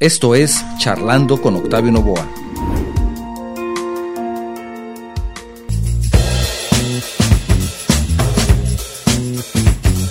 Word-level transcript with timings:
Esto 0.00 0.34
es 0.34 0.64
Charlando 0.80 1.40
con 1.40 1.54
Octavio 1.54 1.92
Novoa. 1.92 2.28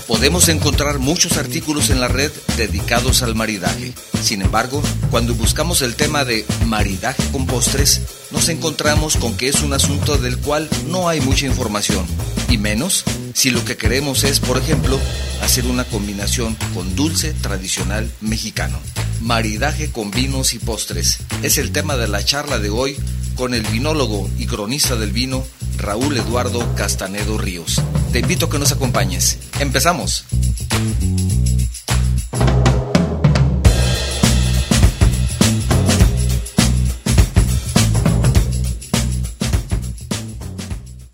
Podemos 0.08 0.48
encontrar 0.48 1.00
muchos 1.00 1.36
artículos 1.36 1.90
en 1.90 2.00
la 2.00 2.08
red 2.08 2.32
dedicados 2.56 3.24
al 3.24 3.36
maridaje. 3.36 3.92
Sin 4.22 4.42
embargo, 4.42 4.82
cuando 5.12 5.36
buscamos 5.36 5.82
el 5.82 5.98
tema 5.98 6.24
de 6.24 6.46
maridaje 6.66 7.22
con 7.34 7.46
postres, 7.46 8.04
nos 8.32 8.48
encontramos 8.48 9.18
con 9.18 9.36
que 9.36 9.50
es 9.50 9.64
un 9.64 9.74
asunto 9.74 10.18
del 10.18 10.38
cual 10.38 10.70
no 10.88 11.10
hay 11.10 11.20
mucha 11.20 11.46
información, 11.46 12.06
y 12.48 12.58
menos 12.58 13.04
si 13.34 13.50
lo 13.50 13.66
que 13.66 13.76
queremos 13.76 14.24
es, 14.24 14.40
por 14.40 14.58
ejemplo, 14.58 14.98
hacer 15.44 15.66
una 15.66 15.84
combinación 15.84 16.56
con 16.74 16.96
dulce 16.96 17.34
tradicional 17.34 18.10
mexicano. 18.22 18.80
Maridaje 19.22 19.92
con 19.92 20.12
vinos 20.12 20.54
y 20.54 20.60
postres 20.60 21.20
es 21.44 21.58
el 21.58 21.72
tema 21.72 21.96
de 21.98 22.08
la 22.08 22.24
charla 22.24 22.60
de 22.60 22.70
hoy 22.70 22.98
con 23.36 23.54
el 23.54 23.64
vinólogo 23.64 24.30
y 24.38 24.46
cronista 24.46 24.96
del 24.96 25.12
vino 25.12 25.44
Raúl 25.78 26.18
Eduardo 26.18 26.76
Castanedo 26.76 27.38
Ríos. 27.38 27.82
Te 28.12 28.20
invito 28.20 28.46
a 28.46 28.50
que 28.50 28.60
nos 28.60 28.72
acompañes. 28.72 29.38
Empezamos. 29.60 30.26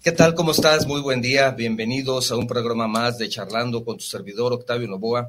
¿Qué 0.09 0.15
tal? 0.15 0.33
¿Cómo 0.33 0.49
estás? 0.49 0.87
Muy 0.87 1.01
buen 1.01 1.21
día. 1.21 1.51
Bienvenidos 1.51 2.31
a 2.31 2.35
un 2.35 2.47
programa 2.47 2.87
más 2.87 3.19
de 3.19 3.29
Charlando 3.29 3.85
con 3.85 3.97
tu 3.97 4.03
servidor 4.03 4.53
Octavio 4.53 4.87
Novoa. 4.87 5.27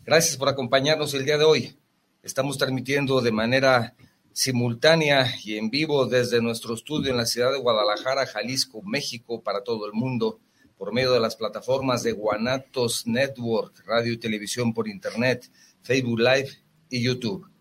Gracias 0.00 0.36
por 0.36 0.50
acompañarnos 0.50 1.14
el 1.14 1.24
día 1.24 1.38
de 1.38 1.44
hoy. 1.44 1.78
Estamos 2.22 2.58
transmitiendo 2.58 3.22
de 3.22 3.32
manera 3.32 3.94
simultánea 4.34 5.34
y 5.42 5.56
en 5.56 5.70
vivo 5.70 6.04
desde 6.04 6.42
nuestro 6.42 6.74
estudio 6.74 7.10
en 7.10 7.16
la 7.16 7.24
ciudad 7.24 7.52
de 7.52 7.58
Guadalajara, 7.58 8.26
Jalisco, 8.26 8.82
México, 8.82 9.42
para 9.42 9.64
todo 9.64 9.86
el 9.86 9.94
mundo, 9.94 10.40
por 10.76 10.92
medio 10.92 11.12
de 11.12 11.20
las 11.20 11.34
plataformas 11.34 12.02
de 12.02 12.12
Guanatos 12.12 13.06
Network, 13.06 13.82
radio 13.86 14.12
y 14.12 14.18
televisión 14.18 14.74
por 14.74 14.88
Internet, 14.88 15.50
Facebook 15.80 16.18
Live 16.18 16.50
y 16.90 17.02
YouTube. 17.02 17.51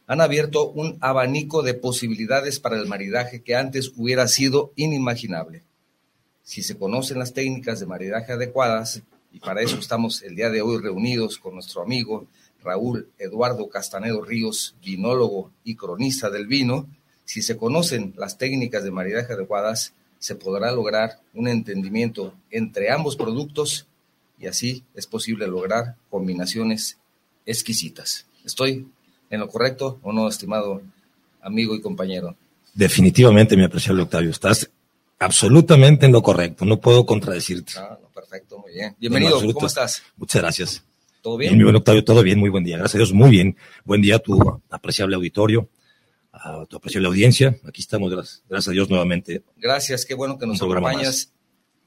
han 0.08 0.22
abierto 0.22 0.70
un 0.70 0.98
abanico 1.02 1.62
de 1.62 1.74
posibilidades 1.74 2.62
para 2.62 2.78
el 2.78 2.88
maridaje 2.88 3.42
que 3.44 3.56
antes 3.56 3.92
hubiera 3.98 4.28
sido 4.30 4.72
inimaginable. 4.78 5.64
Si 6.44 6.64
se 6.64 6.78
conocen 6.78 7.20
las 7.20 7.34
técnicas 7.34 7.82
de 7.82 7.88
maridaje 7.88 8.32
adecuadas, 8.32 9.04
y 9.34 9.40
para 9.40 9.62
eso 9.62 9.78
estamos 9.78 10.24
el 10.24 10.36
día 10.36 10.50
de 10.50 10.62
hoy 10.62 10.82
reunidos 10.82 11.38
con 11.38 11.56
nuestro 11.56 11.82
amigo 11.82 12.26
Raúl 12.64 13.10
Eduardo 13.20 13.68
Castanedo 13.70 14.24
Ríos, 14.24 14.76
vinólogo 14.82 15.52
y 15.66 15.76
cronista 15.76 16.30
del 16.30 16.48
vino, 16.48 16.88
si 17.26 17.42
se 17.42 17.58
conocen 17.58 18.14
las 18.18 18.38
técnicas 18.38 18.86
de 18.86 18.92
maridaje 18.92 19.34
adecuadas, 19.34 19.94
se 20.20 20.36
podrá 20.36 20.72
lograr 20.72 21.20
un 21.34 21.50
entendimiento 21.50 22.34
entre 22.50 22.90
ambos 22.92 23.18
productos 23.18 23.88
y 24.40 24.48
así 24.48 24.86
es 24.96 25.06
posible 25.06 25.48
lograr 25.48 25.98
combinaciones 26.10 26.98
exquisitas. 27.46 28.26
¿Estoy 28.46 28.88
en 29.30 29.40
lo 29.40 29.48
correcto 29.48 30.00
o 30.02 30.14
no, 30.14 30.28
estimado 30.28 30.82
amigo 31.42 31.76
y 31.76 31.82
compañero? 31.82 32.36
Definitivamente, 32.74 33.58
mi 33.58 33.64
apreciable 33.64 34.04
Octavio, 34.04 34.30
estás 34.30 34.70
absolutamente 35.20 36.06
en 36.06 36.12
lo 36.12 36.22
correcto, 36.22 36.66
no 36.66 36.80
puedo 36.80 37.06
contradecirte. 37.06 37.74
Ah, 37.78 37.98
perfecto, 38.14 38.60
muy 38.60 38.74
bien. 38.74 38.96
Bienvenido, 39.00 39.42
¿cómo 39.54 39.68
estás? 39.68 40.04
Muchas 40.16 40.42
gracias. 40.42 40.84
¿Todo 41.22 41.38
bien? 41.38 41.58
Mi 41.58 41.64
buen 41.64 41.76
Octavio, 41.76 42.04
todo 42.04 42.22
bien, 42.22 42.40
muy 42.40 42.50
buen 42.50 42.64
día. 42.64 42.78
Gracias 42.78 42.96
a 42.96 42.98
Dios, 43.00 43.14
muy 43.14 43.32
bien. 43.32 43.58
Buen 43.84 44.02
día 44.02 44.18
a 44.18 44.20
tu 44.20 44.62
apreciable 44.70 45.16
auditorio, 45.16 45.70
a 46.32 46.66
tu 46.68 46.78
apreciable 46.78 47.08
audiencia. 47.08 47.58
Aquí 47.66 47.82
estamos, 47.82 48.12
gracias, 48.12 48.44
gracias 48.48 48.70
a 48.70 48.72
Dios 48.72 48.90
nuevamente. 48.90 49.44
Gracias, 49.58 50.06
qué 50.06 50.14
bueno 50.14 50.38
que 50.38 50.46
nos 50.46 50.62
acompañas. 50.62 51.34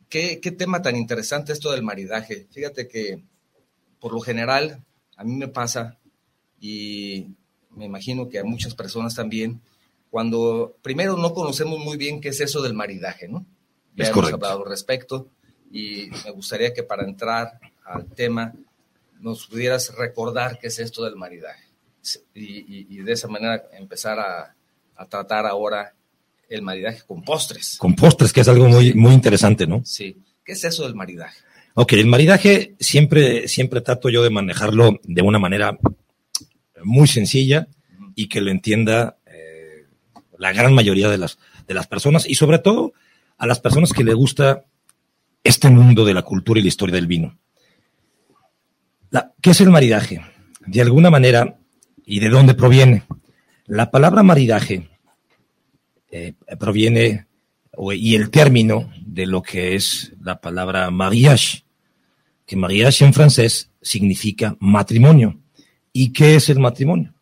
¿Qué, 0.09 0.41
qué 0.41 0.51
tema 0.51 0.83
tan 0.83 0.97
interesante 0.97 1.53
esto 1.53 1.71
del 1.71 1.85
maridaje. 1.85 2.49
Fíjate 2.51 2.89
que 2.89 3.23
por 4.01 4.13
lo 4.13 4.21
general 4.21 4.83
a 5.17 5.23
mí 5.23 5.37
me 5.37 5.47
pasa 5.47 6.00
y 6.61 7.27
me 7.77 7.87
imagino 7.87 8.29
que 8.29 8.39
a 8.39 8.45
muchas 8.45 8.75
personas 8.75 9.15
también, 9.15 9.61
cuando 10.11 10.77
primero 10.83 11.17
no 11.17 11.33
conocemos 11.33 11.79
muy 11.79 11.97
bien 11.97 12.21
qué 12.21 12.31
es 12.31 12.41
eso 12.41 12.61
del 12.63 12.75
maridaje, 12.75 13.29
¿no? 13.29 13.47
Ya 13.97 14.05
Es 14.05 14.11
hemos 14.11 14.17
correcto. 14.25 14.37
hablado 14.37 14.65
al 14.65 14.69
respecto 14.71 15.29
y 15.73 16.09
me 16.25 16.31
gustaría 16.33 16.73
que 16.75 16.83
para 16.83 17.05
entrar 17.05 17.59
al 17.85 18.07
tema 18.07 18.53
nos 19.21 19.47
pudieras 19.47 19.95
recordar 19.97 20.59
qué 20.59 20.67
es 20.69 20.79
esto 20.79 21.05
del 21.05 21.17
maridaje 21.17 21.63
y, 22.35 22.43
y- 22.45 22.87
y 22.91 22.97
de 22.99 23.13
esa 23.13 23.29
manera 23.29 23.63
empezar 23.73 24.19
a, 24.19 24.55
a 24.97 25.07
tratar 25.07 25.47
ahora 25.47 25.95
el 26.49 26.63
maridaje 26.63 27.03
con 27.07 27.23
postres. 27.23 27.77
Con 27.79 27.95
postres, 27.95 28.33
que 28.33 28.41
es 28.41 28.49
algo 28.49 28.67
muy, 28.69 28.93
muy 28.95 29.13
interesante, 29.15 29.67
¿no? 29.67 29.83
Sí. 29.85 30.17
¿Qué 30.45 30.53
es 30.53 30.65
eso 30.65 30.83
del 30.83 30.95
maridaje? 30.97 31.39
Ok, 31.75 31.93
el 31.93 32.07
maridaje 32.07 32.75
siempre, 32.81 33.47
siempre 33.47 33.81
trato 33.81 34.09
yo 34.09 34.23
de 34.25 34.31
manejarlo 34.31 34.99
de 35.05 35.23
una 35.23 35.39
manera 35.39 35.79
muy 36.85 37.07
sencilla 37.09 37.69
y 38.15 38.29
que 38.29 38.41
lo 38.41 38.51
entienda 38.51 39.19
eh, 39.27 39.87
la 40.39 40.53
gran 40.53 40.75
mayoría 40.75 41.09
de 41.09 41.19
las, 41.19 41.39
de 41.67 41.75
las 41.75 41.87
personas 41.87 42.29
y 42.29 42.35
sobre 42.35 42.59
todo 42.59 42.93
a 43.39 43.47
las 43.47 43.61
personas 43.61 43.93
que 43.93 44.05
le 44.05 44.15
gusta 44.15 44.65
este 45.45 45.71
mundo 45.71 46.05
de 46.05 46.15
la 46.15 46.23
cultura 46.23 46.61
y 46.61 46.63
la 46.63 46.69
historia 46.69 46.95
del 46.95 47.07
vino. 47.07 47.39
La- 49.11 49.33
¿Qué 49.41 49.51
es 49.51 49.61
el 49.61 49.71
maridaje? 49.71 50.21
De 50.67 50.81
alguna 50.83 51.11
manera, 51.11 51.59
¿y 52.05 52.21
de 52.21 52.29
dónde 52.29 52.55
proviene? 52.55 53.05
La 53.67 53.91
palabra 53.91 54.23
maridaje 54.23 54.89
eh, 56.11 56.35
proviene, 56.59 57.27
y 57.95 58.15
el 58.17 58.31
término 58.31 58.93
de 59.07 59.27
lo 59.27 59.43
que 59.43 59.75
es 59.77 60.13
la 60.21 60.41
palabra 60.41 60.91
mariage, 60.91 61.65
que 62.47 62.57
mariage 62.57 63.05
en 63.05 63.15
francés 63.15 63.71
significa 63.81 64.57
matrimonio. 64.61 65.39
¿Y 65.93 66.13
qué 66.13 66.35
es 66.37 66.49
el 66.49 66.59
matrimonio? 66.61 67.15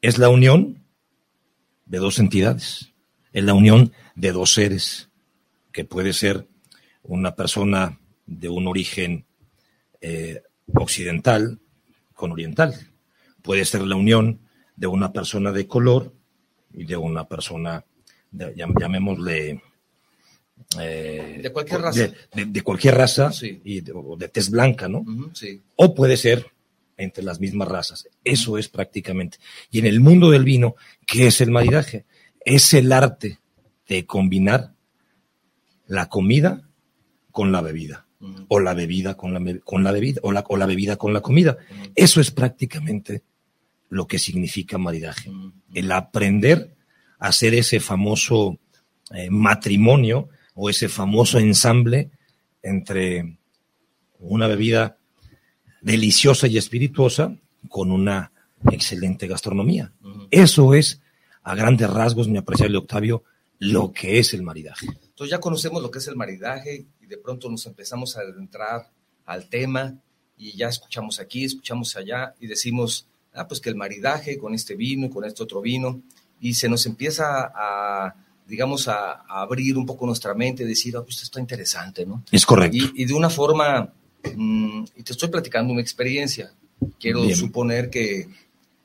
Es 0.00 0.18
la 0.18 0.28
unión 0.28 0.82
de 1.86 1.98
dos 1.98 2.18
entidades, 2.18 2.92
es 3.32 3.44
la 3.44 3.54
unión 3.54 3.92
de 4.14 4.32
dos 4.32 4.52
seres, 4.54 5.08
que 5.72 5.84
puede 5.84 6.12
ser 6.12 6.46
una 7.02 7.34
persona 7.34 7.98
de 8.26 8.48
un 8.48 8.66
origen 8.66 9.24
eh, 10.00 10.42
occidental 10.74 11.58
con 12.14 12.32
oriental, 12.32 12.74
puede 13.42 13.64
ser 13.64 13.82
la 13.82 13.96
unión 13.96 14.40
de 14.76 14.86
una 14.86 15.12
persona 15.12 15.52
de 15.52 15.66
color 15.66 16.12
y 16.72 16.84
de 16.84 16.96
una 16.96 17.26
persona, 17.26 17.84
de- 18.30 18.54
llamémosle... 18.56 19.62
eh, 20.78 21.40
De 21.42 21.52
cualquier 21.52 21.80
raza. 21.80 22.00
De, 22.00 22.14
de- 22.34 22.44
de 22.46 22.62
cualquier 22.62 22.94
raza 22.96 23.32
Sí. 23.32 23.60
y 23.64 23.80
de, 23.80 23.92
o 23.94 24.16
de 24.16 24.28
tez 24.28 24.50
blanca, 24.50 24.88
¿no? 24.88 25.04
Sí. 25.34 25.62
o 25.76 25.94
puede 25.94 26.16
ser 26.16 26.46
entre 26.98 27.24
las 27.24 27.40
mismas 27.40 27.68
razas. 27.68 28.08
Eso 28.24 28.58
es 28.58 28.68
prácticamente. 28.68 29.38
Y 29.70 29.78
en 29.78 29.86
el 29.86 30.00
mundo 30.00 30.30
del 30.30 30.44
vino, 30.44 30.74
¿qué 31.06 31.28
es 31.28 31.40
el 31.40 31.50
maridaje? 31.50 32.04
Es 32.44 32.74
el 32.74 32.92
arte 32.92 33.38
de 33.88 34.04
combinar 34.04 34.74
la 35.86 36.10
comida 36.10 36.68
con 37.30 37.52
la 37.52 37.62
bebida, 37.62 38.06
o 38.48 38.60
la 38.60 38.74
bebida 38.74 39.16
con 39.16 39.32
la, 39.32 39.60
con 39.64 39.84
la 39.84 39.92
bebida, 39.92 40.20
o 40.22 40.32
la, 40.32 40.44
o 40.48 40.56
la 40.56 40.66
bebida 40.66 40.96
con 40.96 41.14
la 41.14 41.22
comida. 41.22 41.56
Eso 41.94 42.20
es 42.20 42.30
prácticamente 42.30 43.22
lo 43.88 44.06
que 44.06 44.18
significa 44.18 44.76
maridaje. 44.76 45.30
El 45.72 45.90
aprender 45.92 46.76
hacer 47.18 47.54
ese 47.54 47.80
famoso 47.80 48.58
eh, 49.10 49.30
matrimonio 49.30 50.28
o 50.54 50.70
ese 50.70 50.88
famoso 50.88 51.38
ensamble 51.38 52.10
entre 52.62 53.38
una 54.18 54.46
bebida 54.46 54.97
deliciosa 55.80 56.46
y 56.46 56.58
espirituosa 56.58 57.34
con 57.68 57.90
una 57.90 58.32
excelente 58.70 59.26
gastronomía. 59.26 59.92
Eso 60.30 60.74
es, 60.74 61.00
a 61.42 61.54
grandes 61.54 61.88
rasgos, 61.90 62.28
mi 62.28 62.38
apreciable 62.38 62.78
Octavio, 62.78 63.24
lo 63.58 63.92
que 63.92 64.18
es 64.18 64.34
el 64.34 64.42
maridaje. 64.42 64.86
Entonces 64.86 65.30
ya 65.30 65.40
conocemos 65.40 65.82
lo 65.82 65.90
que 65.90 65.98
es 65.98 66.08
el 66.08 66.16
maridaje 66.16 66.86
y 67.00 67.06
de 67.06 67.18
pronto 67.18 67.50
nos 67.50 67.66
empezamos 67.66 68.16
a 68.16 68.20
adentrar 68.20 68.90
al 69.26 69.48
tema 69.48 69.98
y 70.36 70.56
ya 70.56 70.68
escuchamos 70.68 71.18
aquí, 71.18 71.44
escuchamos 71.44 71.96
allá 71.96 72.34
y 72.40 72.46
decimos, 72.46 73.06
ah, 73.34 73.48
pues 73.48 73.60
que 73.60 73.68
el 73.68 73.76
maridaje 73.76 74.38
con 74.38 74.54
este 74.54 74.76
vino 74.76 75.06
y 75.06 75.10
con 75.10 75.24
este 75.24 75.42
otro 75.42 75.60
vino 75.60 76.00
y 76.40 76.54
se 76.54 76.68
nos 76.68 76.86
empieza 76.86 77.50
a, 77.54 78.14
digamos, 78.46 78.86
a, 78.88 79.24
abrir 79.28 79.76
un 79.76 79.86
poco 79.86 80.06
nuestra 80.06 80.34
mente, 80.34 80.64
decir, 80.64 80.96
ah, 80.96 81.02
pues 81.02 81.16
esto 81.16 81.24
está 81.24 81.40
interesante, 81.40 82.06
¿no? 82.06 82.22
Es 82.30 82.46
correcto. 82.46 82.76
Y, 82.94 83.04
de 83.04 83.14
una 83.14 83.28
forma, 83.28 83.92
mm, 84.36 84.84
y 84.96 85.02
te 85.02 85.12
estoy 85.12 85.28
platicando 85.28 85.72
una 85.72 85.82
experiencia, 85.82 86.52
quiero 86.98 87.28
suponer 87.30 87.90
que 87.90 88.28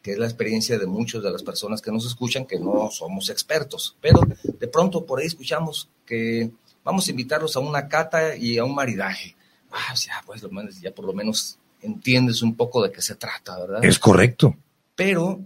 que 0.03 0.11
es 0.11 0.17
la 0.17 0.25
experiencia 0.25 0.77
de 0.77 0.85
muchas 0.85 1.23
de 1.23 1.31
las 1.31 1.41
personas 1.41 1.81
que 1.81 1.89
nos 1.89 2.05
escuchan, 2.05 2.45
que 2.45 2.59
no 2.59 2.91
somos 2.91 3.29
expertos, 3.29 3.95
pero 4.01 4.19
de 4.43 4.67
pronto 4.67 5.05
por 5.05 5.19
ahí 5.19 5.27
escuchamos 5.27 5.89
que 6.05 6.51
vamos 6.83 7.07
a 7.07 7.11
invitarlos 7.11 7.55
a 7.55 7.61
una 7.61 7.87
cata 7.87 8.35
y 8.35 8.57
a 8.57 8.65
un 8.65 8.75
maridaje. 8.75 9.33
Ah, 9.71 9.95
ya, 9.95 10.21
pues 10.25 10.41
ya 10.81 10.93
por 10.93 11.05
lo 11.05 11.13
menos 11.13 11.57
entiendes 11.81 12.41
un 12.41 12.55
poco 12.55 12.83
de 12.83 12.91
qué 12.91 13.01
se 13.01 13.15
trata, 13.15 13.57
¿verdad? 13.57 13.85
Es 13.85 13.97
correcto. 13.97 14.57
Pero 14.93 15.39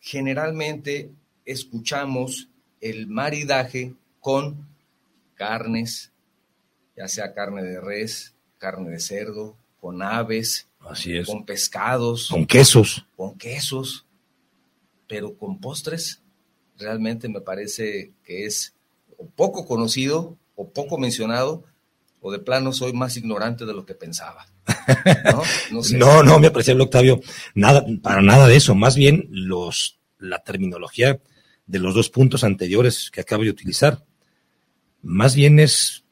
generalmente 0.00 1.10
escuchamos 1.46 2.48
el 2.82 3.06
maridaje 3.06 3.94
con 4.20 4.68
carnes, 5.34 6.12
ya 6.94 7.08
sea 7.08 7.32
carne 7.32 7.62
de 7.62 7.80
res, 7.80 8.34
carne 8.58 8.90
de 8.90 9.00
cerdo, 9.00 9.56
con 9.80 10.02
aves, 10.02 10.68
Así 10.80 11.16
es. 11.16 11.26
Con 11.26 11.44
pescados. 11.44 12.28
Con 12.28 12.46
quesos. 12.46 13.04
Con 13.16 13.36
quesos. 13.36 14.06
Pero 15.06 15.36
con 15.36 15.58
postres, 15.58 16.22
realmente 16.78 17.28
me 17.28 17.40
parece 17.40 18.12
que 18.24 18.44
es 18.46 18.74
poco 19.34 19.66
conocido 19.66 20.36
o 20.54 20.70
poco 20.70 20.98
mencionado, 20.98 21.64
o 22.20 22.32
de 22.32 22.38
plano 22.40 22.72
soy 22.72 22.92
más 22.92 23.16
ignorante 23.16 23.64
de 23.64 23.72
lo 23.72 23.86
que 23.86 23.94
pensaba. 23.94 24.46
No, 25.70 25.82
no, 25.96 26.22
no, 26.22 26.38
me 26.38 26.48
apreciable 26.48 26.84
Octavio, 26.84 27.20
nada, 27.54 27.84
para 28.02 28.22
nada 28.22 28.46
de 28.46 28.56
eso. 28.56 28.74
Más 28.74 28.96
bien 28.96 29.28
los, 29.30 29.98
la 30.18 30.42
terminología 30.42 31.20
de 31.66 31.78
los 31.78 31.94
dos 31.94 32.10
puntos 32.10 32.44
anteriores 32.44 33.10
que 33.10 33.20
acabo 33.20 33.44
de 33.44 33.50
utilizar, 33.50 34.04
más 35.00 35.34
bien 35.34 35.58
es 35.58 36.04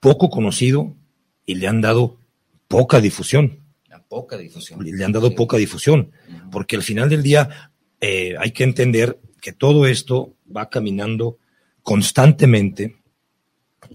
poco 0.00 0.30
conocido 0.30 0.96
y 1.50 1.54
le 1.54 1.66
han 1.66 1.80
dado 1.80 2.18
poca 2.68 3.00
difusión 3.00 3.60
poca 4.10 4.36
difusión. 4.36 4.84
Le 4.84 5.04
han 5.04 5.12
dado 5.12 5.34
poca 5.36 5.56
difusión, 5.56 6.10
porque 6.50 6.74
al 6.74 6.82
final 6.82 7.08
del 7.08 7.22
día 7.22 7.70
eh, 8.00 8.34
hay 8.38 8.50
que 8.50 8.64
entender 8.64 9.20
que 9.40 9.52
todo 9.52 9.86
esto 9.86 10.34
va 10.54 10.68
caminando 10.68 11.38
constantemente. 11.82 12.96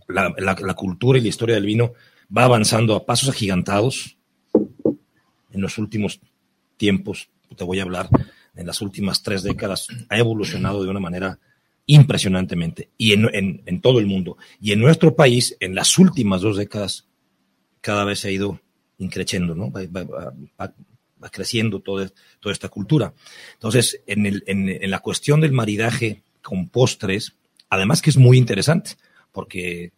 La, 0.07 0.33
la, 0.37 0.73
cultura 0.73 1.19
y 1.19 1.21
la 1.21 1.27
historia 1.27 1.55
del 1.55 1.65
vino 1.65 1.93
va 2.35 2.45
avanzando 2.45 2.95
a 2.95 3.05
pasos 3.05 3.29
agigantados. 3.29 4.17
En 5.51 5.61
los 5.61 5.77
últimos 5.77 6.21
tiempos, 6.77 7.29
te 7.55 7.65
voy 7.65 7.79
a 7.79 7.83
hablar, 7.83 8.09
en 8.55 8.65
las 8.65 8.81
últimas 8.81 9.21
tres 9.21 9.43
décadas, 9.43 9.87
ha 10.09 10.17
evolucionado 10.17 10.81
de 10.81 10.89
una 10.89 10.99
manera 11.01 11.39
impresionantemente 11.87 12.89
y 12.97 13.11
en, 13.11 13.29
en, 13.35 13.63
en, 13.65 13.81
todo 13.81 13.99
el 13.99 14.05
mundo. 14.05 14.37
Y 14.61 14.71
en 14.71 14.79
nuestro 14.79 15.13
país, 15.15 15.57
en 15.59 15.75
las 15.75 15.97
últimas 15.97 16.41
dos 16.41 16.57
décadas, 16.57 17.05
cada 17.85 18.03
vez 18.03 18.21
se 18.21 18.29
ha 18.29 18.31
ido 18.31 18.59
increciendo, 18.97 19.53
¿no? 19.53 19.71
Va, 19.71 20.73
creciendo 21.31 21.81
toda, 21.81 22.09
toda 22.39 22.51
esta 22.51 22.67
cultura. 22.67 23.13
Entonces, 23.53 24.01
en, 24.07 24.89
la 24.89 24.99
cuestión 25.01 25.39
del 25.39 25.51
maridaje 25.51 26.23
con 26.41 26.67
postres, 26.69 27.35
además 27.69 28.01
que 28.01 28.09
es 28.09 28.17
muy 28.17 28.39
interesante, 28.39 28.93
porque 29.31 29.91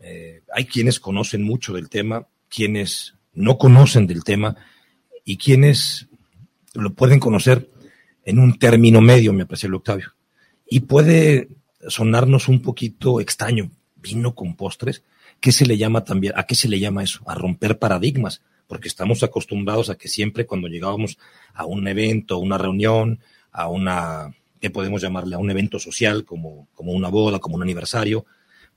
eh, 0.00 0.42
hay 0.52 0.64
quienes 0.64 0.98
conocen 0.98 1.44
mucho 1.44 1.72
del 1.72 1.88
tema, 1.88 2.26
quienes 2.48 3.14
no 3.32 3.58
conocen 3.58 4.08
del 4.08 4.24
tema 4.24 4.56
y 5.24 5.36
quienes 5.36 6.08
lo 6.74 6.94
pueden 6.94 7.20
conocer 7.20 7.70
en 8.24 8.40
un 8.40 8.58
término 8.58 9.00
medio, 9.00 9.32
me 9.32 9.46
parece 9.46 9.68
el 9.68 9.74
Octavio. 9.74 10.14
Y 10.68 10.80
puede 10.80 11.48
sonarnos 11.86 12.48
un 12.48 12.60
poquito 12.60 13.20
extraño, 13.20 13.70
vino 13.94 14.34
con 14.34 14.56
postres, 14.56 15.04
¿Qué 15.40 15.52
se 15.52 15.66
le 15.66 15.78
llama 15.78 16.04
también? 16.04 16.32
¿A 16.36 16.44
qué 16.44 16.54
se 16.54 16.68
le 16.68 16.80
llama 16.80 17.04
eso? 17.04 17.20
A 17.26 17.34
romper 17.34 17.78
paradigmas, 17.78 18.42
porque 18.66 18.88
estamos 18.88 19.22
acostumbrados 19.22 19.90
a 19.90 19.96
que 19.96 20.08
siempre 20.08 20.46
cuando 20.46 20.68
llegábamos 20.68 21.18
a 21.54 21.64
un 21.64 21.86
evento, 21.86 22.34
a 22.34 22.38
una 22.38 22.58
reunión, 22.58 23.20
a 23.52 23.68
una, 23.68 24.34
¿qué 24.60 24.70
podemos 24.70 25.00
llamarle? 25.00 25.36
A 25.36 25.38
un 25.38 25.50
evento 25.50 25.78
social 25.78 26.24
como, 26.24 26.68
como 26.74 26.92
una 26.92 27.08
boda, 27.08 27.38
como 27.38 27.56
un 27.56 27.62
aniversario, 27.62 28.26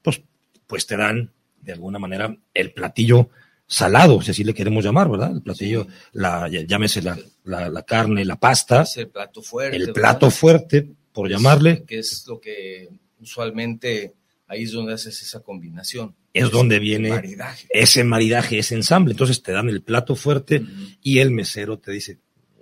pues, 0.02 0.22
pues 0.68 0.86
te 0.86 0.98
dan 0.98 1.32
de 1.62 1.74
alguna 1.74 2.00
manera 2.00 2.36
el 2.54 2.74
platillo 2.74 3.30
salado, 3.68 4.22
si 4.22 4.32
así 4.32 4.44
le 4.44 4.54
queremos 4.54 4.84
llamar, 4.84 5.10
¿verdad? 5.10 5.32
El 5.32 5.42
platillo, 5.42 5.88
la, 6.12 6.48
llámese 6.50 7.02
la, 7.02 7.18
la, 7.44 7.84
carne, 7.84 8.26
la 8.26 8.36
pasta. 8.36 8.84
el 8.96 9.10
plato 9.10 9.42
fuerte. 9.42 9.78
El 9.78 9.94
plato 9.94 10.30
fuerte, 10.30 10.92
por 11.12 11.30
llamarle. 11.30 11.84
Que 11.86 12.00
es 12.00 12.26
lo 12.28 12.40
que 12.40 12.90
usualmente 13.20 14.14
ahí 14.48 14.64
es 14.64 14.74
donde 14.74 14.94
haces 14.94 15.22
esa 15.22 15.40
combinación 15.40 16.16
es 16.34 16.50
donde 16.50 16.80
viene 16.80 17.38
ese 17.70 18.04
maridaje, 18.04 18.60
ese 18.60 18.76
ensamble. 18.76 19.12
Entonces 19.12 19.42
te 19.42 19.52
dan 19.52 19.70
el 19.70 19.82
plato 19.82 20.16
fuerte 20.16 20.64
y 21.02 21.20
el 21.20 21.32
mesero 21.32 21.80
te 21.80 21.92
dice, 21.92 22.20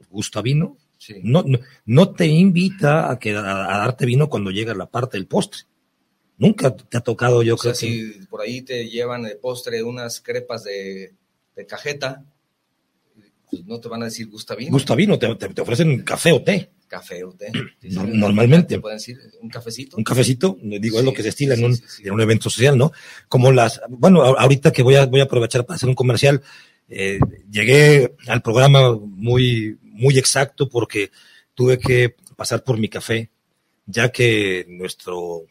¿gusta 0.09 0.41
vino? 0.41 0.77
No, 1.23 1.43
no, 1.85 2.11
te 2.11 2.27
invita 2.27 3.09
a, 3.09 3.17
que, 3.17 3.35
a, 3.35 3.41
darte 3.41 4.05
vino 4.05 4.29
cuando 4.29 4.51
llega 4.51 4.73
la 4.73 4.87
parte 4.87 5.17
del 5.17 5.27
postre. 5.27 5.61
Nunca 6.37 6.75
te 6.75 6.97
ha 6.97 7.01
tocado, 7.01 7.41
yo 7.41 7.57
creo. 7.57 7.73
si 7.73 8.11
por 8.29 8.41
ahí 8.41 8.61
te 8.61 8.87
llevan 8.89 9.23
de 9.23 9.35
postre 9.35 9.83
unas 9.83 10.21
crepas 10.21 10.63
de, 10.63 11.13
cajeta, 11.67 12.23
pues 13.49 13.65
no 13.65 13.79
te 13.79 13.89
van 13.89 14.03
a 14.03 14.05
decir 14.05 14.29
gusta 14.29 14.55
vino. 14.55 14.71
Gusta 14.71 14.95
vino, 14.95 15.17
te, 15.19 15.33
te 15.35 15.61
ofrecen 15.61 16.03
café 16.03 16.31
o 16.31 16.41
té 16.41 16.69
café 16.89 17.21
té. 17.37 17.51
Normalmente. 17.89 18.79
pueden 18.79 18.97
decir 18.97 19.17
un 19.41 19.49
cafecito? 19.49 19.95
Un 19.95 20.03
cafecito, 20.03 20.57
digo, 20.61 20.99
es 20.99 21.05
lo 21.05 21.13
que 21.13 21.23
se 21.23 21.29
estila 21.29 21.53
en, 21.53 21.63
un, 21.63 21.79
en 22.03 22.11
un 22.11 22.21
evento 22.21 22.49
social, 22.49 22.77
¿no? 22.77 22.91
Como 23.29 23.53
las, 23.53 23.79
bueno, 23.87 24.23
ahorita 24.23 24.73
que 24.73 24.83
voy 24.83 24.95
a, 24.95 25.05
voy 25.05 25.21
a 25.21 25.23
aprovechar 25.23 25.65
para 25.65 25.75
hacer 25.75 25.87
un 25.87 25.95
comercial, 25.95 26.41
eh, 26.89 27.19
llegué 27.49 28.15
al 28.27 28.41
programa 28.41 28.97
muy, 28.99 29.77
muy 29.83 30.17
exacto 30.17 30.67
porque 30.67 31.11
tuve 31.53 31.77
que 31.77 32.15
pasar 32.35 32.63
por 32.63 32.77
mi 32.77 32.89
café, 32.89 33.29
ya 33.85 34.09
que 34.09 34.65
nuestro 34.67 35.45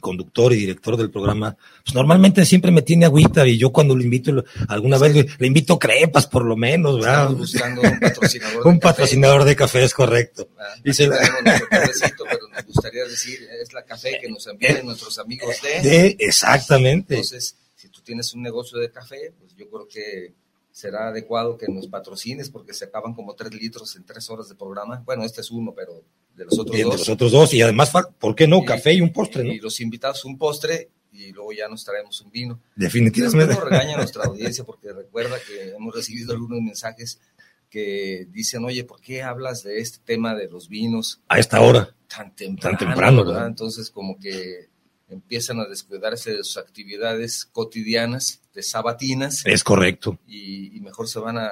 conductor 0.00 0.52
y 0.52 0.56
director 0.56 0.96
del 0.96 1.10
programa, 1.10 1.56
pues 1.84 1.94
normalmente 1.94 2.44
siempre 2.44 2.70
me 2.70 2.82
tiene 2.82 3.06
agüita 3.06 3.46
y 3.46 3.58
yo 3.58 3.70
cuando 3.70 3.94
lo 3.94 4.02
invito, 4.02 4.44
alguna 4.68 4.98
vez 4.98 5.14
le, 5.38 5.46
invito 5.46 5.78
crepas 5.78 6.26
por 6.26 6.44
lo 6.44 6.56
menos, 6.56 7.00
¿verdad? 7.00 7.30
buscando 7.30 7.82
un 7.82 8.00
patrocinador. 8.00 8.66
un 8.66 8.74
de 8.74 8.80
patrocinador 8.80 9.38
café. 9.38 9.48
de 9.48 9.56
café, 9.56 9.84
es 9.84 9.94
correcto. 9.94 10.48
Ah, 10.58 10.74
y 10.84 10.92
se 10.92 11.08
cafecito, 11.08 12.24
pero 12.24 12.48
nos 12.48 12.64
gustaría 12.64 13.04
decir, 13.04 13.38
es 13.60 13.72
la 13.72 13.84
café 13.84 14.18
que 14.20 14.28
nos 14.28 14.46
envían 14.46 14.78
eh, 14.78 14.82
nuestros 14.82 15.18
amigos 15.18 15.56
de... 15.62 15.88
De, 15.88 16.16
exactamente. 16.18 17.14
Entonces, 17.14 17.56
si 17.74 17.88
tú 17.88 18.00
tienes 18.02 18.34
un 18.34 18.42
negocio 18.42 18.78
de 18.78 18.90
café, 18.90 19.32
pues 19.38 19.54
yo 19.56 19.68
creo 19.68 19.86
que 19.88 20.34
será 20.72 21.08
adecuado 21.08 21.58
que 21.58 21.68
nos 21.68 21.88
patrocines 21.88 22.48
porque 22.50 22.72
se 22.72 22.86
acaban 22.86 23.14
como 23.14 23.34
tres 23.34 23.52
litros 23.54 23.96
en 23.96 24.04
tres 24.04 24.30
horas 24.30 24.48
de 24.48 24.54
programa. 24.54 25.02
Bueno, 25.04 25.24
este 25.24 25.40
es 25.40 25.50
uno, 25.50 25.74
pero 25.74 26.02
de 26.40 26.46
los 26.46 26.58
otros 26.58 26.76
dos. 26.76 26.90
De 26.92 26.98
los 26.98 27.08
otros 27.08 27.32
dos, 27.32 27.54
y 27.54 27.62
además, 27.62 27.92
¿por 28.18 28.34
qué 28.34 28.48
no? 28.48 28.64
Café 28.64 28.94
y 28.94 29.00
un 29.00 29.12
postre, 29.12 29.44
¿no? 29.44 29.52
Y 29.52 29.60
los 29.60 29.80
invitados 29.80 30.24
un 30.24 30.38
postre 30.38 30.90
y 31.12 31.32
luego 31.32 31.52
ya 31.52 31.68
nos 31.68 31.84
traemos 31.84 32.20
un 32.22 32.30
vino. 32.30 32.60
Definitivamente. 32.74 33.54
Nos 33.54 33.64
regaña 33.64 33.96
nuestra 33.96 34.24
audiencia 34.24 34.64
porque 34.64 34.92
recuerda 34.92 35.36
que 35.46 35.70
hemos 35.70 35.94
recibido 35.94 36.32
algunos 36.32 36.60
mensajes 36.60 37.20
que 37.68 38.26
dicen, 38.30 38.64
oye, 38.64 38.84
¿por 38.84 39.00
qué 39.00 39.22
hablas 39.22 39.62
de 39.62 39.80
este 39.80 39.98
tema 40.04 40.34
de 40.34 40.48
los 40.48 40.68
vinos? 40.68 41.20
A 41.28 41.38
esta 41.38 41.60
hora. 41.60 41.94
Tan 42.08 42.34
temprano. 42.34 42.78
Tan 42.78 42.88
temprano, 42.88 43.24
¿verdad? 43.24 43.46
Entonces, 43.46 43.90
como 43.90 44.18
que 44.18 44.70
empiezan 45.10 45.60
a 45.60 45.66
descuidarse 45.66 46.32
de 46.32 46.44
sus 46.44 46.56
actividades 46.56 47.46
cotidianas, 47.52 48.40
de 48.54 48.62
sabatinas. 48.62 49.42
Es 49.44 49.64
correcto. 49.64 50.18
Y, 50.26 50.80
mejor 50.80 51.08
se 51.08 51.18
van 51.18 51.38
a, 51.38 51.50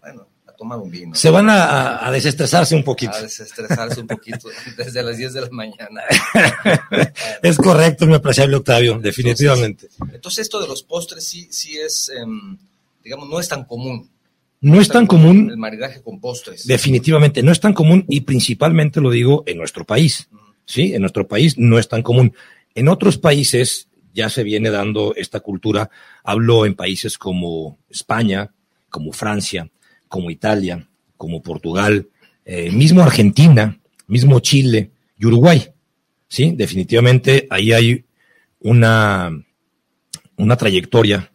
bueno, 0.00 0.28
a 0.46 0.52
tomar 0.52 0.78
un 0.78 0.90
vino. 0.90 1.14
Se 1.14 1.30
van 1.30 1.48
a, 1.48 2.10
desestresarse 2.10 2.74
un 2.74 2.84
poquito. 2.84 3.12
A 3.12 3.22
desestresarse 3.22 4.00
un 4.00 4.06
poquito 4.06 4.48
desde 4.76 5.02
las 5.02 5.16
10 5.16 5.32
de 5.34 5.40
la 5.42 5.50
mañana. 5.50 6.02
es 7.42 7.56
correcto, 7.56 8.06
mi 8.06 8.14
apreciable 8.14 8.56
Octavio, 8.56 8.98
definitivamente. 8.98 9.88
Entonces, 10.12 10.40
esto 10.40 10.60
de 10.60 10.68
los 10.68 10.82
postres 10.82 11.26
sí, 11.26 11.48
sí 11.50 11.78
es, 11.78 12.10
em, 12.14 12.58
digamos, 13.02 13.28
no 13.28 13.40
es 13.40 13.48
tan 13.48 13.64
común. 13.64 14.10
No, 14.62 14.78
es 14.78 14.88
tan 14.88 15.06
común, 15.06 15.48
El 15.50 15.56
maridaje 15.56 16.02
con 16.02 16.20
postres. 16.20 16.66
Definitivamente, 16.66 17.42
no 17.42 17.50
es 17.50 17.60
tan 17.60 17.72
común 17.72 18.04
y 18.08 18.20
principalmente 18.20 19.00
lo 19.00 19.10
digo 19.10 19.42
en 19.46 19.56
nuestro 19.56 19.86
país. 19.86 20.28
¿sí? 20.70 20.94
En 20.94 21.00
nuestro 21.00 21.26
país 21.26 21.58
no 21.58 21.78
es 21.78 21.88
tan 21.88 22.02
común. 22.02 22.32
En 22.74 22.88
otros 22.88 23.18
países 23.18 23.88
ya 24.12 24.28
se 24.28 24.42
viene 24.42 24.70
dando 24.70 25.14
esta 25.14 25.40
cultura. 25.40 25.90
Hablo 26.24 26.66
en 26.66 26.74
países 26.74 27.18
como 27.18 27.78
España, 27.88 28.52
como 28.88 29.12
Francia, 29.12 29.70
como 30.08 30.30
Italia, 30.30 30.88
como 31.16 31.42
Portugal, 31.42 32.08
eh, 32.44 32.70
mismo 32.70 33.02
Argentina, 33.02 33.78
mismo 34.06 34.40
Chile 34.40 34.90
y 35.18 35.26
Uruguay. 35.26 35.68
Sí, 36.28 36.52
definitivamente 36.56 37.46
ahí 37.50 37.72
hay 37.72 38.04
una, 38.60 39.30
una 40.36 40.56
trayectoria, 40.56 41.32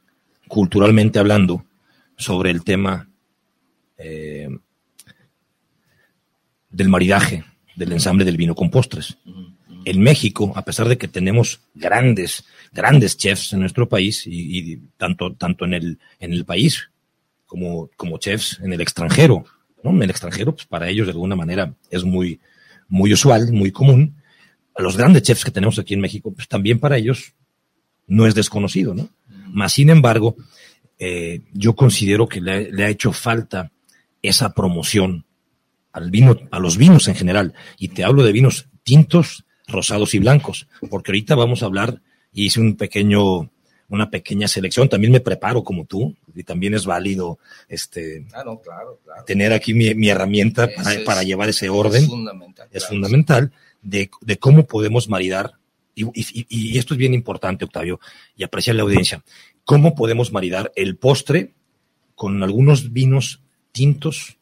culturalmente 0.48 1.20
hablando, 1.20 1.66
sobre 2.18 2.52
el 2.52 2.64
tema 2.64 3.10
eh, 3.98 4.50
del 6.70 6.90
maridaje, 6.90 7.44
del 7.76 7.94
ensamble 7.94 8.26
del 8.26 8.38
vino 8.38 8.56
con 8.56 8.70
postres. 8.70 9.18
En 9.86 10.02
México, 10.02 10.52
a 10.56 10.64
pesar 10.64 10.90
de 10.90 10.98
que 10.98 11.08
tenemos 11.08 11.62
grandes, 11.76 12.46
grandes 12.74 13.18
chefs 13.18 13.54
en 13.54 13.60
nuestro 13.60 13.88
país, 13.88 14.24
y, 14.26 14.78
tanto, 14.98 15.34
tanto 15.34 15.66
en 15.66 15.74
el, 15.76 16.00
en 16.20 16.34
el 16.34 16.44
país 16.44 16.90
como, 17.46 17.90
como 17.96 18.18
chefs 18.18 18.60
en 18.62 18.74
el 18.74 18.82
extranjero, 18.82 19.46
¿no? 19.84 19.92
En 19.92 20.04
el 20.04 20.10
extranjero, 20.10 20.54
pues 20.56 20.66
para 20.66 20.90
ellos 20.90 21.06
de 21.06 21.12
alguna 21.12 21.36
manera 21.36 21.74
es 21.92 22.04
muy, 22.04 22.40
muy 22.88 23.14
usual, 23.14 23.52
muy 23.52 23.72
común. 23.72 24.16
Los 24.78 24.98
grandes 24.98 25.22
chefs 25.22 25.46
que 25.46 25.52
tenemos 25.52 25.78
aquí 25.80 25.94
en 25.94 26.02
México, 26.02 26.34
pues 26.34 26.48
también 26.48 26.80
para 26.80 26.98
ellos 26.98 27.34
no 28.08 28.26
es 28.28 28.36
desconocido, 28.36 28.94
¿no? 28.94 29.10
Más 29.48 29.74
sin 29.74 29.90
embargo, 29.90 30.36
eh, 30.98 31.42
yo 31.54 31.76
considero 31.76 32.28
que 32.28 32.42
le, 32.42 32.72
le, 32.72 32.86
ha 32.86 32.90
hecho 32.90 33.12
falta 33.14 33.72
esa 34.22 34.54
promoción 34.54 35.26
al 35.92 36.12
vino, 36.12 36.38
a 36.52 36.60
los 36.60 36.78
vinos 36.78 37.08
en 37.08 37.16
general. 37.16 37.54
Y 37.78 37.90
te 37.90 38.04
hablo 38.04 38.24
de 38.24 38.32
vinos 38.32 38.68
tintos, 38.84 39.45
rosados 39.68 40.14
y 40.14 40.20
blancos, 40.20 40.68
porque 40.90 41.12
ahorita 41.12 41.36
vamos 41.36 41.64
a 41.64 41.66
hablar, 41.66 42.02
y 42.34 42.46
hice 42.46 42.60
un 42.60 42.76
pequeño, 42.76 43.50
una 43.90 44.10
pequeña 44.10 44.48
selección, 44.48 44.90
también 44.90 45.12
me 45.12 45.20
preparo 45.20 45.64
como 45.64 45.86
tú, 45.86 46.16
y 46.36 46.44
también 46.44 46.74
es 46.74 46.86
válido 46.86 47.40
este 47.70 48.26
ah, 48.34 48.44
no, 48.46 48.60
claro, 48.60 49.00
claro. 49.04 49.24
tener 49.26 49.54
aquí 49.54 49.74
mi, 49.74 49.96
mi 49.96 50.10
herramienta 50.10 50.70
para, 50.76 50.94
es, 50.94 51.00
para, 51.02 51.24
llevar 51.24 51.50
ese 51.50 51.70
orden. 51.70 52.04
Es 52.04 52.10
fundamental. 52.10 52.68
Es 52.72 52.84
claro, 52.84 52.96
fundamental 52.96 53.52
de, 53.82 54.10
de, 54.22 54.38
cómo 54.38 54.66
podemos 54.66 55.08
maridar, 55.10 55.54
y, 55.96 56.04
y, 56.04 56.46
y, 56.50 56.78
esto 56.78 56.94
es 56.94 56.98
bien 56.98 57.14
importante, 57.14 57.66
Octavio, 57.66 58.00
y 58.36 58.44
apreciar 58.44 58.76
la 58.76 58.84
audiencia, 58.84 59.24
cómo 59.64 59.96
podemos 59.96 60.32
maridar 60.32 60.72
el 60.76 60.98
postre 60.98 61.54
con 62.16 62.44
algunos 62.44 62.92
vinos 62.92 63.42
tintos, 63.72 64.38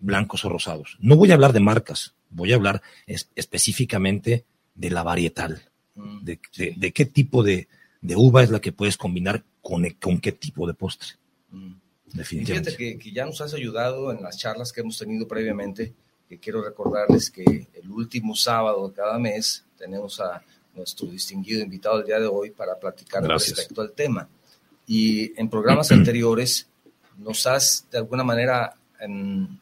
blancos 0.00 0.44
o 0.44 0.48
rosados. 0.48 0.96
No 1.00 1.16
voy 1.16 1.30
a 1.30 1.34
hablar 1.34 1.52
de 1.52 1.60
marcas, 1.60 2.14
voy 2.30 2.52
a 2.52 2.56
hablar 2.56 2.82
es, 3.06 3.28
específicamente 3.34 4.44
de 4.74 4.90
la 4.90 5.02
varietal, 5.02 5.68
Mm, 5.98 6.24
de, 6.24 6.38
de, 6.56 6.74
de 6.76 6.92
qué 6.92 7.04
tipo 7.06 7.42
de, 7.42 7.66
de, 8.00 8.14
uva 8.14 8.44
es 8.44 8.50
la 8.50 8.60
que 8.60 8.70
puedes 8.70 8.96
combinar 8.96 9.42
con, 9.60 9.84
con 10.00 10.20
qué 10.20 10.30
tipo 10.30 10.66
de 10.66 10.74
postre. 10.74 11.08
Mm. 11.50 11.72
Definitivamente. 12.12 12.70
Fíjate 12.70 12.98
que, 12.98 12.98
que, 12.98 13.12
ya 13.12 13.26
nos 13.26 13.40
has 13.40 13.52
ayudado 13.52 14.12
en 14.12 14.22
las 14.22 14.38
charlas 14.38 14.72
que 14.72 14.80
hemos 14.80 14.96
tenido 14.96 15.26
previamente, 15.26 15.92
que 16.28 16.38
quiero 16.38 16.64
recordarles 16.64 17.30
que 17.30 17.42
el 17.42 17.90
último 17.90 18.34
sábado 18.36 18.88
de 18.88 18.94
cada 18.94 19.18
mes 19.18 19.64
tenemos 19.76 20.20
a 20.20 20.42
nuestro 20.74 21.08
distinguido 21.08 21.60
invitado 21.60 21.98
del 21.98 22.06
día 22.06 22.20
de 22.20 22.26
hoy 22.26 22.50
para 22.50 22.78
platicar 22.78 23.22
Gracias. 23.24 23.56
respecto 23.58 23.82
al 23.82 23.92
tema. 23.92 24.28
Y 24.86 25.38
en 25.38 25.50
programas 25.50 25.90
anteriores 25.90 26.68
nos 27.18 27.46
has 27.46 27.86
de 27.90 27.98
alguna 27.98 28.24
manera 28.24 28.74
en, 29.00 29.58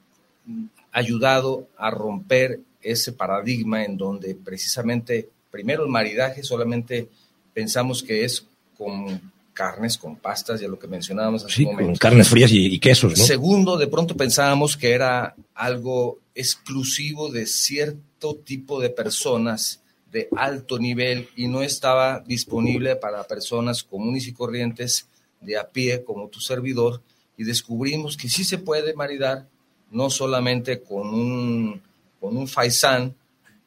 ayudado 0.96 1.68
a 1.76 1.90
romper 1.90 2.60
ese 2.80 3.12
paradigma 3.12 3.84
en 3.84 3.98
donde 3.98 4.34
precisamente 4.34 5.28
primero 5.50 5.84
el 5.84 5.90
maridaje 5.90 6.42
solamente 6.42 7.08
pensamos 7.52 8.02
que 8.02 8.24
es 8.24 8.46
con 8.78 9.20
carnes, 9.52 9.98
con 9.98 10.16
pastas, 10.16 10.60
ya 10.60 10.68
lo 10.68 10.78
que 10.78 10.86
mencionábamos 10.86 11.44
hace 11.44 11.54
sí, 11.54 11.64
un 11.64 11.72
momento. 11.72 11.92
con 11.92 11.98
carnes 11.98 12.28
frías 12.28 12.50
y, 12.50 12.66
y, 12.66 12.78
quesos, 12.78 13.18
¿no? 13.18 13.24
Segundo, 13.24 13.76
de 13.76 13.88
pronto 13.88 14.16
pensábamos 14.16 14.76
que 14.76 14.92
era 14.92 15.34
algo 15.54 16.18
exclusivo 16.34 17.30
de 17.30 17.46
cierto 17.46 18.36
tipo 18.36 18.80
de 18.80 18.88
personas 18.88 19.82
de 20.10 20.28
alto 20.34 20.78
nivel 20.78 21.28
y 21.36 21.48
no 21.48 21.62
estaba 21.62 22.20
disponible 22.20 22.96
para 22.96 23.24
personas 23.24 23.82
comunes 23.82 24.26
y 24.26 24.32
corrientes 24.32 25.08
de 25.42 25.58
a 25.58 25.68
pie 25.68 26.04
como 26.04 26.28
tu 26.28 26.40
servidor 26.40 27.02
y 27.36 27.44
descubrimos 27.44 28.16
que 28.16 28.30
sí 28.30 28.44
se 28.44 28.56
puede 28.56 28.94
maridar 28.94 29.46
no 29.90 30.10
solamente 30.10 30.82
con 30.82 31.08
un, 31.08 31.80
con 32.20 32.36
un 32.36 32.48
faisán 32.48 33.14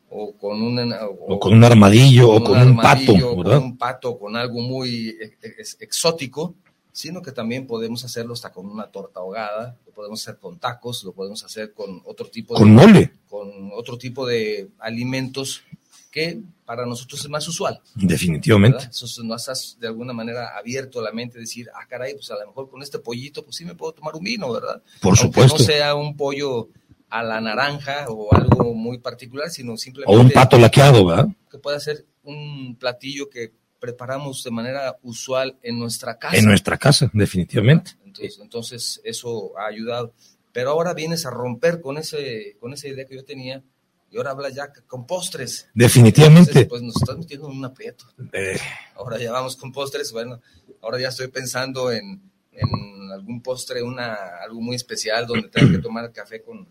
o 0.09 0.33
con, 0.33 0.61
una, 0.61 1.05
o, 1.05 1.35
o 1.35 1.39
con 1.39 1.53
un 1.53 1.63
armadillo 1.63 2.31
o 2.31 2.43
con 2.43 2.59
un, 2.59 2.69
un 2.69 2.77
pato, 2.77 3.13
¿verdad? 3.13 3.57
Con 3.57 3.63
un 3.63 3.77
pato, 3.77 4.17
con 4.17 4.35
algo 4.35 4.59
muy 4.59 5.15
ex 5.41 5.77
exótico, 5.79 6.55
sino 6.91 7.21
que 7.21 7.31
también 7.31 7.67
podemos 7.67 8.03
hacerlo 8.03 8.33
hasta 8.33 8.51
con 8.51 8.65
una 8.65 8.87
torta 8.87 9.19
ahogada, 9.19 9.77
lo 9.85 9.93
podemos 9.93 10.21
hacer 10.21 10.39
con 10.39 10.57
tacos, 10.57 11.03
lo 11.03 11.13
podemos 11.13 11.43
hacer 11.43 11.73
con 11.73 12.01
otro 12.05 12.27
tipo 12.27 12.55
con 12.55 12.75
de 12.75 12.87
mole, 12.87 13.11
con 13.29 13.71
otro 13.73 13.97
tipo 13.97 14.25
de 14.25 14.69
alimentos 14.79 15.63
que 16.11 16.41
para 16.65 16.85
nosotros 16.85 17.21
es 17.21 17.29
más 17.29 17.47
usual. 17.47 17.79
Definitivamente. 17.95 18.89
Eso 18.89 19.23
nos 19.23 19.47
has 19.49 19.77
de 19.79 19.87
alguna 19.87 20.13
manera 20.13 20.57
abierto 20.57 21.01
la 21.01 21.11
mente, 21.11 21.39
decir, 21.39 21.67
ah, 21.73 21.85
caray, 21.87 22.13
pues 22.13 22.29
a 22.31 22.35
lo 22.35 22.47
mejor 22.47 22.69
con 22.69 22.81
este 22.81 22.99
pollito, 22.99 23.43
pues 23.43 23.55
sí 23.55 23.65
me 23.65 23.75
puedo 23.75 23.93
tomar 23.93 24.15
un 24.15 24.23
vino, 24.23 24.51
¿verdad? 24.51 24.81
Por 25.01 25.17
Aunque 25.19 25.41
supuesto. 25.41 25.57
no 25.57 25.63
sea 25.63 25.95
un 25.95 26.15
pollo 26.15 26.69
a 27.09 27.23
la 27.23 27.41
naranja 27.41 28.05
o 28.07 28.33
algo 28.33 28.73
muy 28.73 28.99
particular, 28.99 29.49
sino 29.49 29.77
simplemente... 29.77 30.15
O 30.15 30.19
un 30.19 30.31
pato 30.31 30.57
laqueado, 30.57 31.05
¿verdad? 31.05 31.27
Que 31.49 31.57
pueda 31.57 31.79
ser 31.79 32.05
un 32.23 32.75
platillo 32.79 33.29
que 33.29 33.53
preparamos 33.79 34.43
de 34.43 34.51
manera 34.51 34.97
usual 35.03 35.57
en 35.63 35.79
nuestra 35.79 36.17
casa. 36.17 36.37
En 36.37 36.45
nuestra 36.45 36.77
casa, 36.77 37.09
definitivamente. 37.13 37.91
Entonces, 38.03 38.39
entonces 38.41 39.01
eso 39.03 39.57
ha 39.57 39.67
ayudado. 39.67 40.13
Pero 40.51 40.71
ahora 40.71 40.93
vienes 40.93 41.25
a 41.25 41.29
romper 41.29 41.79
con, 41.81 41.97
ese, 41.97 42.57
con 42.59 42.73
esa 42.73 42.87
idea 42.87 43.05
que 43.05 43.15
yo 43.15 43.23
tenía 43.23 43.63
y 44.11 44.17
ahora 44.17 44.31
habla 44.31 44.49
ya 44.49 44.71
con 44.87 45.05
postres. 45.05 45.67
Definitivamente. 45.73 46.51
Entonces, 46.51 46.67
pues 46.67 46.81
nos 46.81 46.95
estás 46.95 47.17
metiendo 47.17 47.49
en 47.49 47.57
un 47.57 47.65
aprieto. 47.65 48.05
Eh. 48.33 48.57
Ahora 48.95 49.17
ya 49.17 49.31
vamos 49.31 49.55
con 49.55 49.71
postres, 49.71 50.11
bueno, 50.11 50.41
ahora 50.81 50.99
ya 50.99 51.09
estoy 51.09 51.27
pensando 51.27 51.91
en, 51.91 52.21
en 52.51 53.11
algún 53.11 53.41
postre, 53.41 53.81
una, 53.81 54.15
algo 54.43 54.61
muy 54.61 54.75
especial 54.75 55.27
donde 55.27 55.49
tenga 55.49 55.71
que 55.71 55.77
tomar 55.79 56.11
café 56.11 56.41
con, 56.41 56.67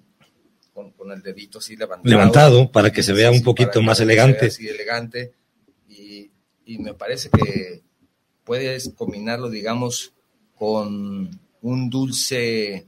con, 0.73 0.93
con, 0.93 1.13
el 1.13 1.23
dedito 1.23 1.59
así 1.59 1.77
levantado. 1.77 2.11
Levantado, 2.11 2.73
para 2.73 2.93
que 2.93 3.03
se 3.03 3.13
vea 3.13 3.31
un 3.31 3.43
poquito 3.43 3.83
más 3.83 4.01
elegante. 4.01 4.47
Así 4.47 4.69
elegante. 4.69 5.33
Y, 5.89 6.31
y 6.65 6.79
me 6.79 6.95
parece 6.95 7.31
que 7.31 7.83
puedes 8.45 8.91
combinarlo, 8.97 9.49
digamos, 9.49 10.13
con 10.55 11.41
un 11.61 11.91
dulce 11.91 12.87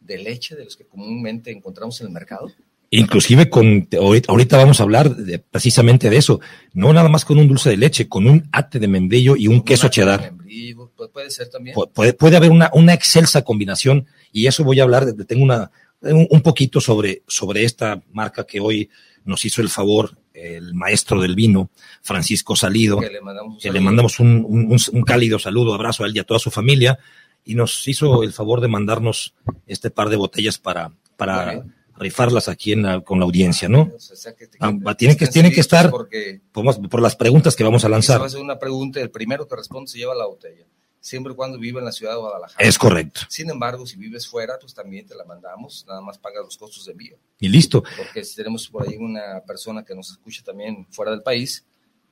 de 0.00 0.18
leche 0.18 0.54
de 0.56 0.64
los 0.64 0.76
que 0.76 0.86
comúnmente 0.86 1.50
encontramos 1.50 2.00
en 2.00 2.08
el 2.08 2.12
mercado. 2.12 2.50
Inclusive 2.90 3.50
con, 3.50 3.86
ahorita 3.92 4.56
vamos 4.56 4.80
a 4.80 4.82
hablar 4.82 5.14
de, 5.14 5.38
precisamente 5.38 6.08
de 6.08 6.16
eso, 6.16 6.40
no 6.72 6.90
nada 6.94 7.10
más 7.10 7.26
con 7.26 7.38
un 7.38 7.46
dulce 7.46 7.68
de 7.68 7.76
leche, 7.76 8.08
con 8.08 8.26
un 8.26 8.48
ate 8.50 8.78
de 8.78 8.88
membrillo 8.88 9.36
y 9.36 9.46
un, 9.46 9.60
queso 9.60 9.88
cheddar. 9.88 10.22
Membrillo, 10.22 10.90
puede 11.12 11.30
ser 11.30 11.50
también. 11.50 11.76
Puede, 11.92 12.14
puede 12.14 12.36
haber 12.38 12.50
una, 12.50 12.70
una 12.72 12.94
excelsa 12.94 13.42
combinación 13.42 14.06
y 14.32 14.46
eso 14.46 14.64
voy 14.64 14.80
a 14.80 14.84
hablar, 14.84 15.04
de, 15.04 15.24
tengo 15.26 15.44
una, 15.44 15.70
un, 16.00 16.26
un, 16.30 16.40
poquito 16.40 16.80
sobre, 16.80 17.22
sobre 17.26 17.64
esta 17.64 18.00
marca 18.10 18.46
que 18.46 18.58
hoy 18.58 18.88
nos 19.22 19.44
hizo 19.44 19.60
el 19.60 19.68
favor 19.68 20.16
el 20.32 20.72
maestro 20.72 21.20
del 21.20 21.34
vino, 21.34 21.70
Francisco 22.00 22.56
Salido, 22.56 23.00
que 23.00 23.10
le 23.10 23.20
mandamos, 23.20 23.62
que 23.62 23.72
le 23.72 23.80
mandamos 23.80 24.20
un, 24.20 24.46
un, 24.48 24.78
un, 24.92 25.02
cálido 25.02 25.38
saludo, 25.40 25.74
abrazo 25.74 26.04
a 26.04 26.06
él 26.06 26.16
y 26.16 26.20
a 26.20 26.24
toda 26.24 26.38
su 26.38 26.52
familia, 26.52 27.00
y 27.44 27.56
nos 27.56 27.86
hizo 27.88 28.22
el 28.22 28.32
favor 28.32 28.60
de 28.60 28.68
mandarnos 28.68 29.34
este 29.66 29.90
par 29.90 30.10
de 30.10 30.16
botellas 30.16 30.58
para, 30.58 30.92
para 31.16 31.44
bueno 31.44 31.77
rifarlas 31.98 32.48
aquí 32.48 32.72
en 32.72 32.82
la, 32.82 33.00
con 33.00 33.18
la 33.18 33.24
audiencia, 33.24 33.68
¿no? 33.68 33.92
O 33.94 33.98
sea, 33.98 34.34
que, 34.34 34.48
ah, 34.60 34.72
tienen 34.96 35.16
que, 35.16 35.26
tienen 35.26 35.52
que 35.52 35.60
estar 35.60 35.90
porque, 35.90 36.40
por, 36.52 36.88
por, 36.88 37.02
las 37.02 37.16
preguntas 37.16 37.56
que 37.56 37.64
vamos 37.64 37.84
a 37.84 37.88
lanzar. 37.88 38.20
Va 38.20 38.24
a 38.24 38.26
hacer 38.26 38.40
una 38.40 38.58
pregunta, 38.58 39.00
el 39.00 39.10
primero 39.10 39.46
que 39.46 39.56
responde 39.56 39.90
se 39.90 39.98
lleva 39.98 40.14
la 40.14 40.26
botella, 40.26 40.64
siempre 41.00 41.32
y 41.32 41.36
cuando 41.36 41.58
vive 41.58 41.78
en 41.78 41.84
la 41.84 41.92
ciudad 41.92 42.12
de 42.12 42.18
Guadalajara. 42.18 42.66
Es 42.66 42.78
correcto. 42.78 43.20
Sin 43.28 43.50
embargo, 43.50 43.86
si 43.86 43.96
vives 43.96 44.26
fuera, 44.26 44.58
pues 44.60 44.74
también 44.74 45.06
te 45.06 45.14
la 45.14 45.24
mandamos, 45.24 45.84
nada 45.86 46.00
más 46.00 46.18
pagas 46.18 46.44
los 46.44 46.56
costos 46.56 46.84
de 46.86 46.92
envío. 46.92 47.16
Y 47.38 47.48
listo. 47.48 47.82
Porque 47.96 48.24
si 48.24 48.36
tenemos 48.36 48.68
por 48.68 48.88
ahí 48.88 48.96
una 48.96 49.42
persona 49.46 49.84
que 49.84 49.94
nos 49.94 50.10
escucha 50.10 50.42
también 50.42 50.86
fuera 50.90 51.10
del 51.10 51.22
país 51.22 51.64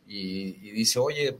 y, 0.06 0.68
y 0.68 0.70
dice, 0.70 0.98
oye, 0.98 1.38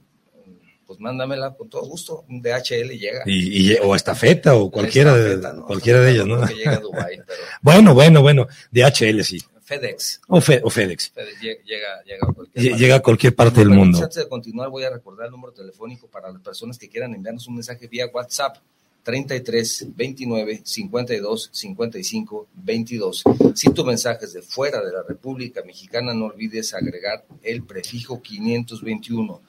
pues 0.86 1.00
mándamela 1.00 1.54
con 1.54 1.68
todo 1.68 1.82
gusto, 1.82 2.24
un 2.28 2.40
DHL 2.40 2.90
llega. 2.96 3.22
Y, 3.26 3.72
y 3.72 3.76
o 3.82 3.94
estafeta 3.94 4.54
o 4.54 4.70
cualquiera, 4.70 5.16
estafeta, 5.16 5.52
de, 5.52 5.58
no, 5.58 5.66
cualquiera 5.66 6.00
de 6.00 6.10
ellas, 6.12 6.26
¿no? 6.26 6.46
Que 6.46 6.54
llega 6.54 6.74
a 6.74 6.80
Dubai, 6.80 7.16
pero... 7.26 7.40
bueno, 7.60 7.94
bueno, 7.94 8.22
bueno, 8.22 8.46
DHL 8.70 9.22
sí. 9.24 9.42
FedEx. 9.64 10.20
O, 10.28 10.40
fe, 10.40 10.60
o 10.62 10.70
FedEx. 10.70 11.10
FedEx. 11.10 11.40
Llega, 11.40 11.58
llega, 12.04 12.28
a 12.28 12.32
cualquier 12.32 12.64
llega, 12.64 12.76
llega 12.76 12.94
a 12.94 13.00
cualquier 13.00 13.34
parte 13.34 13.60
del 13.60 13.70
mundo. 13.70 13.98
Antes 13.98 14.16
de 14.16 14.28
continuar, 14.28 14.68
voy 14.70 14.84
a 14.84 14.90
recordar 14.90 15.26
el 15.26 15.32
número 15.32 15.52
telefónico 15.52 16.06
para 16.06 16.30
las 16.30 16.40
personas 16.40 16.78
que 16.78 16.88
quieran 16.88 17.12
enviarnos 17.14 17.48
un 17.48 17.56
mensaje 17.56 17.88
vía 17.88 18.06
WhatsApp. 18.06 18.58
33 19.02 19.86
29 19.94 20.62
52 20.64 21.50
55 21.52 22.48
22. 22.54 23.24
Si 23.54 23.70
tu 23.70 23.84
mensaje 23.84 24.24
es 24.24 24.32
de 24.32 24.42
fuera 24.42 24.84
de 24.84 24.92
la 24.92 25.04
República 25.04 25.62
Mexicana, 25.64 26.12
no 26.12 26.26
olvides 26.26 26.74
agregar 26.74 27.24
el 27.44 27.62
prefijo 27.62 28.20
521. 28.20 29.40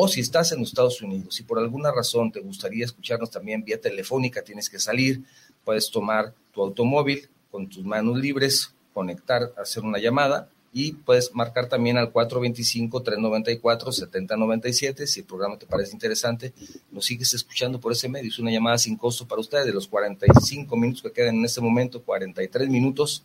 O 0.00 0.06
si 0.06 0.20
estás 0.20 0.52
en 0.52 0.62
Estados 0.62 1.02
Unidos 1.02 1.40
y 1.40 1.42
por 1.42 1.58
alguna 1.58 1.90
razón 1.90 2.30
te 2.30 2.38
gustaría 2.38 2.84
escucharnos 2.84 3.32
también 3.32 3.64
vía 3.64 3.80
telefónica, 3.80 4.42
tienes 4.42 4.70
que 4.70 4.78
salir, 4.78 5.24
puedes 5.64 5.90
tomar 5.90 6.32
tu 6.52 6.62
automóvil 6.62 7.28
con 7.50 7.68
tus 7.68 7.84
manos 7.84 8.16
libres, 8.16 8.72
conectar, 8.94 9.52
hacer 9.56 9.82
una 9.82 9.98
llamada 9.98 10.48
y 10.72 10.92
puedes 10.92 11.34
marcar 11.34 11.68
también 11.68 11.98
al 11.98 12.12
425-394-7097 12.12 15.06
si 15.06 15.18
el 15.18 15.26
programa 15.26 15.58
te 15.58 15.66
parece 15.66 15.94
interesante. 15.94 16.52
Nos 16.92 17.04
sigues 17.04 17.34
escuchando 17.34 17.80
por 17.80 17.90
ese 17.90 18.08
medio. 18.08 18.28
Es 18.28 18.38
una 18.38 18.52
llamada 18.52 18.78
sin 18.78 18.96
costo 18.96 19.26
para 19.26 19.40
ustedes. 19.40 19.66
De 19.66 19.72
los 19.72 19.88
45 19.88 20.76
minutos 20.76 21.02
que 21.02 21.10
quedan 21.10 21.34
en 21.34 21.44
este 21.44 21.60
momento, 21.60 22.04
43 22.04 22.68
minutos, 22.68 23.24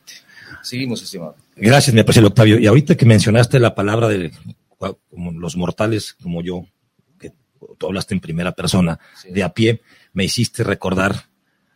Seguimos, 0.63 1.03
estimado. 1.03 1.37
Gracias, 1.55 1.95
mi 1.95 2.03
presidente 2.03 2.29
Octavio. 2.29 2.59
Y 2.59 2.67
ahorita 2.67 2.97
que 2.97 3.05
mencionaste 3.05 3.61
la 3.61 3.75
palabra 3.75 4.09
de 4.09 4.33
como 5.11 5.33
los 5.33 5.55
mortales 5.57 6.15
como 6.15 6.41
yo, 6.43 6.67
tú 7.79 7.87
hablaste 7.87 8.15
en 8.15 8.21
primera 8.21 8.53
persona, 8.53 8.99
de 9.29 9.43
a 9.45 9.51
pie, 9.51 9.83
me 10.13 10.25
hiciste 10.25 10.65
recordar 10.65 11.27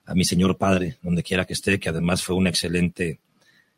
a 0.05 0.15
mi 0.15 0.25
señor 0.25 0.57
padre, 0.57 0.97
donde 1.03 1.23
quiera 1.23 1.45
que 1.45 1.53
esté, 1.53 1.79
que 1.79 1.91
además 1.91 2.23
fue 2.23 2.35
un 2.35 2.49
excelente 2.49 3.21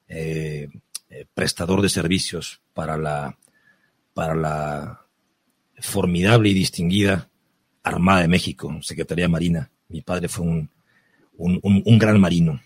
eh, 0.09 0.69
eh, 1.11 1.27
prestador 1.35 1.83
de 1.83 1.91
servicios 1.91 2.63
para 2.73 2.97
la, 2.97 3.37
para 4.15 4.35
la 4.35 5.03
formidable 5.81 6.49
y 6.49 6.55
distinguida 6.55 7.29
Armada 7.89 8.23
de 8.23 8.29
México, 8.29 8.77
Secretaría 8.83 9.29
Marina. 9.29 9.71
Mi 9.89 10.03
padre 10.03 10.29
fue 10.29 10.47
un, 10.47 10.71
un, 11.37 11.61
un 11.63 11.99
gran 11.99 12.21
marino, 12.21 12.61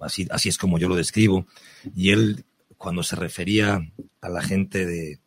así, 0.00 0.26
así 0.30 0.48
es 0.48 0.58
como 0.58 0.78
yo 0.78 0.88
lo 0.88 0.96
describo, 0.96 1.46
y 1.94 2.10
él 2.10 2.44
cuando 2.76 3.02
se 3.02 3.16
refería 3.16 3.80
a 4.20 4.28
la 4.28 4.42
gente 4.42 4.84
de, 4.84 5.20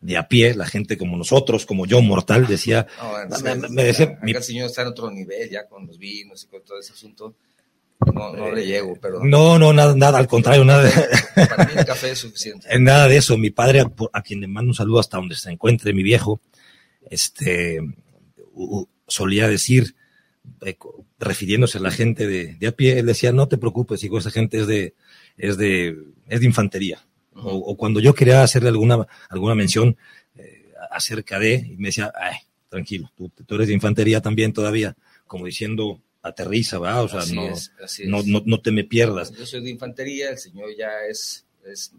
de 0.00 0.16
a 0.16 0.28
pie, 0.28 0.54
la 0.54 0.66
gente 0.66 0.96
como 0.96 1.16
nosotros, 1.16 1.66
como 1.66 1.86
yo, 1.86 2.00
mortal, 2.02 2.46
decía, 2.46 2.86
me, 3.70 3.84
decía, 3.84 4.18
mi... 4.22 4.32
el 4.32 4.42
señor 4.42 4.66
está 4.66 4.82
en 4.82 4.88
otro 4.88 5.10
nivel 5.10 5.48
ya 5.48 5.66
con 5.68 5.86
los 5.86 5.98
vinos 5.98 6.44
y 6.44 6.46
con 6.48 6.62
todo 6.64 6.78
ese 6.78 6.92
asunto. 6.92 7.36
No, 8.14 8.32
no 8.32 8.50
le 8.50 8.64
llego, 8.64 8.96
pero. 8.98 9.22
No, 9.22 9.58
no, 9.58 9.74
nada, 9.74 9.94
nada, 9.94 10.18
al 10.18 10.26
contrario, 10.26 10.64
nada. 10.64 10.90
Para 11.34 11.66
mí 11.66 11.72
el 11.76 11.84
café 11.86 12.12
es 12.12 12.18
suficiente. 12.18 12.66
Nada 12.78 13.06
de 13.06 13.18
eso. 13.18 13.36
Mi 13.36 13.50
padre, 13.50 13.84
a, 14.12 14.22
quien 14.22 14.40
le 14.40 14.48
mando 14.48 14.70
un 14.70 14.74
saludo 14.74 15.00
hasta 15.00 15.18
donde 15.18 15.34
se 15.36 15.50
encuentre 15.50 15.92
mi 15.92 16.02
viejo, 16.02 16.40
este, 17.10 17.78
solía 19.06 19.48
decir, 19.48 19.94
eh, 20.64 20.76
refiriéndose 21.18 21.78
a 21.78 21.82
la 21.82 21.90
gente 21.90 22.26
de, 22.26 22.54
de, 22.54 22.66
a 22.66 22.72
pie, 22.72 22.98
él 22.98 23.06
decía, 23.06 23.32
no 23.32 23.48
te 23.48 23.58
preocupes, 23.58 24.02
hijo, 24.04 24.18
esa 24.18 24.30
gente 24.30 24.60
es 24.60 24.66
de, 24.66 24.94
es 25.36 25.56
de, 25.56 25.96
es 26.28 26.40
de 26.40 26.46
infantería 26.46 27.04
o, 27.42 27.76
cuando 27.76 28.00
yo 28.00 28.14
quería 28.14 28.42
hacerle 28.42 28.68
alguna, 28.68 29.06
alguna 29.28 29.54
mención 29.54 29.96
eh, 30.36 30.72
acerca 30.90 31.38
de, 31.38 31.54
y 31.54 31.76
me 31.76 31.88
decía, 31.88 32.12
ay, 32.14 32.36
tranquilo, 32.68 33.10
tú, 33.16 33.54
eres 33.54 33.68
de 33.68 33.74
infantería 33.74 34.20
también 34.20 34.52
todavía, 34.52 34.96
como 35.26 35.46
diciendo, 35.46 36.00
aterriza, 36.22 36.78
¿va? 36.78 37.02
O 37.02 37.08
sea, 37.08 37.20
no, 37.34 37.50
no, 38.06 38.22
no, 38.24 38.42
no, 38.44 38.60
te 38.60 38.72
me 38.72 38.84
pierdas. 38.84 39.32
Yo 39.32 39.46
soy 39.46 39.62
de 39.62 39.70
infantería, 39.70 40.30
el 40.30 40.38
señor 40.38 40.70
ya 40.76 40.90
es, 41.08 41.46
es 41.64 41.92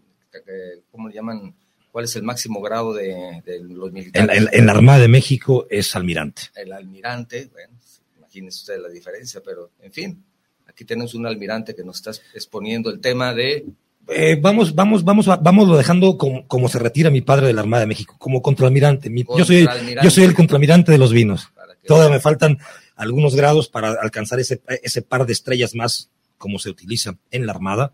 ¿cómo 0.91 1.09
le 1.09 1.15
llaman? 1.15 1.55
¿Cuál 1.91 2.05
es 2.05 2.15
el 2.15 2.23
máximo 2.23 2.61
grado 2.61 2.93
de, 2.93 3.41
de 3.45 3.59
los 3.59 3.91
militares? 3.91 4.47
En, 4.51 4.65
la 4.65 4.71
Armada 4.71 4.99
de 4.99 5.07
México 5.07 5.67
es 5.69 5.95
almirante. 5.95 6.43
El 6.55 6.71
almirante, 6.71 7.49
bueno, 7.51 7.73
imagínense 8.17 8.59
ustedes 8.59 8.81
la 8.81 8.89
diferencia, 8.89 9.41
pero 9.43 9.71
en 9.81 9.91
fin, 9.91 10.23
aquí 10.67 10.85
tenemos 10.85 11.13
un 11.15 11.25
almirante 11.25 11.75
que 11.75 11.83
nos 11.83 11.97
está 11.97 12.11
exponiendo 12.33 12.89
el 12.89 13.01
tema 13.01 13.33
de 13.33 13.65
eh, 14.07 14.37
vamos, 14.41 14.73
vamos, 14.73 15.03
vamos, 15.03 15.27
vamos 15.27 15.67
lo 15.67 15.77
dejando 15.77 16.17
como, 16.17 16.69
se 16.69 16.79
retira 16.79 17.09
mi 17.09 17.21
padre 17.21 17.47
de 17.47 17.53
la 17.53 17.61
Armada 17.61 17.81
de 17.81 17.87
México, 17.87 18.15
como 18.17 18.41
contralmirante. 18.41 19.11
yo 19.37 19.45
soy, 19.45 19.67
yo 20.01 20.09
soy 20.09 20.23
el 20.23 20.33
contralmirante 20.33 20.91
de 20.91 20.97
los 20.97 21.13
vinos. 21.13 21.49
Todavía 21.85 22.15
me 22.15 22.19
faltan 22.19 22.57
algunos 22.95 23.35
grados 23.35 23.67
para 23.67 23.91
alcanzar 24.01 24.39
ese, 24.39 24.61
ese 24.83 25.01
par 25.01 25.25
de 25.25 25.33
estrellas 25.33 25.75
más 25.75 26.09
como 26.41 26.59
se 26.59 26.69
utiliza 26.69 27.17
en 27.29 27.45
la 27.45 27.53
Armada 27.53 27.93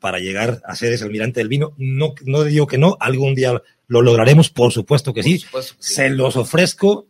para 0.00 0.18
llegar 0.18 0.60
a 0.66 0.74
ser 0.74 0.92
ese 0.92 1.04
almirante 1.04 1.40
del 1.40 1.48
vino. 1.48 1.74
No, 1.78 2.14
no 2.24 2.42
digo 2.42 2.66
que 2.66 2.76
no, 2.76 2.98
algún 3.00 3.34
día 3.34 3.62
lo 3.86 4.02
lograremos, 4.02 4.50
por 4.50 4.72
supuesto 4.72 5.14
que, 5.14 5.22
sí. 5.22 5.38
Supuesto 5.38 5.76
que 5.76 5.82
sí. 5.82 5.94
Se 5.94 6.10
los 6.10 6.36
ofrezco 6.36 7.06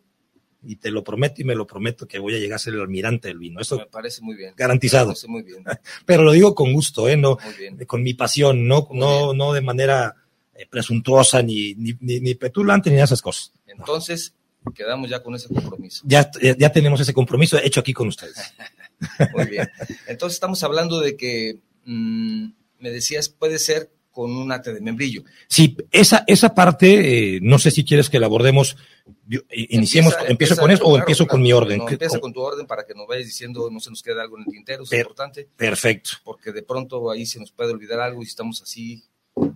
y 0.63 0.77
te 0.77 0.91
lo 0.91 1.03
prometo 1.03 1.41
y 1.41 1.45
me 1.45 1.55
lo 1.55 1.67
prometo 1.67 2.07
que 2.07 2.19
voy 2.19 2.35
a 2.35 2.39
llegar 2.39 2.57
a 2.57 2.59
ser 2.59 2.75
el 2.75 2.83
almirante 2.83 3.29
del 3.29 3.39
vino. 3.39 3.61
Eso 3.61 3.79
me 3.79 3.87
parece 3.87 4.21
muy 4.21 4.37
bien. 4.37 4.53
Garantizado. 4.57 5.07
Me 5.07 5.13
parece 5.13 5.29
muy 5.29 5.43
bien. 5.43 5.65
Pero 6.07 6.23
lo 6.23 6.33
digo 6.33 6.55
con 6.55 6.73
gusto, 6.73 7.09
¿eh? 7.09 7.17
No, 7.17 7.39
con 7.87 8.03
mi 8.03 8.13
pasión, 8.13 8.69
no, 8.69 8.87
no, 8.93 9.33
no 9.33 9.55
de 9.55 9.63
manera 9.63 10.15
eh, 10.55 10.67
presuntuosa 10.69 11.43
ni, 11.43 11.75
ni, 11.75 11.97
ni, 12.01 12.35
petulante 12.35 12.91
ni 12.91 13.01
esas 13.01 13.23
cosas. 13.23 13.53
Entonces, 13.67 14.35
quedamos 14.75 15.09
ya 15.09 15.23
con 15.23 15.35
ese 15.35 15.49
compromiso. 15.49 16.03
Ya, 16.07 16.31
ya 16.59 16.71
tenemos 16.71 17.01
ese 17.01 17.15
compromiso 17.15 17.59
hecho 17.59 17.81
aquí 17.81 17.95
con 17.95 18.09
ustedes. 18.09 18.37
muy 19.35 19.47
bien. 19.47 19.69
Entonces 20.07 20.37
estamos 20.37 20.63
hablando 20.63 21.01
de 21.01 21.17
que 21.17 21.59
mm, 21.85 22.47
me 22.79 22.91
decías, 22.91 23.29
puede 23.29 23.59
ser 23.59 23.91
con 24.15 24.31
un 24.31 24.53
ate 24.53 24.73
de 24.73 24.81
membrillo. 24.81 25.25
Sí, 25.49 25.77
esa, 25.91 26.23
esa 26.29 26.55
parte, 26.55 27.37
eh, 27.37 27.41
no 27.43 27.59
sé 27.59 27.73
si 27.73 27.85
quieres 27.85 28.09
que 28.09 28.21
la 28.21 28.27
abordemos, 28.27 28.77
iniciemos, 29.51 30.15
empiezo 30.29 30.57
con 30.57 30.71
eso 30.71 30.85
o 30.85 30.97
empiezo 30.97 31.27
con 31.27 31.43
mi 31.43 31.53
orden. 31.53 31.79
No, 31.79 31.89
empieza 31.89 32.21
con 32.21 32.33
tu 32.33 32.41
orden 32.41 32.65
para 32.67 32.87
que 32.87 32.95
nos 32.95 33.09
vayas 33.09 33.27
diciendo, 33.27 33.69
no 33.73 33.81
se 33.81 33.91
nos 33.91 34.03
quede 34.03 34.21
algo 34.21 34.39
en 34.39 34.45
el 34.47 34.53
tintero, 34.53 34.85
es 34.85 34.93
importante. 34.93 35.49
Perfecto. 35.57 36.11
Porque 36.23 36.53
de 36.53 36.63
pronto 36.63 37.11
ahí 37.11 37.27
se 37.27 37.41
nos 37.41 37.51
puede 37.51 37.73
olvidar 37.73 38.01
algo 38.01 38.23
y 38.23 38.27
estamos 38.27 38.63
así 38.63 39.03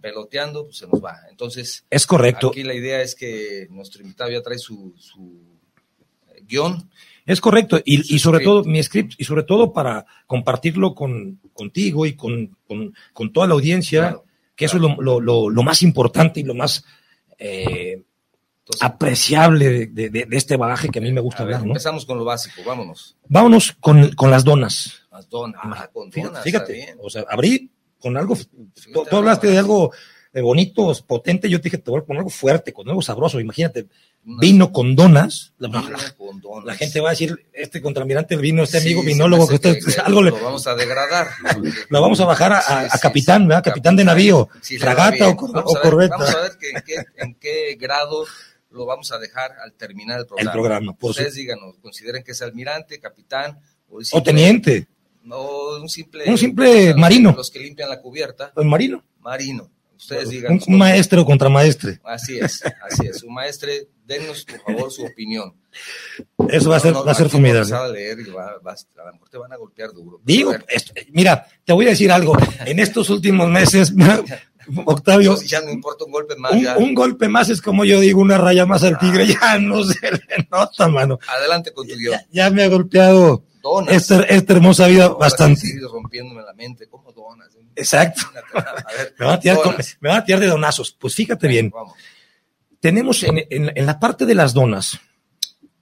peloteando, 0.02 0.64
pues 0.64 0.78
se 0.78 0.88
nos 0.88 1.02
va. 1.02 1.20
Entonces, 1.30 1.86
es 1.88 2.06
correcto. 2.06 2.48
Aquí 2.48 2.64
la 2.64 2.74
idea 2.74 3.00
es 3.00 3.14
que 3.14 3.68
nuestro 3.70 4.02
invitado 4.02 4.30
ya 4.30 4.42
trae 4.42 4.58
su, 4.58 4.92
su 4.98 5.40
eh, 6.34 6.42
guion. 6.46 6.90
Es 7.28 7.40
correcto, 7.42 7.78
y, 7.84 8.14
y 8.14 8.18
sobre 8.18 8.42
todo 8.42 8.64
mi 8.64 8.82
script, 8.82 9.12
y 9.18 9.24
sobre 9.24 9.42
todo 9.42 9.72
para 9.72 10.06
compartirlo 10.26 10.94
con, 10.94 11.38
contigo 11.52 12.06
y 12.06 12.16
con, 12.16 12.56
con, 12.66 12.94
con 13.12 13.32
toda 13.32 13.46
la 13.46 13.52
audiencia 13.52 14.18
que 14.56 14.64
eso 14.64 14.76
es 14.76 14.82
lo, 14.82 15.20
lo, 15.20 15.50
lo, 15.50 15.62
más 15.62 15.82
importante 15.82 16.40
y 16.40 16.42
lo 16.42 16.54
más 16.54 16.84
eh, 17.38 18.02
apreciable 18.80 19.68
de, 19.68 20.08
de, 20.08 20.24
de, 20.26 20.36
este 20.36 20.56
bagaje 20.56 20.88
que 20.88 20.98
a 20.98 21.02
mí 21.02 21.12
me 21.12 21.20
gusta 21.20 21.44
ver, 21.44 21.60
¿no? 21.60 21.68
Empezamos 21.68 22.04
con 22.04 22.18
lo 22.18 22.24
básico, 22.24 22.62
vámonos. 22.66 23.16
Vámonos 23.28 23.76
con, 23.78 24.10
con 24.16 24.32
las 24.32 24.42
donas. 24.42 25.06
Las 25.12 25.28
donas, 25.28 25.60
ah, 25.62 25.88
con 25.92 26.10
donas. 26.10 26.42
Fíjate, 26.42 26.96
o 27.00 27.08
sea, 27.08 27.24
abrí 27.28 27.70
con 28.00 28.16
algo, 28.16 28.36
tú, 28.92 29.16
hablaste 29.16 29.48
de 29.48 29.58
algo 29.58 29.92
bonito, 30.32 30.92
potente, 31.06 31.48
yo 31.48 31.60
te 31.60 31.64
dije, 31.64 31.78
te 31.78 31.90
voy 31.90 32.00
a 32.00 32.04
poner 32.04 32.20
algo 32.20 32.30
fuerte, 32.30 32.72
con 32.72 32.88
algo 32.88 33.02
sabroso, 33.02 33.38
imagínate, 33.38 33.86
vino 34.24 34.72
con 34.72 34.94
donas, 34.94 35.54
la, 35.58 35.68
la, 36.64 36.74
gente 36.74 37.00
va 37.00 37.08
a 37.08 37.12
decir, 37.12 37.46
este 37.52 37.80
contramirante 37.80 38.34
del 38.34 38.42
vino, 38.42 38.62
este 38.62 38.78
amigo 38.78 39.02
vinólogo, 39.02 39.48
que, 39.48 39.54
usted, 39.54 39.78
algo 40.04 40.22
lo 40.22 40.32
vamos 40.32 40.66
a 40.66 40.74
degradar. 40.74 41.28
lo 41.88 42.02
vamos 42.02 42.20
a 42.20 42.26
bajar 42.26 42.52
a, 42.52 42.88
a, 42.92 42.98
capitán, 42.98 43.48
¿verdad? 43.48 43.64
Capitán, 43.64 43.96
de 43.96 44.04
navío, 44.04 44.48
fragata 44.78 45.28
o, 45.28 45.32
o 45.32 45.80
corbeta. 45.80 46.16
Vamos 46.16 46.34
a 46.34 46.40
ver 46.42 46.52
que, 46.58 46.70
en, 46.70 46.82
qué, 46.84 47.04
en 47.16 47.34
qué 47.36 47.76
grado 47.80 48.26
lo 48.70 48.86
vamos 48.86 49.10
a 49.12 49.18
dejar 49.18 49.52
al 49.62 49.72
terminar 49.72 50.20
el 50.20 50.26
programa. 50.26 50.50
El 50.50 50.52
programa, 50.52 50.92
por 50.92 51.10
Ustedes 51.10 51.34
díganos, 51.34 51.76
consideren 51.80 52.22
que 52.22 52.32
es 52.32 52.42
almirante, 52.42 52.98
capitán 53.00 53.58
o, 53.88 54.02
simple, 54.02 54.18
o 54.18 54.22
teniente. 54.22 54.88
No, 55.22 55.76
un 55.80 55.88
simple, 55.88 56.24
un 56.26 56.38
simple 56.38 56.94
marino. 56.94 57.34
Los 57.36 57.50
que 57.50 57.58
limpian 57.58 57.88
la 57.88 58.00
cubierta. 58.00 58.52
¿El 58.56 58.66
marino? 58.66 59.04
Marino. 59.20 59.70
Ustedes 59.96 60.28
digan. 60.28 60.60
Un, 60.66 60.78
maestro 60.78 61.24
contra 61.24 61.48
maestre. 61.48 62.00
Así 62.04 62.38
es, 62.38 62.62
así 62.82 63.06
es. 63.06 63.22
Un 63.22 63.34
maestre, 63.34 63.88
denos 64.08 64.44
por 64.44 64.60
favor 64.62 64.90
su 64.90 65.04
opinión. 65.04 65.54
Eso 66.48 66.70
va 66.70 66.76
a 66.76 66.80
ser, 66.80 66.94
va 66.94 67.12
a 67.12 67.14
ser 67.14 67.28
formidable. 67.28 67.72
a 67.72 67.88
leer 67.88 68.18
y 68.20 68.30
va, 68.30 68.58
va, 68.66 68.72
a 68.72 69.04
lo 69.04 69.12
mejor 69.12 69.28
te 69.28 69.38
van 69.38 69.52
a 69.52 69.56
golpear 69.56 69.92
duro. 69.92 70.20
Digo, 70.24 70.52
esto, 70.66 70.92
mira, 71.10 71.46
te 71.64 71.72
voy 71.72 71.86
a 71.86 71.90
decir 71.90 72.10
algo. 72.10 72.36
En 72.64 72.80
estos 72.80 73.10
últimos 73.10 73.48
meses, 73.48 73.92
Octavio. 74.84 75.34
Pues 75.34 75.48
ya 75.48 75.60
no 75.60 75.70
importa 75.70 76.04
un 76.04 76.12
golpe 76.12 76.36
más. 76.36 76.52
Un, 76.52 76.62
ya. 76.62 76.76
un, 76.76 76.94
golpe 76.94 77.28
más 77.28 77.48
es 77.50 77.62
como 77.62 77.84
yo 77.84 78.00
digo, 78.00 78.20
una 78.20 78.38
raya 78.38 78.66
más 78.66 78.82
al 78.82 78.98
tigre. 78.98 79.24
Ah. 79.40 79.54
Ya 79.54 79.58
no 79.58 79.84
se 79.84 80.10
le 80.10 80.48
nota, 80.50 80.88
mano. 80.88 81.18
Adelante 81.28 81.72
con 81.72 81.86
tu 81.86 81.94
guion. 81.94 82.14
Ya, 82.14 82.26
ya, 82.30 82.50
me 82.50 82.64
ha 82.64 82.68
golpeado 82.68 83.44
esta, 83.88 84.22
esta, 84.22 84.52
hermosa 84.54 84.86
vida 84.86 85.08
bastante. 85.08 85.62
rompiéndome 85.90 86.42
la 86.42 86.54
mente. 86.54 86.88
¿Cómo 86.88 87.12
donas? 87.12 87.48
Exacto. 87.76 88.22
Ver, 88.34 89.14
me, 89.18 89.26
van 89.26 89.34
a 89.34 89.40
tirar 89.40 89.58
me, 90.00 90.08
van 90.08 90.18
a 90.18 90.24
tirar 90.24 90.40
de 90.40 90.46
donazos. 90.48 90.96
Pues 90.98 91.14
fíjate 91.14 91.46
bien. 91.46 91.70
Vamos. 91.70 91.94
Tenemos 92.80 93.22
en, 93.22 93.38
en, 93.50 93.72
en, 93.74 93.86
la 93.86 93.98
parte 93.98 94.24
de 94.26 94.34
las 94.34 94.54
donas, 94.54 95.00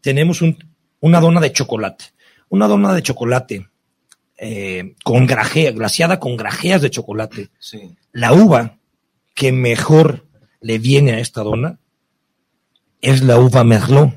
tenemos 0.00 0.42
un, 0.42 0.56
una 1.00 1.20
dona 1.20 1.40
de 1.40 1.52
chocolate. 1.52 2.06
Una 2.48 2.68
dona 2.68 2.94
de 2.94 3.02
chocolate 3.02 3.68
eh, 4.38 4.94
con 5.02 5.26
grajea, 5.26 5.72
glaciada 5.72 6.20
con 6.20 6.36
grajeas 6.36 6.82
de 6.82 6.90
chocolate. 6.90 7.50
Sí. 7.58 7.96
La 8.12 8.32
uva, 8.32 8.78
que 9.34 9.52
mejor 9.52 10.26
le 10.60 10.78
viene 10.78 11.12
a 11.12 11.18
esta 11.20 11.42
dona 11.42 11.78
es 13.00 13.22
la 13.22 13.38
uva 13.38 13.64
Merlot, 13.64 14.14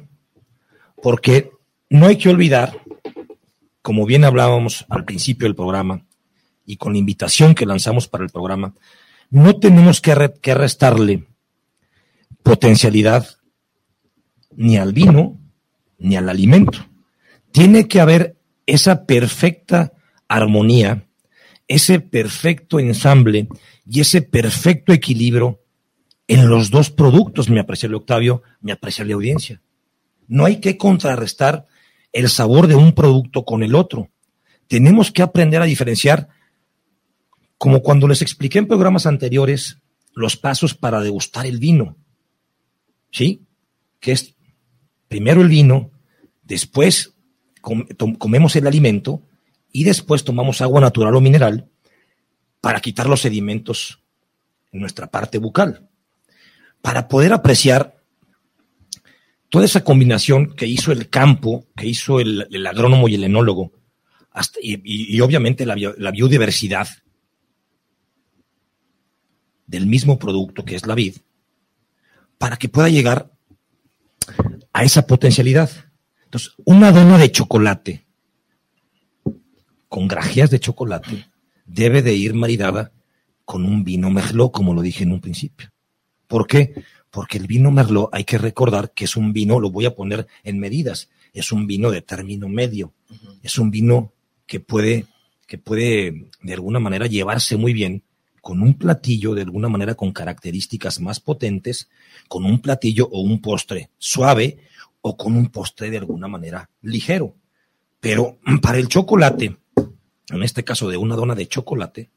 porque 1.02 1.52
no 1.90 2.08
hay 2.08 2.18
que 2.18 2.30
olvidar, 2.30 2.82
como 3.82 4.06
bien 4.06 4.24
hablábamos 4.24 4.86
al 4.90 5.06
principio 5.06 5.46
del 5.46 5.56
programa 5.56 6.06
y 6.66 6.78
con 6.78 6.94
la 6.94 7.00
invitación 7.00 7.56
que 7.56 7.66
lanzamos 7.66 8.08
para 8.08 8.24
el 8.24 8.30
programa, 8.30 8.74
no 9.30 9.60
tenemos 9.60 10.02
que, 10.02 10.16
restarle 10.16 11.28
potencialidad 12.44 13.28
ni 14.56 14.78
al 14.78 14.94
vino 14.94 15.40
ni 15.98 16.16
al 16.16 16.30
alimento. 16.30 16.80
Tiene 17.52 17.88
que 17.88 18.00
haber 18.00 18.38
esa 18.66 19.06
perfecta 19.06 19.94
armonía, 20.28 21.08
ese 21.68 22.00
perfecto 22.00 22.80
ensamble 22.80 23.48
y 23.86 24.02
ese 24.02 24.22
perfecto 24.22 24.94
equilibrio 24.94 25.60
en 26.30 26.48
los 26.48 26.70
dos 26.70 26.92
productos, 26.92 27.50
me 27.50 27.60
aprecia 27.60 27.88
el 27.88 27.96
Octavio, 27.96 28.44
me 28.62 28.72
aprecia 28.72 29.04
la 29.04 29.16
audiencia. 29.16 29.64
No 30.28 30.46
hay 30.46 30.58
que 30.58 30.78
contrarrestar 30.78 31.66
el 32.14 32.30
sabor 32.30 32.68
de 32.68 32.76
un 32.76 32.94
producto 32.94 33.44
con 33.44 33.64
el 33.64 33.74
otro. 33.74 34.10
Tenemos 34.68 35.12
que 35.12 35.24
aprender 35.24 35.60
a 35.60 35.66
diferenciar, 35.66 36.30
como 37.58 37.82
cuando 37.82 38.08
les 38.08 38.22
expliqué 38.22 38.60
en 38.60 38.68
programas 38.68 39.08
anteriores, 39.08 39.80
los 40.14 40.38
pasos 40.38 40.76
para 40.76 41.02
degustar 41.02 41.48
el 41.48 41.58
vino. 41.58 41.98
¿Sí? 43.12 43.46
Que 44.00 44.12
es 44.12 44.36
primero 45.08 45.42
el 45.42 45.50
vino, 45.50 45.92
después 46.44 47.14
comemos 48.18 48.56
el 48.56 48.68
alimento 48.68 49.24
y 49.72 49.84
después 49.84 50.24
tomamos 50.24 50.62
agua 50.62 50.82
natural 50.82 51.16
o 51.16 51.22
mineral 51.22 51.70
para 52.62 52.80
quitar 52.80 53.08
los 53.08 53.22
sedimentos 53.22 54.02
en 54.72 54.80
nuestra 54.80 55.08
parte 55.08 55.38
bucal 55.38 55.90
para 56.82 57.08
poder 57.08 57.34
apreciar 57.34 57.98
toda 59.50 59.66
esa 59.66 59.84
combinación 59.84 60.56
que 60.56 60.68
hizo 60.68 60.92
el 60.92 61.10
campo, 61.10 61.68
que 61.76 61.88
hizo 61.88 62.20
el, 62.20 62.66
agrónomo 62.68 63.08
y 63.08 63.16
el 63.16 63.24
enólogo, 63.24 63.74
y, 64.62 65.20
obviamente 65.22 65.66
la, 65.66 66.12
biodiversidad 66.12 66.88
del 69.66 69.88
mismo 69.88 70.18
producto 70.18 70.64
que 70.64 70.76
es 70.76 70.86
la 70.86 70.96
vid, 70.96 71.18
para 72.40 72.58
que 72.58 72.70
pueda 72.70 72.90
llegar 72.90 73.32
a 74.74 74.84
esa 74.84 75.06
potencialidad. 75.06 75.70
Entonces, 76.24 76.54
una 76.66 76.92
dona 76.92 77.20
de 77.20 77.32
chocolate 77.32 78.08
con 79.88 80.08
grajeas 80.08 80.50
de 80.50 80.60
chocolate 80.60 81.28
debe 81.66 82.02
de 82.02 82.16
ir 82.16 82.34
maridada 82.34 82.92
con 83.46 83.66
un 83.66 83.84
vino 83.84 84.10
merlot, 84.10 84.52
como 84.52 84.74
lo 84.74 84.82
dije 84.82 85.04
en 85.04 85.12
un 85.12 85.22
principio. 85.22 85.70
¿Por 86.28 86.46
qué? 86.46 86.84
Porque 87.10 87.40
el 87.40 87.48
vino 87.48 87.72
Merlot 87.72 88.10
hay 88.14 88.24
que 88.24 88.38
recordar 88.38 88.92
que 88.94 89.06
es 89.06 89.18
un 89.18 89.34
vino, 89.34 89.60
lo 89.60 89.72
voy 89.72 89.86
a 89.86 89.96
poner 89.96 90.28
en 90.44 90.60
medidas, 90.60 91.10
es 91.34 91.52
un 91.52 91.66
vino 91.66 91.90
de 91.90 92.04
término 92.04 92.48
medio, 92.48 92.94
es 93.42 93.58
un 93.58 93.72
vino 93.72 94.14
que 94.46 94.60
puede, 94.60 95.08
que 95.48 95.58
puede 95.58 96.30
de 96.42 96.54
alguna 96.54 96.80
manera 96.80 97.08
llevarse 97.08 97.58
muy 97.58 97.74
bien 97.74 98.04
con 98.42 98.62
un 98.62 98.76
platillo 98.76 99.34
de 99.34 99.42
alguna 99.42 99.70
manera 99.70 99.96
con 99.96 100.12
características 100.12 101.00
más 101.00 101.20
potentes, 101.20 101.90
con 102.28 102.46
un 102.46 102.60
platillo 102.60 103.08
o 103.12 103.22
un 103.22 103.42
postre 103.42 103.92
suave 103.98 104.60
o 105.02 105.18
con 105.18 105.36
un 105.36 105.50
postre 105.50 105.90
de 105.90 105.98
alguna 105.98 106.28
manera 106.28 106.70
ligero. 106.82 107.36
Pero 108.00 108.40
para 108.62 108.78
el 108.78 108.88
chocolate, 108.88 109.58
en 110.30 110.44
este 110.44 110.64
caso 110.64 110.90
de 110.90 110.98
una 110.98 111.16
dona 111.16 111.36
de 111.36 111.48
chocolate, 111.48 112.10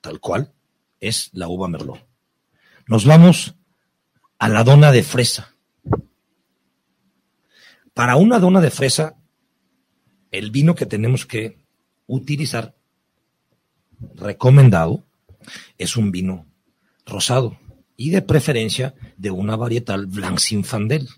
tal 0.00 0.20
cual, 0.20 0.52
es 1.00 1.30
la 1.32 1.48
uva 1.48 1.68
merlot. 1.68 2.06
Nos 2.86 3.04
vamos 3.04 3.54
a 4.38 4.48
la 4.48 4.64
dona 4.64 4.92
de 4.92 5.02
fresa. 5.02 5.54
Para 7.94 8.16
una 8.16 8.38
dona 8.38 8.60
de 8.60 8.70
fresa, 8.70 9.16
el 10.30 10.50
vino 10.50 10.74
que 10.74 10.86
tenemos 10.86 11.26
que 11.26 11.58
utilizar, 12.06 12.74
recomendado, 14.14 15.04
es 15.78 15.96
un 15.96 16.10
vino 16.10 16.46
rosado 17.06 17.58
y 17.96 18.10
de 18.10 18.22
preferencia 18.22 18.94
de 19.16 19.30
una 19.30 19.56
varietal 19.56 20.06
Blanc 20.06 20.38
Sinfandel. 20.38 21.08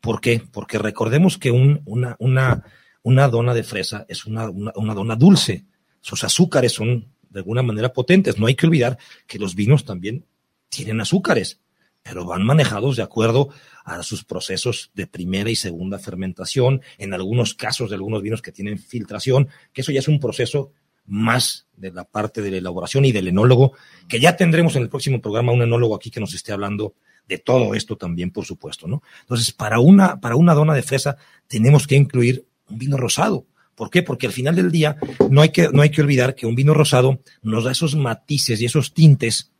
¿Por 0.00 0.20
qué? 0.20 0.42
Porque 0.52 0.78
recordemos 0.78 1.38
que 1.38 1.50
una, 1.50 2.16
una, 2.18 2.64
una, 3.02 3.28
dona 3.28 3.54
de 3.54 3.62
fresa 3.62 4.04
es 4.08 4.26
una, 4.26 4.50
una 4.50 4.94
dona 4.94 5.16
dulce. 5.16 5.64
Sus 6.00 6.24
azúcares 6.24 6.72
son 6.72 7.08
de 7.30 7.40
alguna 7.40 7.62
manera 7.62 7.92
potentes. 7.92 8.38
No 8.38 8.46
hay 8.46 8.54
que 8.54 8.66
olvidar 8.66 8.98
que 9.26 9.38
los 9.38 9.54
vinos 9.54 9.84
también 9.84 10.26
tienen 10.68 11.00
azúcares, 11.00 11.60
pero 12.02 12.24
van 12.24 12.44
manejados 12.44 12.96
de 12.96 13.02
acuerdo 13.02 13.48
a 13.84 14.02
sus 14.02 14.24
procesos 14.24 14.90
de 14.94 15.06
primera 15.06 15.50
y 15.50 15.56
segunda 15.56 15.98
fermentación, 15.98 16.82
en 16.98 17.14
algunos 17.14 17.54
casos 17.54 17.90
de 17.90 17.96
algunos 17.96 18.22
vinos 18.22 18.42
que 18.42 18.52
tienen 18.52 18.78
filtración, 18.78 19.48
que 19.72 19.80
eso 19.80 19.92
ya 19.92 20.00
es 20.00 20.08
un 20.08 20.20
proceso 20.20 20.72
más 21.08 21.66
de 21.76 21.90
la 21.90 22.04
parte 22.04 22.42
de 22.42 22.50
la 22.50 22.58
elaboración 22.58 23.04
y 23.04 23.12
del 23.12 23.28
enólogo, 23.28 23.72
que 24.08 24.20
ya 24.20 24.36
tendremos 24.36 24.76
en 24.76 24.82
el 24.82 24.88
próximo 24.88 25.20
programa 25.20 25.52
un 25.52 25.62
enólogo 25.62 25.96
aquí 25.96 26.10
que 26.10 26.20
nos 26.20 26.34
esté 26.34 26.52
hablando 26.52 26.94
de 27.26 27.38
todo 27.38 27.74
esto 27.74 27.96
también, 27.96 28.30
por 28.30 28.44
supuesto, 28.44 28.86
¿no? 28.86 29.02
Entonces, 29.20 29.52
para 29.52 29.80
una, 29.80 30.20
para 30.20 30.36
una 30.36 30.54
dona 30.54 30.74
de 30.74 30.82
fresa 30.82 31.16
tenemos 31.46 31.86
que 31.86 31.96
incluir 31.96 32.44
un 32.68 32.78
vino 32.78 32.96
rosado. 32.96 33.46
¿Por 33.74 33.90
qué? 33.90 34.02
Porque 34.02 34.26
al 34.26 34.32
final 34.32 34.56
del 34.56 34.72
día 34.72 34.96
no 35.30 35.40
hay 35.40 35.50
que, 35.50 35.68
no 35.68 35.82
hay 35.82 35.90
que 35.90 36.00
olvidar 36.00 36.34
que 36.34 36.46
un 36.46 36.54
vino 36.54 36.74
rosado 36.74 37.20
nos 37.42 37.64
da 37.64 37.72
esos 37.72 37.94
matices 37.94 38.60
y 38.60 38.64
esos 38.64 38.92
tintes 38.92 39.52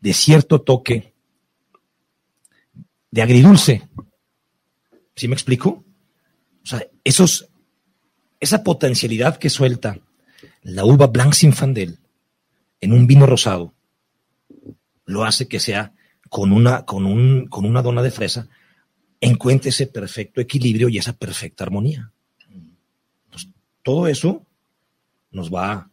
de 0.00 0.12
cierto 0.14 0.62
toque 0.62 1.12
de 3.10 3.22
agridulce. 3.22 3.88
¿Sí 5.14 5.28
me 5.28 5.34
explico? 5.34 5.84
O 6.62 6.66
sea, 6.66 6.86
esos, 7.04 7.48
esa 8.40 8.62
potencialidad 8.62 9.36
que 9.36 9.50
suelta 9.50 9.98
la 10.62 10.84
uva 10.84 11.06
Blanc 11.06 11.32
Sinfandel 11.32 11.98
en 12.80 12.92
un 12.92 13.06
vino 13.06 13.26
rosado 13.26 13.72
lo 15.06 15.24
hace 15.24 15.46
que 15.48 15.60
sea 15.60 15.92
con 16.28 16.52
una, 16.52 16.84
con 16.84 17.06
un, 17.06 17.46
con 17.46 17.64
una 17.64 17.82
dona 17.82 18.02
de 18.02 18.10
fresa, 18.10 18.48
encuentre 19.20 19.70
ese 19.70 19.86
perfecto 19.86 20.40
equilibrio 20.40 20.88
y 20.88 20.98
esa 20.98 21.12
perfecta 21.12 21.64
armonía. 21.64 22.10
Entonces, 23.24 23.50
todo 23.82 24.08
eso 24.08 24.44
nos 25.30 25.52
va 25.52 25.88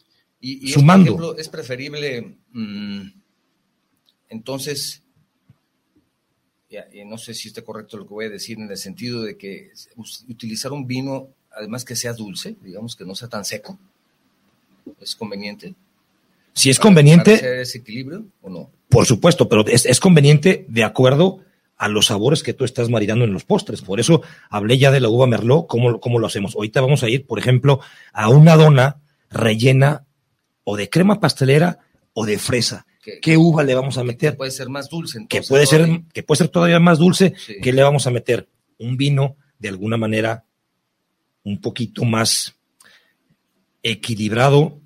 sumando. 0.73 1.37
Es, 1.37 1.49
preferible 1.49 2.37
mm, 2.51 3.07
entonces, 4.29 5.03
no 7.05 7.17
sé 7.19 7.35
si 7.35 7.49
está 7.49 7.61
correcto 7.61 7.97
lo 7.97 8.07
que 8.07 8.13
voy 8.13 8.25
a 8.25 8.29
decir 8.29 8.57
en 8.57 8.69
el 8.69 8.77
sentido 8.77 9.21
de 9.21 9.37
que 9.37 9.71
utilizar 10.27 10.71
un 10.71 10.87
vino, 10.87 11.29
además 11.51 11.85
que 11.85 11.95
sea 11.95 12.13
dulce, 12.13 12.55
digamos 12.61 12.95
que 12.95 13.05
no 13.05 13.13
sea 13.13 13.27
tan 13.27 13.45
seco, 13.45 13.77
es 15.01 15.15
conveniente. 15.15 15.73
Si 16.53 16.69
es 16.69 16.79
conveniente. 16.79 17.37
Para 17.37 17.61
ese 17.61 17.79
equilibrio 17.79 18.25
o 18.41 18.49
no? 18.49 18.71
Por 18.89 19.05
supuesto, 19.05 19.49
pero 19.49 19.65
es, 19.65 19.99
conveniente 19.99 20.65
de 20.67 20.83
acuerdo 20.83 21.39
a 21.77 21.87
los 21.87 22.07
sabores 22.07 22.43
que 22.43 22.53
tú 22.53 22.63
estás 22.63 22.89
maridando 22.89 23.25
en 23.25 23.33
los 23.33 23.43
postres. 23.43 23.81
Por 23.81 23.99
eso 23.99 24.21
hablé 24.49 24.77
ya 24.77 24.91
de 24.91 24.99
la 24.99 25.09
uva 25.09 25.25
merlot, 25.25 25.65
cómo, 25.67 25.99
cómo 25.99 26.19
lo 26.19 26.27
hacemos. 26.27 26.55
Ahorita 26.55 26.81
vamos 26.81 27.03
a 27.03 27.09
ir, 27.09 27.25
por 27.25 27.39
ejemplo, 27.39 27.79
a 28.13 28.29
una 28.29 28.55
dona 28.55 29.01
rellena 29.31 30.05
o 30.63 30.77
de 30.77 30.89
crema 30.89 31.19
pastelera 31.19 31.79
o 32.13 32.25
de 32.25 32.37
fresa. 32.37 32.85
¿Qué 33.21 33.35
uva 33.35 33.63
le 33.63 33.75
vamos 33.75 33.97
a 33.97 34.03
meter? 34.03 34.37
puede 34.37 34.51
ser 34.51 34.69
más 34.69 34.89
dulce. 34.89 35.25
que 35.27 35.41
puede 35.41 35.65
ser, 35.65 36.03
que 36.13 36.23
puede 36.23 36.37
ser 36.37 36.47
todavía 36.47 36.79
más 36.79 36.99
dulce. 36.99 37.33
¿Qué 37.61 37.73
le 37.73 37.83
vamos 37.83 38.07
a 38.07 38.11
meter? 38.11 38.47
Un 38.77 38.95
vino 38.95 39.35
de 39.59 39.69
alguna 39.69 39.97
manera 39.97 40.45
un 41.43 41.59
poquito 41.59 42.05
más 42.05 42.55
equilibrado 43.83 44.79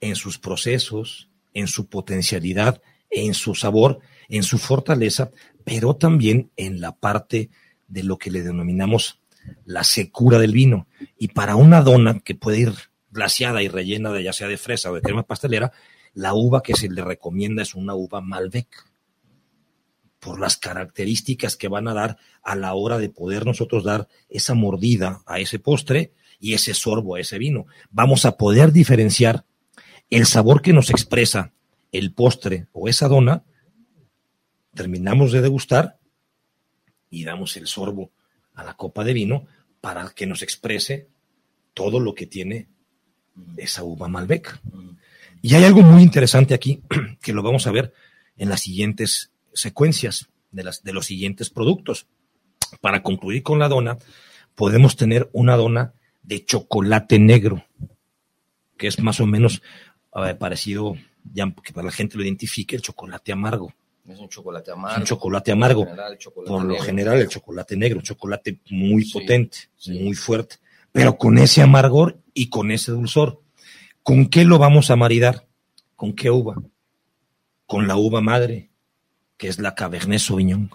en 0.00 0.16
sus 0.16 0.38
procesos, 0.38 1.28
en 1.54 1.68
su 1.68 1.88
potencialidad, 1.88 2.82
en 3.10 3.34
su 3.34 3.54
sabor, 3.54 4.00
en 4.28 4.42
su 4.42 4.58
fortaleza, 4.58 5.30
pero 5.64 5.94
también 5.94 6.50
en 6.56 6.80
la 6.80 6.92
parte 6.92 7.50
de 7.86 8.02
lo 8.02 8.18
que 8.18 8.30
le 8.30 8.42
denominamos 8.42 9.20
la 9.64 9.84
secura 9.84 10.38
del 10.38 10.52
vino. 10.52 10.86
Y 11.18 11.28
para 11.28 11.56
una 11.56 11.82
dona 11.82 12.20
que 12.20 12.34
puede 12.34 12.60
ir 12.60 12.72
glaciada 13.10 13.62
y 13.62 13.68
rellena 13.68 14.10
de 14.10 14.22
ya 14.22 14.32
sea 14.32 14.48
de 14.48 14.56
fresa 14.56 14.90
o 14.90 14.94
de 14.94 15.02
crema 15.02 15.24
pastelera, 15.24 15.72
la 16.14 16.34
uva 16.34 16.62
que 16.62 16.74
se 16.74 16.88
le 16.88 17.04
recomienda 17.04 17.62
es 17.62 17.74
una 17.74 17.94
uva 17.94 18.20
Malbec, 18.20 18.68
por 20.18 20.38
las 20.38 20.56
características 20.56 21.56
que 21.56 21.66
van 21.66 21.88
a 21.88 21.94
dar 21.94 22.16
a 22.42 22.54
la 22.54 22.74
hora 22.74 22.98
de 22.98 23.08
poder 23.08 23.44
nosotros 23.44 23.82
dar 23.82 24.06
esa 24.28 24.54
mordida 24.54 25.20
a 25.26 25.40
ese 25.40 25.58
postre 25.58 26.12
y 26.42 26.54
ese 26.54 26.74
sorbo 26.74 27.14
a 27.14 27.20
ese 27.20 27.38
vino. 27.38 27.66
Vamos 27.92 28.26
a 28.26 28.36
poder 28.36 28.72
diferenciar 28.72 29.46
el 30.10 30.26
sabor 30.26 30.60
que 30.60 30.72
nos 30.72 30.90
expresa 30.90 31.52
el 31.92 32.12
postre 32.12 32.66
o 32.72 32.88
esa 32.88 33.06
dona, 33.06 33.44
terminamos 34.74 35.30
de 35.30 35.40
degustar 35.40 36.00
y 37.08 37.22
damos 37.22 37.56
el 37.56 37.68
sorbo 37.68 38.10
a 38.54 38.64
la 38.64 38.74
copa 38.74 39.04
de 39.04 39.12
vino 39.12 39.46
para 39.80 40.10
que 40.10 40.26
nos 40.26 40.42
exprese 40.42 41.06
todo 41.74 42.00
lo 42.00 42.12
que 42.12 42.26
tiene 42.26 42.66
esa 43.56 43.84
uva 43.84 44.08
Malbec. 44.08 44.60
Y 45.42 45.54
hay 45.54 45.62
algo 45.62 45.82
muy 45.82 46.02
interesante 46.02 46.54
aquí 46.54 46.82
que 47.22 47.32
lo 47.32 47.44
vamos 47.44 47.68
a 47.68 47.72
ver 47.72 47.94
en 48.36 48.48
las 48.48 48.62
siguientes 48.62 49.30
secuencias 49.54 50.28
de, 50.50 50.64
las, 50.64 50.82
de 50.82 50.92
los 50.92 51.06
siguientes 51.06 51.50
productos. 51.50 52.08
Para 52.80 53.04
concluir 53.04 53.44
con 53.44 53.60
la 53.60 53.68
dona, 53.68 53.98
podemos 54.56 54.96
tener 54.96 55.30
una 55.32 55.56
dona 55.56 55.94
de 56.22 56.44
chocolate 56.44 57.18
negro, 57.18 57.64
que 58.76 58.86
es 58.86 58.98
más 59.00 59.20
o 59.20 59.26
menos 59.26 59.62
parecido, 60.38 60.94
ya 61.32 61.52
que 61.62 61.72
para 61.72 61.86
la 61.86 61.92
gente 61.92 62.16
lo 62.16 62.24
identifique, 62.24 62.76
el 62.76 62.82
chocolate 62.82 63.32
amargo. 63.32 63.72
Es 64.08 64.18
un 64.18 64.28
chocolate 64.28 64.72
amargo. 64.72 64.94
Es 64.94 65.00
un 65.00 65.06
chocolate 65.06 65.52
amargo. 65.52 65.86
Por 66.46 66.64
lo 66.64 66.78
general, 66.78 67.18
el 67.18 67.28
chocolate 67.28 67.76
negro, 67.76 67.98
un 67.98 68.04
chocolate 68.04 68.58
muy 68.70 69.08
potente, 69.10 69.58
muy 69.86 70.14
fuerte, 70.14 70.56
pero 70.90 71.16
con 71.16 71.38
ese 71.38 71.62
amargor 71.62 72.18
y 72.34 72.48
con 72.48 72.70
ese 72.70 72.92
dulzor. 72.92 73.40
¿Con 74.02 74.26
qué 74.26 74.44
lo 74.44 74.58
vamos 74.58 74.90
a 74.90 74.96
maridar? 74.96 75.46
¿Con 75.94 76.12
qué 76.14 76.30
uva? 76.30 76.60
Con 77.66 77.86
la 77.86 77.96
uva 77.96 78.20
madre, 78.20 78.70
que 79.36 79.46
es 79.46 79.60
la 79.60 79.76
Cabernet 79.76 80.18
Sauvignon. 80.18 80.68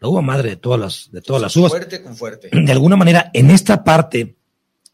La 0.00 0.08
uva 0.08 0.22
madre 0.22 0.50
de 0.50 0.56
todas 0.56 0.80
las, 0.80 1.10
de 1.12 1.20
todas 1.20 1.42
las 1.42 1.56
uvas. 1.56 1.72
Fuerte 1.72 2.02
con 2.02 2.16
fuerte. 2.16 2.48
De 2.50 2.72
alguna 2.72 2.96
manera, 2.96 3.30
en 3.34 3.50
esta 3.50 3.84
parte 3.84 4.36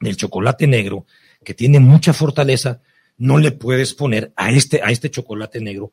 del 0.01 0.17
chocolate 0.17 0.67
negro, 0.67 1.07
que 1.45 1.55
tiene 1.55 1.79
mucha 1.79 2.13
fortaleza, 2.13 2.81
no 3.17 3.39
le 3.39 3.53
puedes 3.53 3.95
poner 3.95 4.33
a 4.35 4.51
este, 4.51 4.83
a 4.83 4.91
este 4.91 5.11
chocolate 5.11 5.61
negro 5.61 5.93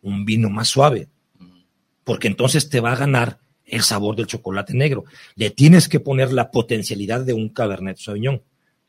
un 0.00 0.24
vino 0.24 0.48
más 0.48 0.68
suave, 0.68 1.08
porque 2.04 2.28
entonces 2.28 2.70
te 2.70 2.80
va 2.80 2.92
a 2.92 2.96
ganar 2.96 3.40
el 3.64 3.82
sabor 3.82 4.16
del 4.16 4.26
chocolate 4.26 4.74
negro. 4.74 5.04
Le 5.34 5.50
tienes 5.50 5.88
que 5.88 6.00
poner 6.00 6.32
la 6.32 6.50
potencialidad 6.50 7.22
de 7.22 7.34
un 7.34 7.48
Cabernet 7.50 7.98
Sauvignon, 7.98 8.42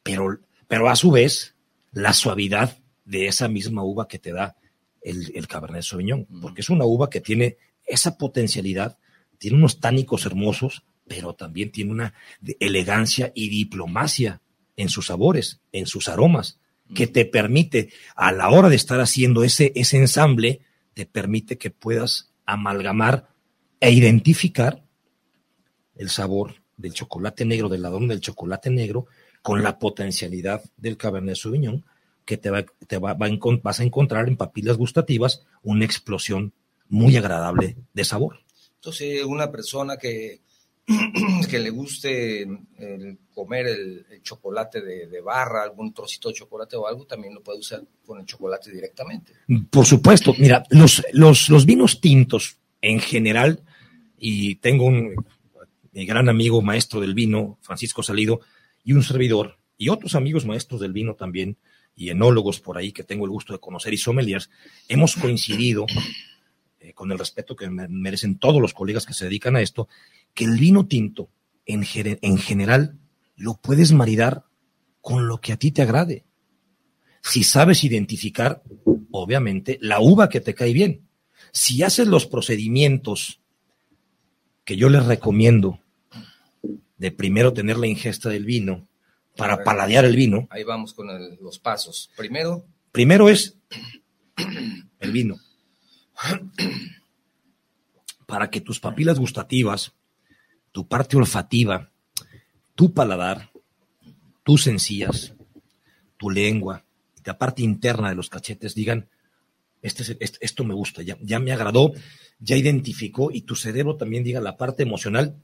pero, 0.03 0.39
pero 0.67 0.87
a 0.87 0.95
su 0.95 1.11
vez 1.11 1.55
la 1.91 2.13
suavidad 2.13 2.77
de 3.05 3.27
esa 3.27 3.47
misma 3.47 3.83
uva 3.83 4.07
que 4.07 4.19
te 4.19 4.31
da 4.31 4.55
el, 5.01 5.31
el 5.35 5.47
Cabernet 5.47 5.81
Sauvignon, 5.81 6.27
porque 6.41 6.61
es 6.61 6.69
una 6.69 6.85
uva 6.85 7.09
que 7.09 7.21
tiene 7.21 7.57
esa 7.85 8.17
potencialidad, 8.17 8.99
tiene 9.39 9.57
unos 9.57 9.79
tánicos 9.79 10.27
hermosos, 10.27 10.83
pero 11.07 11.33
también 11.33 11.71
tiene 11.71 11.91
una 11.91 12.13
elegancia 12.59 13.31
y 13.33 13.49
diplomacia 13.49 14.41
en 14.79 14.87
sus 14.87 15.07
sabores, 15.07 15.59
en 15.73 15.87
sus 15.87 16.07
aromas, 16.07 16.57
que 16.95 17.05
te 17.05 17.25
permite, 17.25 17.91
a 18.15 18.31
la 18.31 18.49
hora 18.49 18.69
de 18.69 18.77
estar 18.77 19.01
haciendo 19.01 19.43
ese, 19.43 19.73
ese 19.75 19.97
ensamble, 19.97 20.61
te 20.93 21.05
permite 21.05 21.57
que 21.57 21.69
puedas 21.69 22.31
amalgamar 22.45 23.27
e 23.81 23.91
identificar 23.91 24.81
el 25.95 26.09
sabor 26.09 26.55
del 26.77 26.93
chocolate 26.93 27.43
negro, 27.43 27.67
del 27.67 27.81
ladrón 27.81 28.07
del 28.07 28.21
chocolate 28.21 28.69
negro, 28.69 29.07
con 29.41 29.63
la 29.63 29.79
potencialidad 29.79 30.63
del 30.77 30.95
Cabernet 30.95 31.35
Sauvignon, 31.35 31.85
que 32.23 32.37
te, 32.37 32.49
va, 32.49 32.63
te 32.87 32.97
va, 32.99 33.17
vas 33.17 33.79
a 33.81 33.83
encontrar 33.83 34.29
en 34.29 34.37
papilas 34.37 34.77
gustativas 34.77 35.45
una 35.61 35.83
explosión 35.83 36.53
muy 36.87 37.17
agradable 37.17 37.75
de 37.93 38.05
sabor. 38.05 38.39
Entonces, 38.75 39.25
una 39.25 39.51
persona 39.51 39.97
que, 39.97 40.41
que 41.49 41.59
le 41.59 41.69
guste 41.69 42.47
comer 43.33 43.67
el, 43.67 44.05
chocolate 44.23 44.81
de, 44.81 45.21
barra, 45.21 45.63
algún 45.63 45.93
trocito 45.93 46.29
de 46.29 46.35
chocolate 46.35 46.75
o 46.75 46.87
algo, 46.87 47.05
también 47.05 47.33
lo 47.33 47.41
puede 47.41 47.59
usar 47.59 47.83
con 48.05 48.19
el 48.19 48.25
chocolate 48.25 48.71
directamente. 48.71 49.33
Por 49.69 49.85
supuesto, 49.85 50.33
mira, 50.37 50.63
los, 50.69 51.03
los, 51.13 51.49
los 51.49 51.65
vinos 51.65 52.01
tintos 52.01 52.57
en 52.81 52.99
general, 52.99 53.63
y 54.17 54.55
tengo 54.55 54.85
un 54.85 55.15
gran 55.93 56.29
amigo 56.29 56.61
maestro 56.61 56.99
del 56.99 57.13
vino, 57.13 57.57
Francisco 57.61 58.03
Salido, 58.03 58.41
y 58.83 58.93
un 58.93 59.03
servidor, 59.03 59.57
y 59.77 59.89
otros 59.89 60.15
amigos 60.15 60.45
maestros 60.45 60.81
del 60.81 60.93
vino 60.93 61.15
también, 61.15 61.57
y 61.95 62.09
enólogos 62.09 62.59
por 62.59 62.77
ahí 62.77 62.91
que 62.91 63.03
tengo 63.03 63.25
el 63.25 63.31
gusto 63.31 63.53
de 63.53 63.59
conocer, 63.59 63.93
y 63.93 63.97
sommeliers, 63.97 64.49
hemos 64.87 65.15
coincidido, 65.15 65.85
eh, 66.79 66.93
con 66.93 67.11
el 67.11 67.19
respeto 67.19 67.55
que 67.55 67.69
merecen 67.69 68.39
todos 68.39 68.61
los 68.61 68.73
colegas 68.73 69.05
que 69.05 69.13
se 69.13 69.25
dedican 69.25 69.55
a 69.55 69.61
esto, 69.61 69.87
que 70.33 70.45
el 70.45 70.57
vino 70.57 70.87
tinto, 70.87 71.29
en, 71.65 71.85
en 71.93 72.37
general, 72.37 72.97
lo 73.35 73.55
puedes 73.55 73.91
maridar 73.91 74.45
con 75.01 75.27
lo 75.27 75.39
que 75.39 75.53
a 75.53 75.57
ti 75.57 75.71
te 75.71 75.81
agrade. 75.81 76.25
Si 77.21 77.43
sabes 77.43 77.83
identificar, 77.83 78.63
obviamente, 79.11 79.77
la 79.81 79.99
uva 79.99 80.29
que 80.29 80.41
te 80.41 80.53
cae 80.53 80.73
bien. 80.73 81.07
Si 81.51 81.83
haces 81.83 82.07
los 82.07 82.25
procedimientos 82.25 83.39
que 84.63 84.77
yo 84.77 84.89
les 84.89 85.05
recomiendo 85.05 85.79
de 86.97 87.11
primero 87.11 87.53
tener 87.53 87.77
la 87.77 87.87
ingesta 87.87 88.29
del 88.29 88.45
vino 88.45 88.87
para 89.35 89.63
paladear 89.63 90.05
el 90.05 90.15
vino. 90.15 90.47
Ahí 90.51 90.63
vamos 90.63 90.93
con 90.93 91.07
los 91.41 91.59
pasos. 91.59 92.11
Primero. 92.15 92.65
Primero 92.91 93.29
es 93.29 93.57
el 94.99 95.11
vino. 95.11 95.37
Para 98.25 98.49
que 98.49 98.61
tus 98.61 98.79
papilas 98.79 99.17
gustativas, 99.17 99.93
tu 100.79 100.87
parte 100.87 101.17
olfativa, 101.17 101.91
tu 102.73 102.93
paladar, 102.93 103.51
tus 104.45 104.65
encías, 104.67 105.33
tu 106.15 106.29
lengua 106.29 106.85
y 107.17 107.21
la 107.25 107.37
parte 107.37 107.63
interna 107.63 108.07
de 108.07 108.15
los 108.15 108.29
cachetes 108.29 108.75
digan, 108.75 109.09
este, 109.81 110.03
este, 110.21 110.37
esto 110.39 110.63
me 110.63 110.73
gusta, 110.73 111.01
ya, 111.01 111.17
ya 111.21 111.37
me 111.39 111.51
agradó, 111.51 111.91
ya 112.39 112.55
identificó 112.55 113.29
y 113.29 113.41
tu 113.41 113.55
cerebro 113.57 113.97
también 113.97 114.23
diga 114.23 114.39
la 114.39 114.55
parte 114.55 114.83
emocional, 114.83 115.35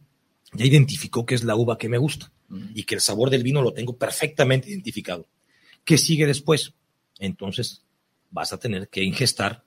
ya 0.53 0.63
identificó 0.63 1.25
que 1.25 1.35
es 1.35 1.43
la 1.43 1.57
uva 1.57 1.77
que 1.77 1.89
me 1.89 1.97
gusta 1.97 2.31
y 2.73 2.83
que 2.83 2.95
el 2.95 3.01
sabor 3.01 3.29
del 3.29 3.43
vino 3.43 3.61
lo 3.61 3.73
tengo 3.73 3.97
perfectamente 3.97 4.69
identificado. 4.69 5.27
¿Qué 5.83 5.97
sigue 5.97 6.25
después? 6.25 6.75
Entonces 7.19 7.83
vas 8.31 8.53
a 8.53 8.57
tener 8.57 8.87
que 8.87 9.03
ingestar 9.03 9.65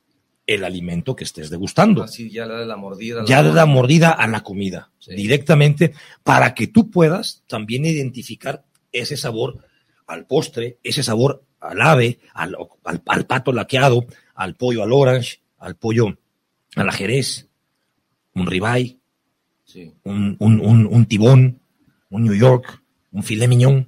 el 0.49 0.65
alimento 0.65 1.15
que 1.15 1.25
estés 1.25 1.51
degustando. 1.51 2.03
Así 2.03 2.31
ya 2.31 2.47
le 2.47 2.55
da 2.55 2.65
la 2.65 2.77
mordida. 2.77 3.23
Ya 3.27 3.43
le 3.43 3.53
da 3.53 3.67
mordida 3.67 4.11
a 4.11 4.27
la 4.27 4.43
comida 4.43 4.91
directamente 5.07 5.93
para 6.25 6.55
que 6.55 6.67
tú 6.67 6.91
puedas 6.91 7.45
también 7.47 7.85
identificar 7.85 8.65
ese 8.91 9.19
sabor 9.19 9.65
al 10.07 10.27
postre, 10.27 10.79
ese 10.83 11.03
sabor 11.03 11.45
al 11.61 11.83
ave, 11.83 12.19
al, 12.33 12.57
al 13.07 13.27
pato 13.27 13.53
laqueado, 13.53 14.07
al 14.35 14.55
pollo 14.55 14.83
al 14.83 14.93
orange, 14.93 15.43
al 15.59 15.77
pollo 15.77 16.19
a 16.77 16.85
la 16.85 16.93
jerez, 16.93 17.47
un 18.35 18.47
ribeye, 18.47 18.99
un, 20.05 20.37
un, 20.41 21.07
tibón, 21.07 21.61
un 22.09 22.25
New 22.25 22.35
York, 22.35 22.83
un 23.13 23.23
filet 23.23 23.49
mignon, 23.49 23.87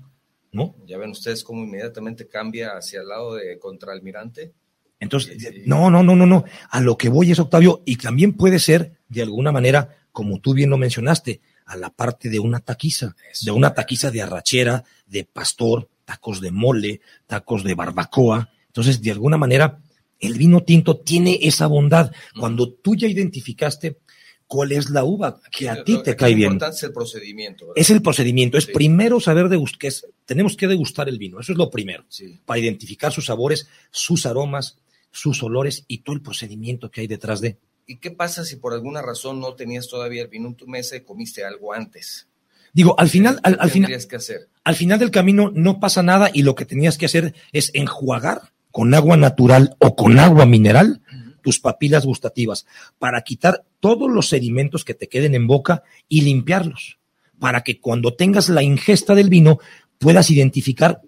¿no? 0.53 0.77
Ya 0.85 0.99
ven 0.99 1.11
ustedes 1.11 1.43
cómo 1.43 1.65
inmediatamente 1.65 2.29
cambia 2.29 2.77
hacia 2.77 3.01
el 3.01 3.09
lado 3.09 3.35
de 3.37 3.59
contraalmirante. 3.59 4.53
Entonces, 5.01 5.37
no, 5.67 5.91
no, 5.91 6.03
no, 6.03 6.15
no, 6.15 6.27
no. 6.27 6.45
A 6.71 6.81
lo 6.81 6.97
que 6.97 7.09
voy 7.09 7.33
es, 7.33 7.39
Octavio, 7.39 7.83
y 7.87 7.97
también 7.97 8.35
puede 8.35 8.59
ser, 8.59 8.93
de 9.09 9.23
alguna 9.23 9.51
manera, 9.51 9.97
como 10.13 10.41
tú 10.41 10.55
bien 10.55 10.71
lo 10.71 10.77
mencionaste, 10.77 11.41
a 11.65 11.77
la 11.77 11.91
parte 11.91 12.29
de 12.29 12.39
una 12.39 12.61
taquiza, 12.61 13.17
de 13.43 13.51
una 13.51 13.73
taquiza 13.73 14.11
de 14.11 14.23
arrachera, 14.23 14.85
de 15.07 15.25
pastor, 15.25 15.89
tacos 16.05 16.41
de 16.41 16.51
mole, 16.51 17.01
tacos 17.27 17.65
de 17.65 17.75
barbacoa. 17.75 18.51
Entonces, 18.67 19.01
de 19.01 19.13
alguna 19.13 19.39
manera, 19.39 19.81
el 20.19 20.35
vino 20.35 20.63
tinto 20.63 20.99
tiene 20.99 21.39
esa 21.43 21.67
bondad. 21.67 22.13
Cuando 22.39 22.73
tú 22.73 22.95
ya 22.95 23.09
identificaste 23.09 23.99
cuál 24.47 24.73
es 24.73 24.91
la 24.91 25.05
uva 25.05 25.41
que 25.51 25.71
a 25.71 25.85
ti 25.85 26.03
te 26.03 26.17
cae 26.17 26.35
bien. 26.35 26.59
Es 26.61 26.83
el 26.83 26.93
procedimiento. 26.93 27.73
Es 27.77 27.91
el 27.91 28.03
procedimiento. 28.03 28.59
Es 28.59 28.67
primero 28.67 29.21
saber 29.21 29.49
degustar. 29.49 29.93
tenemos 30.25 30.57
que 30.57 30.67
degustar 30.67 31.09
el 31.09 31.19
vino. 31.19 31.39
Eso 31.39 31.53
es 31.53 31.59
lo 31.59 31.71
primero. 31.71 32.05
Para 32.45 32.59
identificar 32.59 33.13
sus 33.13 33.27
sabores, 33.27 33.69
sus 33.93 34.27
aromas, 34.27 34.77
sus 35.11 35.43
olores 35.43 35.85
y 35.89 35.99
todo 35.99 36.15
el 36.15 36.23
procedimiento 36.23 36.91
que 36.91 37.03
hay 37.03 37.07
detrás 37.07 37.41
de. 37.41 37.59
¿Y 37.87 37.97
qué 37.97 38.11
pasa 38.11 38.45
si 38.45 38.57
por 38.57 38.73
alguna 38.73 39.03
razón 39.03 39.41
no 39.41 39.55
tenías 39.55 39.89
todavía 39.89 40.23
el 40.23 40.29
vino 40.29 40.49
en 40.49 40.55
tu 40.55 40.67
mesa 40.67 40.97
y 40.97 41.01
comiste 41.01 41.45
algo 41.45 41.73
antes? 41.73 42.29
Digo, 42.73 42.95
al 42.99 43.09
final, 43.09 43.41
al, 43.43 43.71
final, 43.71 43.91
que 44.09 44.17
hacer? 44.17 44.49
al 44.63 44.77
final 44.77 44.99
del 45.01 45.11
camino 45.11 45.51
no 45.53 45.81
pasa 45.81 46.05
nada 46.05 46.31
y 46.33 46.43
lo 46.43 46.55
que 46.55 46.65
tenías 46.65 46.99
que 46.99 47.07
hacer 47.07 47.35
es 47.53 47.73
enjuagar 47.75 48.53
con 48.71 48.95
agua 48.95 49.17
natural 49.17 49.75
o 49.81 49.97
con 49.97 50.21
agua 50.21 50.47
mineral 50.47 51.03
tus 51.43 51.59
papilas 51.59 52.05
gustativas 52.07 52.67
para 52.99 53.23
quitar 53.23 53.65
todos 53.81 54.11
los 54.11 54.29
sedimentos 54.29 54.85
que 54.85 54.95
te 54.95 55.09
queden 55.09 55.35
en 55.35 55.47
boca 55.47 55.83
y 56.09 56.21
limpiarlos, 56.23 56.99
para 57.39 57.63
que 57.63 57.81
cuando 57.81 58.15
tengas 58.15 58.49
la 58.49 58.63
ingesta 58.63 59.15
del 59.15 59.31
vino 59.31 59.59
puedas 59.99 60.31
identificar 60.31 61.03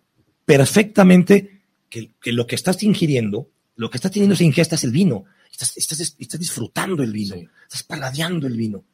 perfectamente 0.45 1.63
que, 1.89 2.11
lo 2.33 2.47
que 2.47 2.55
estás 2.55 2.83
ingiriendo, 2.83 3.49
lo 3.77 3.91
que 3.91 3.99
estás 3.99 4.11
teniendo 4.11 4.35
esa 4.35 4.45
ingesta 4.45 4.75
es 4.75 4.85
el 4.85 4.93
vino, 4.93 5.25
estás, 5.51 5.77
estás, 5.77 6.39
disfrutando 6.39 7.03
el 7.03 7.13
vino, 7.13 7.37
estás 7.63 7.83
paladeando 7.83 8.47
el 8.47 8.57
vino. 8.57 8.85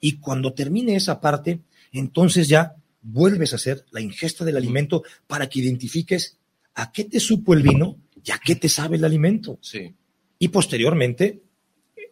Y 0.00 0.18
cuando 0.18 0.52
termine 0.52 0.96
esa 0.96 1.20
parte, 1.20 1.60
entonces 1.92 2.48
ya 2.48 2.74
vuelves 3.02 3.52
a 3.52 3.56
hacer 3.56 3.84
la 3.90 4.00
ingesta 4.00 4.44
del 4.44 4.56
alimento 4.56 5.02
para 5.26 5.48
que 5.48 5.60
identifiques 5.60 6.38
a 6.74 6.92
qué 6.92 7.04
te 7.04 7.20
supo 7.20 7.54
el 7.54 7.62
vino 7.62 7.98
y 8.24 8.30
a 8.30 8.38
qué 8.38 8.56
te 8.56 8.68
sabe 8.68 8.96
el 8.96 9.04
alimento. 9.04 9.58
Sí 9.60 9.94
y 10.40 10.48
posteriormente 10.48 11.42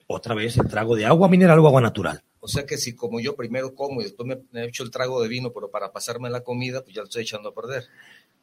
otra 0.06 0.34
vez 0.34 0.56
el 0.58 0.68
trago 0.68 0.94
de 0.94 1.06
agua 1.06 1.28
mineral 1.28 1.58
o 1.58 1.66
agua 1.66 1.80
natural. 1.80 2.22
O 2.40 2.46
sea 2.46 2.64
que 2.64 2.76
si 2.76 2.94
como 2.94 3.20
yo 3.20 3.34
primero 3.34 3.74
como 3.74 4.00
y 4.00 4.04
después 4.04 4.38
me 4.52 4.62
he 4.62 4.68
hecho 4.68 4.84
el 4.84 4.90
trago 4.90 5.20
de 5.20 5.28
vino, 5.28 5.52
pero 5.52 5.70
para 5.70 5.92
pasarme 5.92 6.30
la 6.30 6.42
comida, 6.42 6.82
pues 6.82 6.94
ya 6.94 7.00
lo 7.00 7.06
estoy 7.06 7.22
echando 7.22 7.48
a 7.48 7.54
perder. 7.54 7.84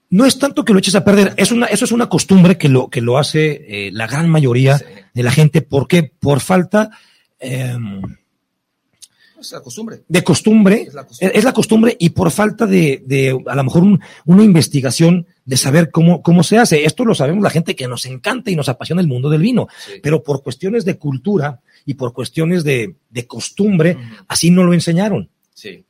No 0.10 0.26
es 0.26 0.38
tanto 0.40 0.64
que 0.64 0.72
lo 0.74 0.80
eches 0.80 0.96
a 0.96 1.04
perder, 1.04 1.34
es 1.38 1.52
una, 1.52 1.66
eso 1.66 1.86
es 1.86 1.92
una 1.92 2.08
costumbre 2.10 2.58
que 2.58 2.70
lo, 2.70 2.90
que 2.90 3.02
lo 3.02 3.18
hace 3.18 3.88
eh, 3.88 3.92
la 3.92 4.08
gran 4.08 4.30
mayoría 4.30 4.78
Sí. 4.78 4.86
de 5.14 5.24
la 5.24 5.32
gente. 5.32 5.62
¿Por 5.62 5.88
qué? 5.88 6.04
Por 6.04 6.40
falta 6.42 6.92
eh, 7.40 7.76
Es 9.40 9.52
la 9.52 9.62
costumbre. 9.62 10.04
de 10.08 10.24
costumbre. 10.24 10.82
Es 10.88 10.94
la 10.94 11.04
costumbre. 11.06 11.38
Es 11.38 11.44
la 11.44 11.54
costumbre 11.54 11.98
y 12.00 12.10
por 12.12 12.32
falta 12.32 12.66
de, 12.66 13.04
de 13.06 13.38
a 13.48 13.56
lo 13.56 13.64
mejor 13.64 13.84
un- 13.84 14.00
una 14.26 14.44
investigación 14.44 15.28
de 15.44 15.58
saber 15.58 15.92
cómo, 15.92 16.22
cómo 16.22 16.44
se 16.44 16.58
hace. 16.58 16.86
Esto 16.86 17.04
lo 17.06 17.14
sabemos 17.14 17.44
la 17.44 17.50
gente 17.50 17.76
que 17.76 17.88
nos 17.88 18.06
encanta 18.06 18.50
y 18.52 18.56
nos 18.56 18.70
apasiona 18.70 19.02
el 19.02 19.08
mundo 19.08 19.30
del 19.30 19.42
vino. 19.42 19.68
Sí. 19.86 19.94
Pero 20.02 20.24
por 20.24 20.42
cuestiones 20.42 20.86
de 20.86 20.98
cultura 20.98 21.60
y 21.86 21.96
por 21.96 22.14
cuestiones 22.14 22.64
de, 22.64 22.96
de 23.10 23.28
costumbre, 23.28 23.98
así 24.28 24.50
no 24.52 24.64
lo 24.64 24.74
enseñaron. 24.74 25.30
Sí. 25.54 25.84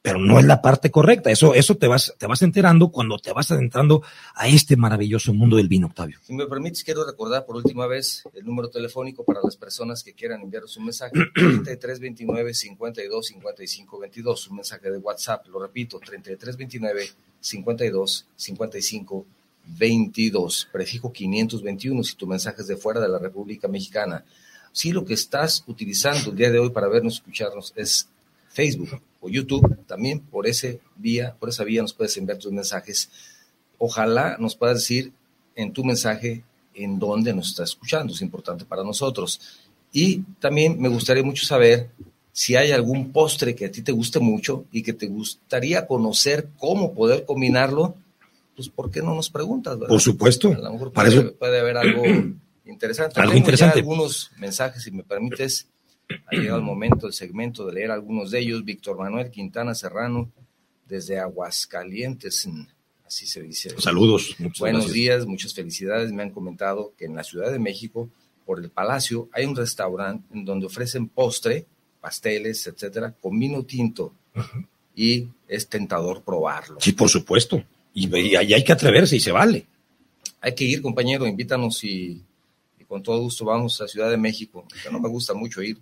Pero 0.00 0.18
no 0.18 0.38
es 0.38 0.44
la 0.44 0.62
parte 0.62 0.90
correcta. 0.90 1.30
Eso, 1.30 1.54
eso 1.54 1.76
te 1.76 1.86
vas, 1.86 2.14
te 2.18 2.26
vas 2.26 2.42
enterando 2.42 2.90
cuando 2.90 3.18
te 3.18 3.32
vas 3.32 3.50
adentrando 3.50 4.02
a 4.34 4.48
este 4.48 4.76
maravilloso 4.76 5.34
mundo 5.34 5.56
del 5.56 5.68
vino, 5.68 5.88
Octavio. 5.88 6.18
Si 6.22 6.32
me 6.32 6.46
permites, 6.46 6.84
quiero 6.84 7.04
recordar 7.04 7.44
por 7.44 7.56
última 7.56 7.86
vez 7.86 8.22
el 8.34 8.44
número 8.44 8.68
telefónico 8.68 9.24
para 9.24 9.40
las 9.42 9.56
personas 9.56 10.02
que 10.02 10.14
quieran 10.14 10.42
enviar 10.42 10.64
su 10.66 10.80
mensaje. 10.80 11.12
3329 11.34 12.54
52 12.54 13.26
55 13.26 13.98
22. 13.98 14.48
Un 14.48 14.56
mensaje 14.56 14.90
de 14.90 14.98
WhatsApp, 14.98 15.46
lo 15.48 15.60
repito, 15.60 15.98
3329 15.98 17.10
52 17.40 18.26
55 18.36 19.26
22. 19.78 20.68
Prefijo 20.72 21.12
521 21.12 22.02
si 22.02 22.16
tu 22.16 22.26
mensaje 22.26 22.62
es 22.62 22.68
de 22.68 22.76
fuera 22.76 23.00
de 23.00 23.08
la 23.08 23.18
República 23.18 23.68
Mexicana. 23.68 24.24
Si 24.72 24.92
lo 24.92 25.04
que 25.04 25.14
estás 25.14 25.64
utilizando 25.66 26.30
el 26.30 26.36
día 26.36 26.50
de 26.50 26.58
hoy 26.58 26.70
para 26.70 26.88
vernos, 26.88 27.14
escucharnos 27.14 27.72
es 27.76 28.08
Facebook 28.48 29.00
o 29.22 29.28
YouTube, 29.30 29.86
también 29.86 30.20
por 30.20 30.46
ese 30.46 30.80
vía, 30.96 31.34
por 31.38 31.48
esa 31.48 31.64
vía 31.64 31.80
nos 31.80 31.94
puedes 31.94 32.14
enviar 32.18 32.36
tus 32.38 32.52
mensajes. 32.52 33.08
Ojalá 33.78 34.36
nos 34.38 34.54
puedas 34.56 34.78
decir 34.80 35.12
en 35.54 35.72
tu 35.72 35.84
mensaje 35.84 36.44
en 36.74 36.98
dónde 36.98 37.32
nos 37.34 37.48
está 37.48 37.64
escuchando, 37.64 38.12
es 38.12 38.20
importante 38.20 38.64
para 38.64 38.82
nosotros. 38.82 39.40
Y 39.92 40.22
también 40.40 40.80
me 40.80 40.88
gustaría 40.88 41.22
mucho 41.22 41.44
saber 41.46 41.90
si 42.32 42.56
hay 42.56 42.72
algún 42.72 43.12
postre 43.12 43.54
que 43.54 43.66
a 43.66 43.70
ti 43.70 43.82
te 43.82 43.92
guste 43.92 44.18
mucho 44.18 44.64
y 44.72 44.82
que 44.82 44.92
te 44.94 45.06
gustaría 45.06 45.86
conocer 45.86 46.48
cómo 46.58 46.94
poder 46.94 47.24
combinarlo, 47.26 47.94
pues 48.56 48.68
¿por 48.70 48.90
qué 48.90 49.02
no 49.02 49.14
nos 49.14 49.28
preguntas? 49.30 49.74
verdad? 49.78 49.88
Por 49.88 50.00
supuesto. 50.00 50.48
A 50.52 50.58
lo 50.58 50.72
mejor 50.72 50.92
Para 50.92 51.10
puede, 51.10 51.20
eso- 51.28 51.34
puede 51.36 51.60
haber 51.60 51.76
algo 51.76 52.02
interesante. 52.66 53.20
Algo 53.20 53.32
Tengo 53.32 53.38
interesante. 53.38 53.74
ya 53.76 53.80
algunos 53.80 54.30
mensajes, 54.38 54.82
si 54.82 54.90
me 54.90 55.02
permites. 55.04 55.66
Ha 56.08 56.36
llegado 56.36 56.58
el 56.58 56.64
momento, 56.64 57.06
el 57.06 57.12
segmento 57.12 57.66
de 57.66 57.72
leer 57.74 57.90
algunos 57.90 58.30
de 58.30 58.40
ellos. 58.40 58.64
Víctor 58.64 58.98
Manuel 58.98 59.30
Quintana 59.30 59.74
Serrano, 59.74 60.30
desde 60.86 61.18
Aguascalientes, 61.18 62.48
así 63.06 63.26
se 63.26 63.42
dice. 63.42 63.70
Saludos. 63.78 64.34
muchas 64.38 64.58
Buenos 64.58 64.82
gracias. 64.82 64.94
días, 64.94 65.26
muchas 65.26 65.54
felicidades. 65.54 66.12
Me 66.12 66.22
han 66.22 66.30
comentado 66.30 66.92
que 66.98 67.06
en 67.06 67.14
la 67.14 67.24
Ciudad 67.24 67.50
de 67.50 67.58
México, 67.58 68.10
por 68.44 68.58
el 68.60 68.70
Palacio, 68.70 69.28
hay 69.32 69.44
un 69.46 69.56
restaurante 69.56 70.26
en 70.34 70.44
donde 70.44 70.66
ofrecen 70.66 71.08
postre, 71.08 71.66
pasteles, 72.00 72.66
etcétera, 72.66 73.14
con 73.20 73.38
vino 73.38 73.64
tinto. 73.64 74.12
Y 74.94 75.28
es 75.48 75.68
tentador 75.68 76.22
probarlo. 76.22 76.76
Sí, 76.80 76.92
por 76.92 77.08
supuesto. 77.08 77.62
Y, 77.94 78.14
y 78.14 78.34
hay 78.36 78.64
que 78.64 78.72
atreverse 78.72 79.16
y 79.16 79.20
se 79.20 79.32
vale. 79.32 79.66
Hay 80.40 80.54
que 80.54 80.64
ir, 80.64 80.82
compañero, 80.82 81.26
invítanos 81.26 81.84
y, 81.84 82.22
y 82.78 82.84
con 82.84 83.02
todo 83.02 83.20
gusto 83.20 83.44
vamos 83.44 83.80
a 83.80 83.88
Ciudad 83.88 84.10
de 84.10 84.16
México. 84.16 84.66
Que 84.82 84.90
no 84.90 84.98
me 85.00 85.08
gusta 85.08 85.32
mucho 85.34 85.62
ir. 85.62 85.78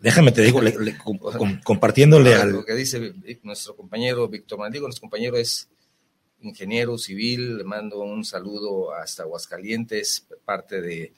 Déjame 0.00 0.30
te 0.32 0.42
digo, 0.42 0.60
le- 0.60 0.78
le- 0.78 0.96
com- 0.98 1.18
com- 1.18 1.60
compartiéndole 1.64 2.34
al, 2.34 2.52
Lo 2.52 2.64
que 2.64 2.74
dice 2.74 3.14
nuestro 3.42 3.74
compañero 3.76 4.28
Víctor 4.28 4.58
Mandigo, 4.58 4.86
nuestro 4.86 5.02
compañero 5.02 5.36
es 5.36 5.68
ingeniero 6.40 6.96
civil, 6.98 7.58
le 7.58 7.64
mando 7.64 7.98
un 8.00 8.24
saludo 8.24 8.92
hasta 8.94 9.24
Aguascalientes, 9.24 10.24
parte 10.44 10.80
de 10.80 11.12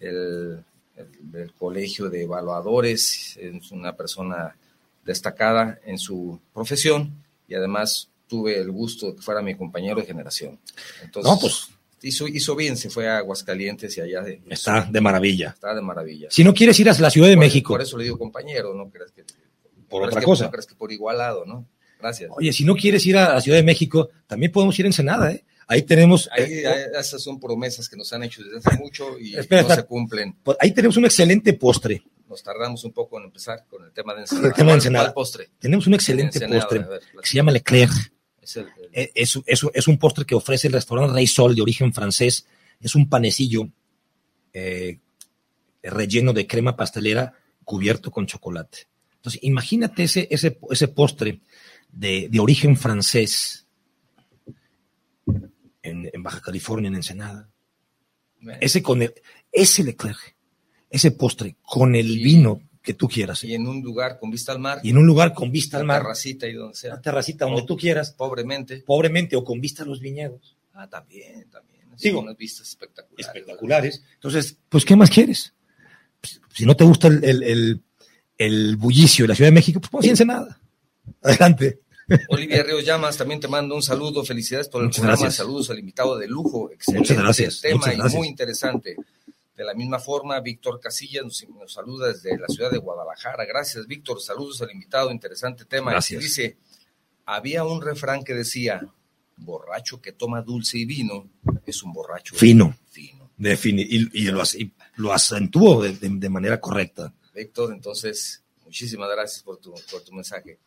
el, 0.00 0.62
el- 0.96 1.30
del 1.30 1.52
Colegio 1.54 2.10
de 2.10 2.24
Evaluadores, 2.24 3.36
es 3.38 3.70
una 3.72 3.96
persona 3.96 4.54
destacada 5.04 5.78
en 5.86 5.98
su 5.98 6.38
profesión 6.52 7.24
y 7.48 7.54
además 7.54 8.10
tuve 8.28 8.58
el 8.58 8.70
gusto 8.70 9.06
de 9.06 9.16
que 9.16 9.22
fuera 9.22 9.40
mi 9.40 9.54
compañero 9.54 10.00
de 10.00 10.06
generación. 10.06 10.58
Entonces, 11.02 11.32
No, 11.32 11.38
pues. 11.38 11.68
Hizo, 12.06 12.26
hizo 12.28 12.54
bien, 12.56 12.76
se 12.76 12.90
fue 12.90 13.08
a 13.08 13.18
Aguascalientes 13.18 13.96
y 13.96 14.00
allá 14.00 14.22
de- 14.22 14.40
está 14.50 14.88
de 14.90 15.00
maravilla. 15.00 15.50
está 15.54 15.74
de 15.74 15.80
maravilla. 15.82 16.28
Si 16.30 16.42
no 16.44 16.52
quieres 16.54 16.78
ir 16.80 16.88
a 16.88 16.98
la 16.98 17.10
Ciudad 17.10 17.28
de 17.28 17.34
Por- 17.34 17.44
México, 17.44 17.74
Por 17.74 17.82
eso 17.82 17.96
le 17.98 18.04
digo 18.04 18.18
compañero, 18.18 18.74
no 18.74 18.88
creas 18.90 19.12
que 19.12 19.24
Por 19.88 20.02
otra 20.04 20.20
que- 20.20 20.24
cosa. 20.26 20.44
no 20.44 20.50
creas 20.50 20.66
que 20.66 20.74
por 20.74 20.92
igualado, 20.92 21.44
¿no? 21.44 21.66
Gracias. 21.98 22.30
oye, 22.36 22.52
si 22.52 22.64
no 22.64 22.76
quieres 22.76 23.04
ir 23.06 23.16
a 23.16 23.34
la 23.34 23.40
Ciudad 23.40 23.56
de 23.58 23.64
México, 23.64 24.10
también 24.26 24.52
podemos 24.52 24.78
ir 24.78 24.84
a 24.84 24.88
Ensenada, 24.88 25.32
¿eh? 25.32 25.44
Ahí 25.68 25.82
tenemos, 25.82 26.28
Ahí, 26.30 26.44
eh, 26.44 26.86
esas 26.98 27.20
son 27.22 27.40
promesas 27.40 27.88
que 27.88 27.96
nos 27.96 28.12
han 28.12 28.22
hecho 28.22 28.42
desde 28.44 28.58
hace 28.58 28.78
mucho 28.78 29.18
y 29.18 29.34
Espera, 29.36 29.62
no 29.62 29.68
espera. 29.68 29.82
se 29.82 29.86
cumplen. 29.88 30.36
pues, 30.44 30.56
ahí 30.60 30.70
tenemos 30.72 30.96
un 30.96 31.06
excelente 31.06 31.54
postre. 31.54 32.02
Nos 32.28 32.42
tardamos 32.42 32.84
un 32.84 32.92
poco 32.92 33.18
en 33.18 33.24
empezar 33.24 33.64
con 33.68 33.84
el 33.84 33.92
tema 33.92 34.12
de 34.12 34.18
el 34.18 34.22
Ensenada. 34.24 34.52
tema 34.52 34.56
de 34.56 34.64
¿Cuál- 34.66 34.76
Ensenada. 34.76 35.14
postre? 35.14 35.48
Tenemos 35.58 35.86
un 35.86 35.94
excelente 35.94 36.38
Ensenada, 36.38 36.60
postre 36.60 36.78
ver, 36.80 37.00
que 37.20 37.26
se 37.28 37.34
llama 37.34 37.50
Leclerc. 37.52 37.92
Es 38.42 38.56
el- 38.56 38.66
el- 38.66 38.75
Es, 38.96 39.38
es, 39.44 39.60
es 39.74 39.88
un 39.88 39.98
postre 39.98 40.24
que 40.24 40.34
ofrece 40.34 40.68
el 40.68 40.72
restaurante 40.72 41.12
Rey 41.12 41.26
Sol 41.26 41.54
de 41.54 41.60
origen 41.60 41.92
francés. 41.92 42.46
Es 42.80 42.94
un 42.94 43.08
panecillo 43.10 43.68
eh, 44.54 44.98
relleno 45.82 46.32
de 46.32 46.46
crema 46.46 46.76
pastelera 46.76 47.34
cubierto 47.62 48.10
con 48.10 48.26
chocolate. 48.26 48.88
Entonces, 49.16 49.42
imagínate 49.42 50.04
ese, 50.04 50.26
ese, 50.30 50.58
ese 50.70 50.88
postre 50.88 51.40
de, 51.92 52.28
de 52.30 52.40
origen 52.40 52.76
francés 52.76 53.66
en, 55.82 56.10
en 56.12 56.22
Baja 56.22 56.40
California, 56.40 56.88
en 56.88 56.94
Ensenada. 56.96 57.50
Ese 58.60 58.82
con 58.82 59.02
el, 59.02 59.12
ese 59.52 59.84
Leclerc, 59.84 60.36
ese 60.88 61.10
postre 61.10 61.56
con 61.62 61.94
el 61.94 62.06
Sí. 62.06 62.22
vino 62.24 62.62
que 62.86 62.94
tú 62.94 63.08
quieras. 63.08 63.42
y 63.44 63.52
en 63.54 63.66
un 63.66 63.82
lugar 63.82 64.18
con 64.18 64.30
vista 64.30 64.52
al 64.52 64.60
mar, 64.60 64.78
Y 64.82 64.90
en 64.90 64.98
un 64.98 65.06
lugar 65.06 65.34
con 65.34 65.50
vista 65.50 65.76
al 65.76 65.84
mar, 65.84 66.02
terracita 66.02 66.46
y 66.46 66.52
donde 66.54 66.76
sea, 66.76 66.92
una 66.94 67.02
terracita 67.02 67.44
donde 67.44 67.62
tú 67.64 67.76
quieras, 67.76 68.12
pobremente. 68.12 68.78
pobremente 68.78 69.34
o 69.36 69.42
con 69.44 69.60
vista 69.60 69.82
a 69.82 69.86
los 69.86 69.98
viñedos. 70.00 70.56
Ah, 70.72 70.88
también, 70.88 71.50
también. 71.50 71.82
Digo, 71.98 72.18
Son 72.18 72.26
unas 72.26 72.36
vistas 72.36 72.68
espectaculares. 72.68 73.26
espectaculares. 73.26 74.02
Entonces, 74.14 74.56
pues, 74.68 74.84
¿qué 74.84 74.94
más 74.94 75.10
quieres? 75.10 75.52
Pues, 76.20 76.40
si 76.54 76.64
no 76.64 76.76
te 76.76 76.84
gusta 76.84 77.08
el, 77.08 77.24
el, 77.24 77.42
el, 77.42 77.80
el 78.38 78.76
bullicio 78.76 79.24
de 79.24 79.28
la 79.30 79.34
Ciudad 79.34 79.48
de 79.50 79.54
México, 79.54 79.80
pues 79.80 79.90
pónganse 79.90 80.24
nada. 80.24 80.60
Adelante. 81.22 81.80
Olivia 82.28 82.62
Ríos 82.62 82.84
Llamas, 82.84 83.16
también 83.16 83.40
te 83.40 83.48
mando 83.48 83.74
un 83.74 83.82
saludo, 83.82 84.24
felicidades 84.24 84.68
por 84.68 84.80
el 84.82 84.86
Muchas 84.86 85.00
programa, 85.00 85.20
gracias. 85.22 85.34
saludos 85.44 85.70
al 85.70 85.80
invitado 85.80 86.16
de 86.16 86.28
lujo, 86.28 86.70
excelente 86.70 87.00
Muchas 87.14 87.24
gracias, 87.24 87.60
tema 87.62 87.76
muchas 87.78 87.94
y 87.94 87.96
gracias. 87.96 88.18
muy 88.18 88.28
interesante. 88.28 88.96
De 89.56 89.64
la 89.64 89.72
misma 89.74 89.98
forma, 89.98 90.38
Víctor 90.40 90.78
Casillas 90.80 91.24
nos, 91.24 91.48
nos 91.48 91.72
saluda 91.72 92.08
desde 92.08 92.36
la 92.38 92.46
ciudad 92.48 92.70
de 92.70 92.78
Guadalajara. 92.78 93.44
Gracias, 93.46 93.86
Víctor. 93.86 94.20
Saludos 94.20 94.60
al 94.62 94.70
invitado, 94.70 95.10
interesante 95.10 95.64
tema. 95.64 95.92
Gracias. 95.92 96.20
Y 96.20 96.24
dice, 96.24 96.56
había 97.24 97.64
un 97.64 97.80
refrán 97.80 98.22
que 98.22 98.34
decía, 98.34 98.86
borracho 99.36 100.00
que 100.00 100.12
toma 100.12 100.42
dulce 100.42 100.78
y 100.78 100.84
vino 100.84 101.28
es 101.64 101.82
un 101.82 101.92
borracho 101.92 102.34
Fino. 102.34 102.76
fino. 102.90 103.30
Defini 103.38 103.82
y, 103.82 104.08
y 104.12 104.24
lo, 104.30 104.42
y 104.54 104.72
lo 104.96 105.12
acentuó 105.12 105.82
de, 105.82 105.92
de- 105.92 106.08
de 106.10 106.28
manera 106.28 106.60
correcta. 106.60 107.12
Víctor, 107.34 107.72
entonces, 107.72 108.42
muchísimas 108.64 109.10
gracias 109.10 109.42
por 109.42 109.58
tu, 109.58 109.74
por 109.90 110.02
tu 110.02 110.12
mensaje. 110.12 110.58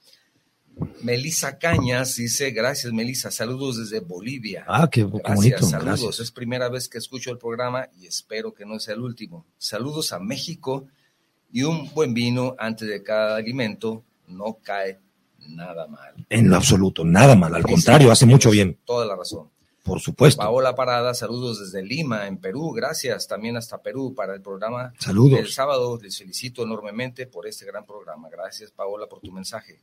Melisa 1.02 1.58
Cañas 1.58 2.15
dice, 2.15 2.52
gracias 2.52 2.92
Melisa, 2.94 3.32
saludos 3.32 3.78
desde 3.78 4.00
Bolivia. 4.00 4.65
Ah, 4.68 4.89
qué, 4.92 5.04
Gracias, 5.06 5.36
bonito. 5.36 5.58
saludos. 5.65 6.02
Gracias. 6.02 6.20
Es 6.20 6.32
primera 6.32 6.70
vez 6.70 6.89
que 6.89 6.98
escucho 6.98 7.32
el 7.32 7.38
programa 7.38 7.88
y 7.98 8.08
espero 8.08 8.54
que 8.54 8.65
no 8.65 8.80
sea 8.80 8.96
el 8.96 9.02
último. 9.02 9.46
Saludos 9.58 10.12
a 10.13 10.20
México 10.20 10.88
y 11.52 11.63
un 11.63 11.92
buen 11.94 12.13
vino 12.13 12.56
antes 12.60 12.88
de 12.88 13.02
cada 13.04 13.38
alimento 13.38 14.04
no 14.28 14.58
cae 14.63 15.00
nada 15.39 15.88
mal. 15.88 16.13
En 16.30 16.50
lo 16.50 16.56
absoluto, 16.58 17.04
nada 17.04 17.36
mal. 17.36 17.56
Al 17.56 17.63
contrario, 17.63 18.12
hace 18.12 18.26
mucho 18.26 18.52
bien. 18.52 18.78
Toda 18.86 19.06
la 19.06 19.15
razón. 19.15 19.50
Por 19.84 20.00
supuesto. 20.02 20.42
Paola 20.42 20.76
Parada, 20.76 21.13
saludos 21.15 21.60
desde 21.62 21.82
Lima, 21.84 22.28
en 22.28 22.38
Perú. 22.38 22.72
Gracias 22.74 23.28
también 23.28 23.58
hasta 23.58 23.82
Perú 23.82 24.13
para 24.13 24.36
el 24.36 24.42
programa 24.42 24.94
Saludos. 25.00 25.54
sábado. 25.54 25.98
Les 26.02 26.15
felicito 26.18 26.63
enormemente 26.63 27.26
por 27.26 27.48
este 27.48 27.65
gran 27.65 27.86
programa. 27.86 28.30
Gracias, 28.30 28.70
Paola, 28.72 29.08
por 29.08 29.22
tu 29.22 29.32
mensaje. 29.32 29.80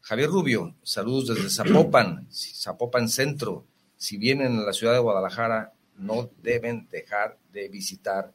Javier 0.00 0.28
Rubio, 0.28 0.74
saludos 0.82 1.28
desde 1.28 1.50
Zapopan, 1.50 2.26
Zapopan 2.30 3.08
Centro. 3.08 3.66
Si 3.96 4.16
vienen 4.16 4.58
a 4.58 4.62
la 4.62 4.72
ciudad 4.72 4.94
de 4.94 4.98
Guadalajara, 4.98 5.72
no 5.98 6.30
deben 6.42 6.88
dejar 6.90 7.38
de 7.52 7.68
visitar 7.68 8.32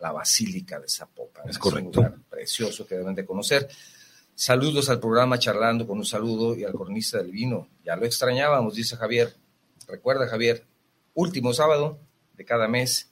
la 0.00 0.12
Basílica 0.12 0.80
de 0.80 0.88
Zapopan. 0.88 1.48
Es 1.48 1.58
correcto. 1.58 2.00
un 2.00 2.06
lugar 2.06 2.18
precioso 2.28 2.86
que 2.86 2.96
deben 2.96 3.14
de 3.14 3.24
conocer. 3.24 3.68
Saludos 4.34 4.90
al 4.90 5.00
programa 5.00 5.38
Charlando 5.38 5.86
con 5.86 5.98
un 5.98 6.04
saludo 6.04 6.54
y 6.56 6.64
al 6.64 6.72
cronista 6.72 7.18
del 7.18 7.30
vino. 7.30 7.68
Ya 7.84 7.96
lo 7.96 8.04
extrañábamos, 8.04 8.74
dice 8.74 8.96
Javier. 8.96 9.34
Recuerda, 9.88 10.28
Javier, 10.28 10.64
último 11.14 11.52
sábado 11.54 11.98
de 12.36 12.44
cada 12.44 12.68
mes, 12.68 13.10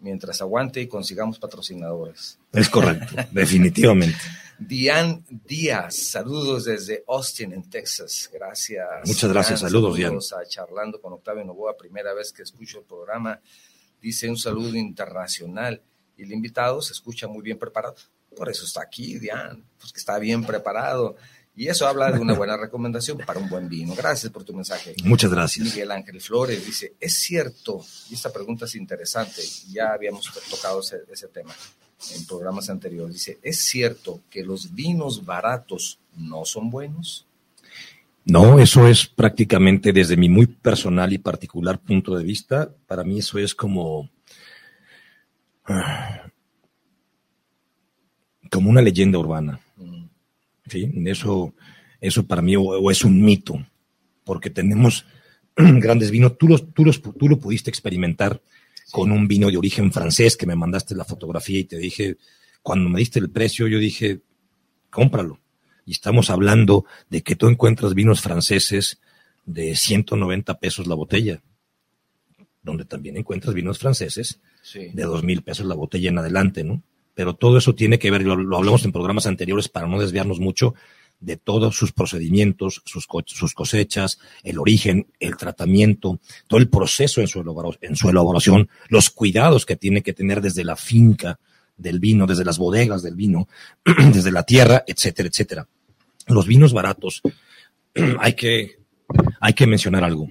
mientras 0.00 0.40
aguante 0.40 0.80
y 0.80 0.88
consigamos 0.88 1.38
patrocinadores. 1.38 2.38
Es 2.52 2.68
correcto, 2.68 3.14
definitivamente. 3.32 4.18
Diane 4.60 5.24
Díaz, 5.30 5.96
saludos 5.96 6.66
desde 6.66 7.02
Austin, 7.08 7.54
en 7.54 7.70
Texas. 7.70 8.28
Gracias. 8.30 8.86
Muchas 9.06 9.30
gracias, 9.32 9.60
saludos, 9.60 9.96
Diane. 9.96 10.18
A 10.18 10.46
Charlando 10.46 11.00
con 11.00 11.14
Octavio 11.14 11.44
Novoa, 11.44 11.76
primera 11.78 12.12
vez 12.12 12.30
que 12.30 12.42
escucho 12.42 12.80
el 12.80 12.84
programa. 12.84 13.40
Dice 14.02 14.28
un 14.28 14.36
saludo 14.36 14.76
internacional 14.76 15.82
y 16.16 16.24
el 16.24 16.32
invitado 16.32 16.82
se 16.82 16.92
escucha 16.92 17.26
muy 17.26 17.42
bien 17.42 17.58
preparado. 17.58 17.94
Por 18.36 18.50
eso 18.50 18.66
está 18.66 18.82
aquí, 18.82 19.18
Diane, 19.18 19.62
pues 19.78 19.92
que 19.94 19.98
está 19.98 20.18
bien 20.18 20.44
preparado. 20.44 21.16
Y 21.56 21.68
eso 21.68 21.88
habla 21.88 22.12
de 22.12 22.20
una 22.20 22.34
buena 22.34 22.56
recomendación 22.58 23.18
para 23.18 23.40
un 23.40 23.48
buen 23.48 23.66
vino. 23.66 23.94
Gracias 23.94 24.30
por 24.30 24.44
tu 24.44 24.52
mensaje. 24.52 24.94
Muchas 25.04 25.30
gracias. 25.30 25.66
Miguel 25.66 25.90
Ángel 25.90 26.20
Flores 26.20 26.64
dice, 26.64 26.94
es 27.00 27.14
cierto, 27.14 27.82
y 28.10 28.14
esta 28.14 28.30
pregunta 28.30 28.66
es 28.66 28.74
interesante, 28.74 29.42
ya 29.70 29.92
habíamos 29.94 30.30
tocado 30.50 30.80
ese, 30.80 30.98
ese 31.10 31.28
tema 31.28 31.54
en 32.14 32.26
programas 32.26 32.70
anteriores, 32.70 33.14
dice, 33.14 33.38
¿es 33.42 33.64
cierto 33.64 34.20
que 34.30 34.42
los 34.42 34.74
vinos 34.74 35.24
baratos 35.24 35.98
no 36.16 36.44
son 36.44 36.70
buenos? 36.70 37.26
No, 38.24 38.58
eso 38.58 38.86
es 38.86 39.06
prácticamente 39.06 39.92
desde 39.92 40.16
mi 40.16 40.28
muy 40.28 40.46
personal 40.46 41.12
y 41.12 41.18
particular 41.18 41.78
punto 41.78 42.16
de 42.16 42.24
vista, 42.24 42.70
para 42.86 43.04
mí 43.04 43.18
eso 43.18 43.38
es 43.38 43.54
como... 43.54 44.10
como 48.50 48.70
una 48.70 48.82
leyenda 48.82 49.18
urbana. 49.18 49.60
¿sí? 50.66 50.90
Eso, 51.06 51.54
eso 52.00 52.26
para 52.26 52.42
mí 52.42 52.56
o, 52.56 52.90
es 52.90 53.04
un 53.04 53.22
mito, 53.22 53.64
porque 54.24 54.50
tenemos 54.50 55.04
grandes 55.56 56.10
vinos. 56.10 56.36
Tú, 56.38 56.48
los, 56.48 56.72
tú, 56.72 56.84
los, 56.84 57.00
tú 57.00 57.28
lo 57.28 57.38
pudiste 57.38 57.70
experimentar 57.70 58.40
con 58.90 59.12
un 59.12 59.28
vino 59.28 59.50
de 59.50 59.56
origen 59.56 59.92
francés 59.92 60.36
que 60.36 60.46
me 60.46 60.56
mandaste 60.56 60.94
la 60.94 61.04
fotografía 61.04 61.58
y 61.58 61.64
te 61.64 61.78
dije, 61.78 62.16
cuando 62.62 62.88
me 62.88 62.98
diste 62.98 63.18
el 63.18 63.30
precio, 63.30 63.66
yo 63.68 63.78
dije, 63.78 64.20
cómpralo. 64.90 65.40
Y 65.86 65.92
estamos 65.92 66.30
hablando 66.30 66.84
de 67.08 67.22
que 67.22 67.36
tú 67.36 67.48
encuentras 67.48 67.94
vinos 67.94 68.20
franceses 68.20 69.00
de 69.44 69.74
190 69.74 70.58
pesos 70.58 70.86
la 70.86 70.94
botella, 70.94 71.42
donde 72.62 72.84
también 72.84 73.16
encuentras 73.16 73.54
vinos 73.54 73.78
franceses 73.78 74.40
de 74.74 75.02
dos 75.02 75.24
mil 75.24 75.42
pesos 75.42 75.66
la 75.66 75.74
botella 75.74 76.10
en 76.10 76.18
adelante, 76.18 76.64
¿no? 76.64 76.82
pero 77.20 77.34
todo 77.34 77.58
eso 77.58 77.74
tiene 77.74 77.98
que 77.98 78.10
ver, 78.10 78.22
lo, 78.22 78.56
hablamos 78.56 78.82
en 78.86 78.92
programas 78.92 79.26
anteriores 79.26 79.68
para 79.68 79.86
no 79.86 80.00
desviarnos 80.00 80.40
mucho, 80.40 80.74
de 81.20 81.36
todos 81.36 81.76
sus 81.76 81.92
procedimientos, 81.92 82.82
sus, 82.84 83.06
sus, 83.26 83.54
cosechas, 83.54 84.18
el 84.42 84.58
origen, 84.58 85.06
el 85.20 85.36
tratamiento, 85.36 86.18
todo 86.48 86.58
el 86.58 86.68
proceso 86.68 87.20
en 87.20 87.28
su, 87.28 87.76
en 87.80 87.96
su 87.96 88.08
elaboración, 88.08 88.68
los 88.88 89.10
cuidados 89.10 89.66
que 89.66 89.76
tiene 89.76 90.02
que 90.02 90.14
tener 90.14 90.40
desde 90.40 90.64
la 90.64 90.76
finca 90.76 91.38
del 91.76 92.00
vino, 92.00 92.26
desde 92.26 92.44
las 92.44 92.58
bodegas 92.58 93.02
del 93.02 93.16
vino, 93.16 93.48
desde 94.12 94.32
la 94.32 94.44
tierra, 94.44 94.82
etcétera, 94.86 95.28
etcétera. 95.28 95.68
Los 96.26 96.46
vinos 96.46 96.72
baratos, 96.72 97.22
hay 98.18 98.34
que, 98.34 98.78
hay 99.40 99.52
que 99.52 99.66
mencionar 99.66 100.04
algo. 100.04 100.30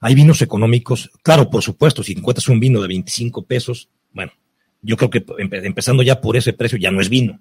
Hay 0.00 0.14
vinos 0.14 0.42
económicos, 0.42 1.10
claro, 1.22 1.48
por 1.48 1.62
supuesto, 1.62 2.02
si 2.02 2.12
encuentras 2.12 2.48
un 2.48 2.60
vino 2.60 2.80
de 2.82 2.88
25 2.88 3.46
pesos, 3.46 3.88
bueno, 4.12 4.32
yo 4.82 4.96
creo 4.96 5.10
que 5.10 5.24
empezando 5.38 6.02
ya 6.02 6.20
por 6.20 6.36
ese 6.36 6.52
precio 6.52 6.78
ya 6.78 6.90
no 6.90 7.00
es 7.00 7.08
vino. 7.08 7.40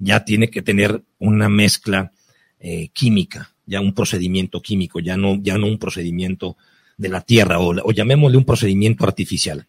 Ya 0.00 0.24
tiene 0.24 0.50
que 0.50 0.62
tener 0.62 1.04
una 1.18 1.48
mezcla 1.48 2.12
eh, 2.58 2.88
química, 2.88 3.54
ya 3.66 3.80
un 3.80 3.94
procedimiento 3.94 4.60
químico, 4.60 4.98
ya 4.98 5.16
no, 5.16 5.36
ya 5.40 5.56
no 5.56 5.66
un 5.66 5.78
procedimiento 5.78 6.56
de 6.96 7.08
la 7.08 7.20
tierra 7.20 7.60
o, 7.60 7.70
o 7.70 7.92
llamémosle 7.92 8.36
un 8.36 8.44
procedimiento 8.44 9.04
artificial. 9.04 9.68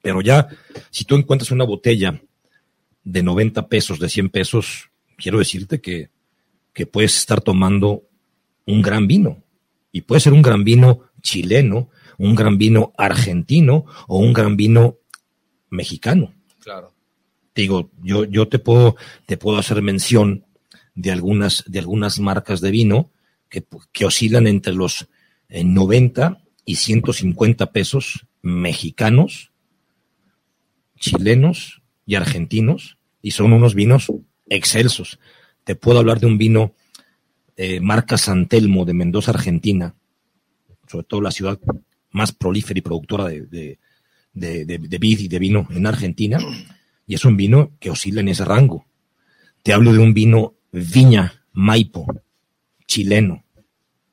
Pero 0.00 0.20
ya, 0.20 0.48
si 0.90 1.04
tú 1.04 1.16
encuentras 1.16 1.50
una 1.50 1.64
botella 1.64 2.22
de 3.04 3.22
90 3.22 3.68
pesos, 3.68 3.98
de 3.98 4.08
100 4.08 4.30
pesos, 4.30 4.90
quiero 5.16 5.38
decirte 5.38 5.80
que, 5.80 6.10
que 6.72 6.86
puedes 6.86 7.16
estar 7.16 7.40
tomando 7.40 8.04
un 8.66 8.82
gran 8.82 9.06
vino. 9.06 9.42
Y 9.90 10.02
puede 10.02 10.20
ser 10.20 10.32
un 10.32 10.42
gran 10.42 10.64
vino 10.64 11.02
chileno, 11.20 11.90
un 12.18 12.34
gran 12.34 12.58
vino 12.58 12.92
argentino 12.96 13.84
o 14.08 14.18
un 14.18 14.32
gran 14.32 14.56
vino 14.56 14.98
mexicano. 15.70 16.32
Claro. 16.60 16.91
Digo, 17.54 17.90
yo, 18.02 18.24
yo 18.24 18.48
te 18.48 18.58
puedo, 18.58 18.96
te 19.26 19.36
puedo 19.36 19.58
hacer 19.58 19.82
mención 19.82 20.44
de 20.94 21.12
algunas, 21.12 21.64
de 21.66 21.78
algunas 21.78 22.18
marcas 22.18 22.60
de 22.60 22.70
vino 22.70 23.10
que, 23.48 23.64
que 23.92 24.04
oscilan 24.04 24.46
entre 24.46 24.74
los 24.74 25.08
90 25.48 26.26
eh, 26.26 26.50
y 26.64 26.76
150 26.76 27.72
pesos 27.72 28.26
mexicanos, 28.40 29.52
chilenos 30.98 31.82
y 32.06 32.14
argentinos, 32.14 32.98
y 33.20 33.32
son 33.32 33.52
unos 33.52 33.74
vinos 33.74 34.12
excelsos. 34.48 35.18
Te 35.64 35.76
puedo 35.76 35.98
hablar 35.98 36.20
de 36.20 36.26
un 36.26 36.38
vino 36.38 36.74
eh, 37.56 37.80
marca 37.80 38.18
Santelmo 38.18 38.84
de 38.84 38.94
Mendoza, 38.94 39.30
Argentina, 39.30 39.94
sobre 40.88 41.04
todo 41.04 41.20
la 41.20 41.30
ciudad 41.30 41.58
más 42.10 42.32
prolífera 42.32 42.78
y 42.78 42.82
productora 42.82 43.26
de, 43.26 43.78
de, 44.32 44.64
de, 44.64 44.98
vid 44.98 45.20
y 45.20 45.28
de 45.28 45.38
vino 45.38 45.68
en 45.70 45.86
Argentina, 45.86 46.38
y 47.06 47.14
es 47.14 47.24
un 47.24 47.36
vino 47.36 47.72
que 47.80 47.90
oscila 47.90 48.20
en 48.20 48.28
ese 48.28 48.44
rango. 48.44 48.86
Te 49.62 49.72
hablo 49.72 49.92
de 49.92 49.98
un 49.98 50.14
vino 50.14 50.54
Viña 50.72 51.44
Maipo, 51.52 52.06
chileno, 52.86 53.44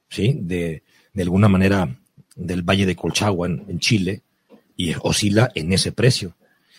¿sí? 0.10 0.38
De, 0.42 0.84
de 1.14 1.24
alguna 1.24 1.48
manera 1.48 2.00
del 2.36 2.64
Valle 2.64 2.86
de 2.86 2.96
Colchagua 2.96 3.48
en, 3.48 3.80
Chile, 3.80 4.24
y 4.76 4.94
oscila 5.02 5.52
en 5.56 5.74
ese 5.74 5.92
precio. 5.92 6.36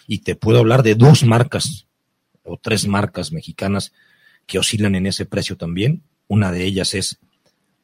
Y 0.07 0.19
te 0.19 0.35
puedo 0.35 0.59
hablar 0.59 0.83
de 0.83 0.95
dos 0.95 1.25
marcas 1.25 1.87
o 2.43 2.57
tres 2.57 2.87
marcas 2.87 3.33
mexicanas 3.33 3.93
que 4.47 4.59
oscilan 4.59 4.95
en 4.95 5.07
ese 5.07 5.27
precio 5.27 5.57
también. 5.57 6.03
Una 6.27 6.51
de 6.51 6.65
ellas 6.65 6.95
es 6.95 7.19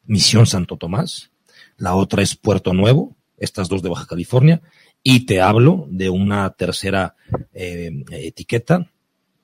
Misión 0.05 0.47
Santo 0.47 0.77
Tomás, 0.77 1.31
la 1.77 1.95
otra 1.95 2.23
es 2.23 2.35
Puerto 2.35 2.73
Nuevo, 2.73 3.15
estas 3.37 3.69
dos 3.69 3.83
de 3.83 3.89
Baja 3.89 4.07
California, 4.07 4.61
y 5.09 5.21
te 5.21 5.39
hablo 5.39 5.87
de 5.89 6.09
una 6.09 6.49
tercera 6.49 7.15
eh, 7.53 8.03
etiqueta 8.11 8.91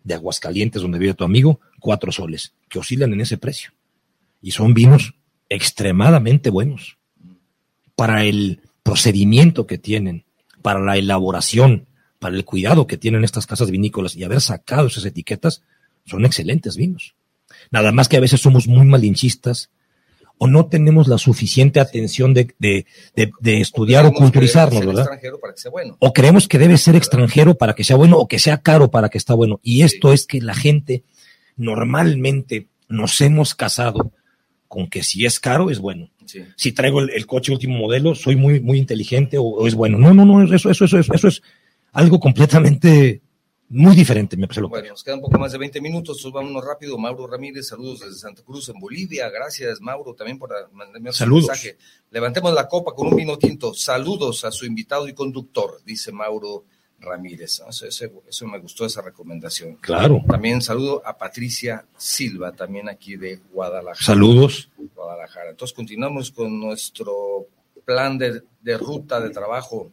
de 0.04 0.14
Aguascalientes, 0.14 0.82
donde 0.82 1.00
vive 1.00 1.14
tu 1.14 1.24
amigo, 1.24 1.62
cuatro 1.80 2.12
soles, 2.12 2.54
que 2.68 2.80
oscilan 2.80 3.14
en 3.14 3.22
ese 3.22 3.38
precio. 3.38 3.72
Y 4.42 4.52
son 4.52 4.74
vinos 4.74 5.14
extremadamente 5.48 6.50
buenos 6.50 6.98
para 7.96 8.26
el 8.26 8.60
procedimiento 8.84 9.66
que 9.66 9.78
tienen, 9.78 10.26
para 10.62 10.82
la 10.82 10.98
elaboración, 10.98 11.88
para 12.20 12.36
el 12.36 12.44
cuidado 12.44 12.86
que 12.86 12.98
tienen 12.98 13.24
estas 13.24 13.48
casas 13.48 13.72
vinícolas 13.72 14.18
y 14.18 14.26
haber 14.26 14.42
sacado 14.42 14.88
esas 14.88 15.06
etiquetas, 15.06 15.64
son 16.06 16.26
excelentes 16.26 16.76
vinos. 16.76 17.16
Nada 17.72 17.94
más 17.94 18.10
que 18.10 18.18
a 18.18 18.20
veces 18.20 18.42
somos 18.42 18.68
muy 18.68 18.86
malinchistas 18.86 19.70
o 20.38 20.48
no 20.48 20.66
tenemos 20.66 21.08
la 21.08 21.18
suficiente 21.18 21.80
atención 21.80 22.34
de, 22.34 22.54
de, 22.60 22.86
de, 23.16 23.62
estudiar 23.62 24.06
o 24.06 24.12
culturizarnos, 24.12 24.86
¿verdad? 24.86 25.08
O 26.00 26.12
creemos 26.12 26.48
que 26.48 26.60
debe 26.60 26.78
ser 26.78 26.96
extranjero 26.96 27.56
para 27.56 27.74
que 27.74 27.84
sea 27.84 27.96
bueno 27.96 28.18
o 28.18 28.28
que 28.28 28.40
sea 28.40 28.58
caro 28.58 28.92
para 28.92 29.10
que 29.10 29.18
está 29.18 29.34
bueno. 29.34 29.60
Y 29.64 29.84
esto 29.84 30.12
es 30.12 30.26
que 30.26 30.42
la 30.42 30.54
gente 30.54 31.04
normalmente 31.56 32.68
nos 32.90 33.22
hemos 33.22 33.56
casado 33.56 34.12
con 34.68 34.88
que 34.90 35.04
si 35.04 35.26
es 35.26 35.40
caro 35.40 35.70
es 35.70 35.80
bueno. 35.80 36.10
Si 36.56 36.72
traigo 36.72 37.02
el, 37.02 37.26
coche 37.26 37.52
último 37.52 37.78
modelo, 37.78 38.16
soy 38.16 38.36
muy, 38.36 38.60
muy 38.60 38.80
inteligente 38.80 39.38
o, 39.38 39.44
o, 39.44 39.68
es 39.68 39.76
bueno. 39.76 39.98
No, 39.98 40.14
no, 40.14 40.26
no, 40.26 40.44
eso, 40.44 40.70
eso, 40.70 40.86
eso, 40.86 41.00
eso, 41.00 41.14
eso 41.14 41.28
es 41.28 41.42
algo 41.92 42.20
completamente 42.20 43.22
muy 43.74 43.96
diferente, 43.96 44.38
me 44.38 44.46
parece. 44.46 44.62
Lo 44.62 44.70
bueno, 44.70 44.90
nos 44.90 45.04
queda 45.04 45.16
un 45.16 45.22
poco 45.22 45.40
más 45.40 45.52
de 45.52 45.58
20 45.58 45.82
minutos, 45.82 46.32
vámonos 46.32 46.64
rápido. 46.64 46.96
Mauro 46.96 47.26
Ramírez, 47.26 47.68
saludos 47.70 48.02
desde 48.02 48.20
Santa 48.20 48.44
Cruz, 48.44 48.70
en 48.70 48.80
Bolivia. 48.80 49.32
Gracias, 49.32 49.82
Mauro, 49.82 50.14
también 50.14 50.38
por 50.38 50.52
mandarme 50.72 51.10
un 51.10 51.34
mensaje. 51.34 51.78
Levantemos 52.12 52.54
la 52.54 52.68
copa 52.68 52.94
con 52.94 53.08
un 53.08 53.16
vino 53.16 53.36
tinto. 53.36 53.74
Saludos 53.74 54.46
a 54.46 54.52
su 54.52 54.68
invitado 54.68 55.08
y 55.08 55.14
conductor, 55.14 55.82
dice 55.84 56.12
Mauro 56.12 56.66
Ramírez. 57.00 57.64
Eso, 57.68 58.48
me 58.48 58.60
gustó, 58.60 58.86
esa 58.86 59.02
recomendación. 59.02 59.78
Claro. 59.78 60.22
También 60.28 60.62
saludo 60.62 61.02
a 61.04 61.18
Patricia 61.18 61.84
Silva, 61.98 62.52
también 62.52 62.90
aquí 62.90 63.16
de 63.16 63.40
Guadalajara. 63.52 64.06
Saludos. 64.06 64.70
Guadalajara. 64.94 65.50
Entonces 65.50 65.76
continuamos 65.76 66.30
con 66.30 66.60
nuestro 66.60 67.48
plan 67.84 68.20
de, 68.20 68.44
de 68.62 68.78
ruta 68.78 69.20
de 69.20 69.32
trabajo. 69.32 69.92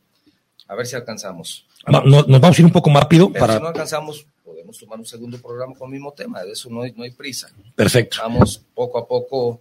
A 0.70 0.76
ver 0.76 0.86
si 0.86 0.94
alcanzamos 0.94 1.66
nos 1.86 2.40
vamos 2.40 2.58
a 2.58 2.60
ir 2.60 2.66
un 2.66 2.72
poco 2.72 2.90
más 2.90 3.02
rápido 3.02 3.32
para. 3.32 3.54
Si 3.54 3.60
no 3.60 3.68
alcanzamos, 3.68 4.26
podemos 4.44 4.78
tomar 4.78 4.98
un 4.98 5.06
segundo 5.06 5.38
programa 5.38 5.74
con 5.74 5.88
el 5.88 5.92
mismo 5.92 6.12
tema. 6.12 6.42
De 6.42 6.52
eso 6.52 6.68
no 6.70 6.82
hay, 6.82 6.92
no 6.92 7.04
hay 7.04 7.10
prisa. 7.10 7.48
Perfecto. 7.74 8.18
Vamos 8.22 8.62
poco 8.74 8.98
a 8.98 9.06
poco 9.06 9.60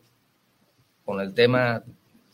con 1.06 1.20
el 1.22 1.34
tema 1.34 1.84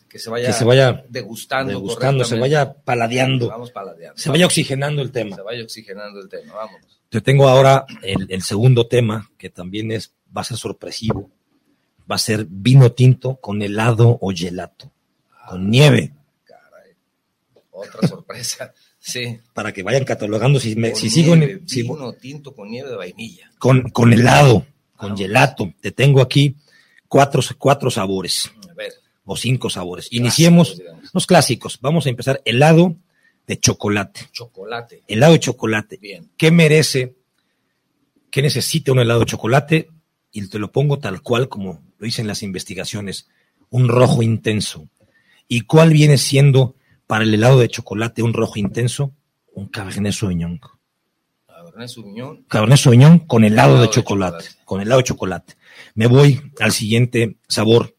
que 0.08 0.18
se 0.18 0.30
vaya, 0.30 0.52
se 0.52 0.64
vaya 0.64 1.04
degustando, 1.08 1.72
degustando 1.72 2.24
se 2.24 2.38
vaya 2.38 2.72
paladeando. 2.72 3.48
Vamos 3.48 3.70
paladeando. 3.70 4.18
Se 4.18 4.30
vaya 4.30 4.46
oxigenando 4.46 5.02
el 5.02 5.10
tema. 5.10 5.36
Se 5.36 5.42
vaya 5.42 5.62
oxigenando 5.62 6.20
el 6.20 6.28
tema. 6.28 6.54
Vamos. 6.54 6.80
Te 7.08 7.20
tengo 7.20 7.48
ahora 7.48 7.86
el, 8.02 8.26
el 8.28 8.42
segundo 8.42 8.86
tema 8.86 9.30
que 9.38 9.50
también 9.50 9.92
es 9.92 10.12
va 10.36 10.40
a 10.40 10.44
ser 10.44 10.56
sorpresivo. 10.56 11.30
Va 12.10 12.16
a 12.16 12.18
ser 12.20 12.46
vino 12.48 12.92
tinto 12.92 13.36
con 13.36 13.62
helado 13.62 14.18
o 14.20 14.30
gelato, 14.32 14.92
con 15.48 15.70
nieve. 15.70 16.12
Otra 17.76 18.06
sorpresa. 18.08 18.72
Sí. 18.98 19.38
Para 19.54 19.72
que 19.72 19.84
vayan 19.84 20.04
catalogando 20.04 20.58
si, 20.58 20.74
me, 20.74 20.92
si 20.96 21.08
sigo 21.10 21.34
en, 21.34 21.62
si- 21.68 21.82
vino 21.82 22.12
tinto 22.14 22.52
con 22.52 22.68
nieve 22.68 22.90
de 22.90 22.96
vainilla. 22.96 23.52
con, 23.56 23.88
con 23.90 24.12
helado, 24.12 24.66
con 24.96 25.10
Vamos. 25.10 25.20
gelato. 25.20 25.72
Te 25.80 25.92
tengo 25.92 26.20
aquí 26.20 26.56
cuatro, 27.06 27.40
cuatro 27.56 27.88
sabores 27.88 28.50
A 28.68 28.74
ver. 28.74 28.92
o 29.24 29.36
cinco 29.36 29.70
sabores. 29.70 30.06
Clásicos, 30.08 30.18
Iniciemos 30.20 30.76
digamos. 30.78 31.10
los 31.14 31.24
clásicos. 31.26 31.78
Vamos 31.80 32.06
a 32.06 32.08
empezar 32.08 32.42
helado 32.44 32.96
de 33.46 33.60
chocolate. 33.60 34.22
Chocolate. 34.32 35.04
Helado 35.06 35.34
de 35.34 35.40
chocolate. 35.40 35.98
Bien. 35.98 36.28
¿Qué 36.36 36.50
merece? 36.50 37.14
¿Qué 38.30 38.42
necesita 38.42 38.90
un 38.90 38.98
helado 38.98 39.20
de 39.20 39.26
chocolate? 39.26 39.88
Y 40.32 40.48
te 40.48 40.58
lo 40.58 40.72
pongo 40.72 40.98
tal 40.98 41.22
cual 41.22 41.48
como 41.48 41.80
lo 41.98 42.04
dicen 42.04 42.26
las 42.26 42.42
investigaciones. 42.42 43.28
Un 43.70 43.86
rojo 43.88 44.22
intenso. 44.22 44.88
¿Y 45.46 45.60
cuál 45.60 45.90
viene 45.90 46.18
siendo 46.18 46.74
para 47.06 47.24
el 47.24 47.34
helado 47.34 47.58
de 47.58 47.68
chocolate 47.68 48.22
un 48.22 48.32
rojo 48.32 48.58
intenso? 48.58 49.12
Un 49.52 49.68
Cabernet 49.68 50.12
Sauvignon. 50.12 50.60
Cabernet 51.46 51.88
Sauvignon. 51.88 52.44
Cabernet 52.44 52.78
Sauvignon 52.78 53.18
con 53.20 53.44
helado, 53.44 53.70
Helado 53.70 53.82
de 53.82 53.86
de 53.88 53.92
chocolate, 53.94 54.38
chocolate. 54.44 54.64
con 54.64 54.80
helado 54.80 54.98
de 54.98 55.04
chocolate. 55.04 55.54
Me 55.94 56.06
voy 56.06 56.40
al 56.60 56.72
siguiente 56.72 57.36
sabor. 57.48 57.94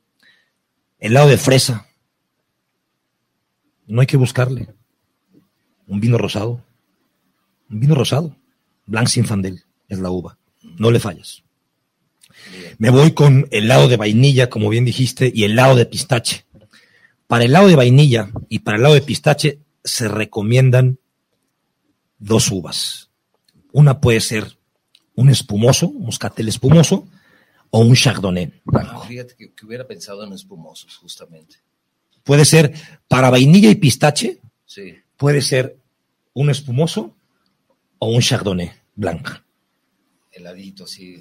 Helado 0.99 1.27
de 1.29 1.37
fresa. 1.37 1.87
No 3.87 4.01
hay 4.01 4.07
que 4.07 4.17
buscarle. 4.17 4.67
Un 5.87 5.99
vino 5.99 6.17
rosado. 6.17 6.63
Un 7.69 7.79
vino 7.79 7.95
rosado. 7.95 8.35
Blanc 8.85 9.07
Sinfandel 9.07 9.63
es 9.87 9.99
la 9.99 10.09
uva. 10.09 10.37
No 10.77 10.91
le 10.91 10.99
fallas. 10.99 11.43
Me 12.77 12.89
voy 12.89 13.13
con 13.13 13.47
helado 13.51 13.87
de 13.87 13.97
vainilla, 13.97 14.49
como 14.49 14.69
bien 14.69 14.85
dijiste, 14.85 15.31
y 15.33 15.43
helado 15.45 15.75
de 15.75 15.85
pistache. 15.85 16.45
Para 17.27 17.45
helado 17.45 17.67
de 17.67 17.75
vainilla 17.75 18.29
y 18.49 18.59
para 18.59 18.77
helado 18.77 18.93
de 18.93 19.01
pistache 19.01 19.59
se 19.83 20.07
recomiendan 20.07 20.99
dos 22.19 22.51
uvas. 22.51 23.09
Una 23.71 23.99
puede 23.99 24.21
ser 24.21 24.57
un 25.15 25.29
espumoso, 25.29 25.87
un 25.89 26.05
moscatel 26.05 26.47
espumoso, 26.47 27.07
o 27.69 27.79
un 27.79 27.95
chardonnay 27.95 28.45
Ah, 28.55 28.61
blanco. 28.63 29.03
fíjate 29.03 29.35
que, 29.35 29.51
que 29.53 29.65
hubiera 29.65 29.85
pensado 29.85 30.23
en 30.23 30.31
espumosos, 30.31 30.95
justamente. 30.97 31.57
Puede 32.23 32.45
ser 32.45 32.73
para 33.07 33.29
vainilla 33.29 33.69
y 33.69 33.75
pistache, 33.75 34.39
Sí. 34.65 34.95
puede 35.17 35.41
ser 35.41 35.77
un 36.33 36.49
espumoso 36.49 37.13
o 37.99 38.07
un 38.09 38.21
chardonnay 38.21 38.71
blanco, 38.95 39.31
Heladito, 40.31 40.83
así, 40.85 41.19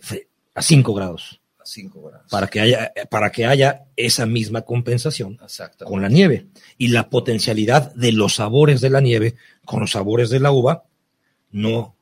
a 0.54 0.62
5 0.62 0.94
grados, 0.94 1.40
5 1.66 2.02
grados. 2.02 2.30
para 2.30 2.46
que 2.48 2.60
haya, 2.60 2.92
para 3.10 3.30
que 3.30 3.44
haya 3.46 3.84
esa 3.96 4.24
misma 4.26 4.62
compensación 4.62 5.38
con 5.84 6.00
la 6.02 6.08
nieve 6.08 6.46
y 6.78 6.88
la 6.88 7.10
potencialidad 7.10 7.94
de 7.94 8.12
los 8.12 8.36
sabores 8.36 8.80
de 8.80 8.90
la 8.90 9.00
nieve 9.00 9.34
con 9.64 9.80
los 9.80 9.90
sabores 9.92 10.30
de 10.30 10.40
la 10.40 10.50
uva 10.52 10.84
no 11.50 11.94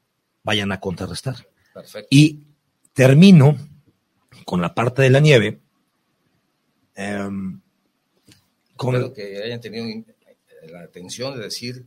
vayan 0.42 0.70
a 0.72 0.80
contrarrestar. 0.80 1.36
Perfecto. 1.72 2.08
Y 2.10 2.44
termino 2.92 3.56
con 4.44 4.60
la 4.60 4.74
parte 4.74 5.02
de 5.02 5.10
la 5.10 5.20
nieve. 5.20 5.60
em, 6.96 7.60
con 8.76 8.94
Espero 8.94 9.12
que 9.12 9.42
hayan 9.42 9.60
tenido 9.60 9.84
in- 9.88 10.06
la 10.70 10.82
atención 10.82 11.36
de 11.36 11.42
decir 11.44 11.84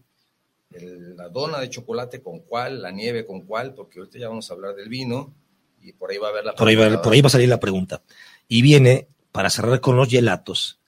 el- 0.71 1.15
la 1.15 1.30
dona 1.30 1.59
de 1.59 1.69
chocolate 1.69 2.21
con 2.21 2.39
cuál, 2.39 2.82
la 2.82 2.91
nieve 2.91 3.25
con 3.25 3.41
cuál, 3.41 3.73
porque 3.73 3.99
ahorita 3.99 4.19
ya 4.19 4.28
vamos 4.30 4.49
a 4.49 4.53
hablar 4.53 4.75
del 4.75 4.89
vino 4.89 5.34
y 5.82 5.93
por 5.93 6.11
ahí 6.11 6.17
va 6.17 6.28
a 6.28 6.32
haber 6.32 6.45
la 6.45 6.55
por, 6.55 6.67
ahí 6.67 6.75
va, 6.75 7.01
por 7.01 7.13
ahí 7.13 7.21
va 7.21 7.28
a 7.28 7.32
salir 7.32 7.49
la 7.49 7.59
pregunta. 7.59 8.01
Y 8.47 8.61
viene, 8.61 9.07
para 9.32 9.49
cerrar 9.49 9.80
con 9.82 9.95
los 9.97 10.07
gelatos, 10.09 10.80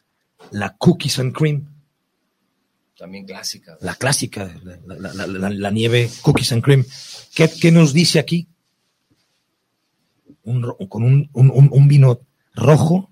la 0.52 0.76
cookies 0.78 1.20
and 1.20 1.34
cream, 1.36 1.68
También 2.98 3.26
clásica. 3.26 3.78
la 3.82 3.96
clásica, 3.96 4.54
la, 4.64 4.78
la- 4.98 5.14
la- 5.14 5.28
la- 5.28 5.50
la 5.50 5.72
nieve 5.72 6.10
cookies 6.22 6.52
and 6.52 6.64
cream. 6.64 6.86
¿Qué, 7.34 7.50
qué 7.62 7.72
nos 7.72 7.94
dice 7.94 8.20
aquí? 8.20 8.48
Un 10.44 10.62
con 10.90 11.04
un, 11.04 11.30
un- 11.34 11.70
un- 11.72 11.88
vino 11.88 12.22
rojo 12.56 13.12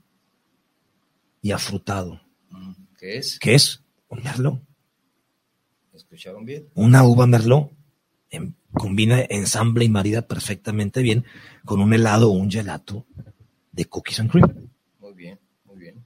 y 1.42 1.52
afrutado, 1.52 2.22
Mm, 2.50 2.72
¿Qué 2.98 3.18
es? 3.18 3.38
que 3.40 3.54
es 3.54 3.84
un 4.08 4.24
merlot. 4.24 4.62
¿Escucharon 5.94 6.46
bien? 6.46 6.70
una 6.76 7.04
uva 7.04 7.28
merlot 7.28 7.72
em, 8.30 8.54
combina 8.74 9.22
ensamble 9.30 9.86
y 9.86 9.90
marida 9.90 10.22
perfectamente 10.24 11.02
bien 11.02 11.26
con 11.66 11.80
un 11.82 11.94
helado 11.94 12.30
o 12.30 12.34
un 12.34 12.50
gelato 12.52 13.06
de 13.72 13.86
cookies 13.86 14.20
and 14.20 14.32
cream. 14.32 14.70
Muy 15.00 15.14
bien, 15.14 15.40
muy 15.66 15.78
bien. 15.78 16.04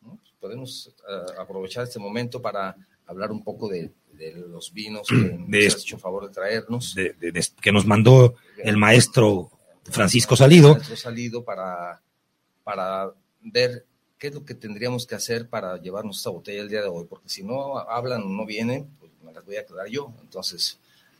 Pues 0.00 0.32
podemos 0.40 0.94
eh, 1.08 1.32
aprovechar 1.40 1.84
este 1.84 1.98
momento 1.98 2.40
para 2.40 2.76
hablar 3.06 3.30
un 3.32 3.42
poco 3.42 3.68
de, 3.68 3.92
de 4.12 4.34
los 4.48 4.72
vinos 4.72 5.06
que 5.08 5.14
nos 5.38 5.50
De- 5.50 5.66
has 5.66 5.76
hecho 5.76 5.98
favor 5.98 6.26
de 6.28 6.32
traernos. 6.34 6.94
de- 6.94 7.14
de- 7.14 7.46
que 7.60 7.72
nos 7.72 7.84
mandó 7.86 8.34
el 8.58 8.76
maestro 8.76 9.50
Francisco 9.84 10.36
Salido. 10.36 10.74
Maestro 10.74 10.96
Salido 10.96 11.44
para, 11.44 12.00
para 12.62 13.12
ver 13.42 13.84
qué 14.18 14.28
es 14.28 14.34
lo 14.34 14.44
que 14.44 14.54
tendríamos 14.54 15.06
que 15.06 15.14
hacer 15.14 15.48
para 15.48 15.76
llevarnos 15.78 16.16
esta 16.18 16.30
botella 16.30 16.62
el 16.62 16.68
día 16.70 16.80
de 16.80 16.88
hoy, 16.88 17.04
porque 17.08 17.28
si 17.28 17.42
no 17.42 17.78
hablan 17.78 18.22
o 18.22 18.28
no 18.28 18.46
vienen, 18.46 18.88
pues 18.98 19.10
me 19.22 19.32
las 19.32 19.44
voy 19.44 19.56
a 19.56 19.66
quedar 19.66 19.86
yo. 19.88 20.14
Entonces, 20.22 20.78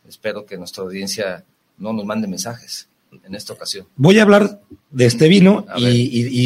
espero 0.08 0.44
que 0.46 0.56
nuestra 0.58 0.82
audiencia 0.84 1.44
no 1.78 1.92
nos 1.92 2.04
mande 2.04 2.26
mensajes 2.28 2.88
en 3.24 3.34
esta 3.36 3.52
ocasión. 3.52 3.86
Voy 3.96 4.18
a 4.18 4.22
hablar 4.22 4.60
de 4.90 5.06
este 5.06 5.28
vino 5.28 5.66
y, 5.76 5.84
ver. 5.84 5.94
y- 5.94 6.00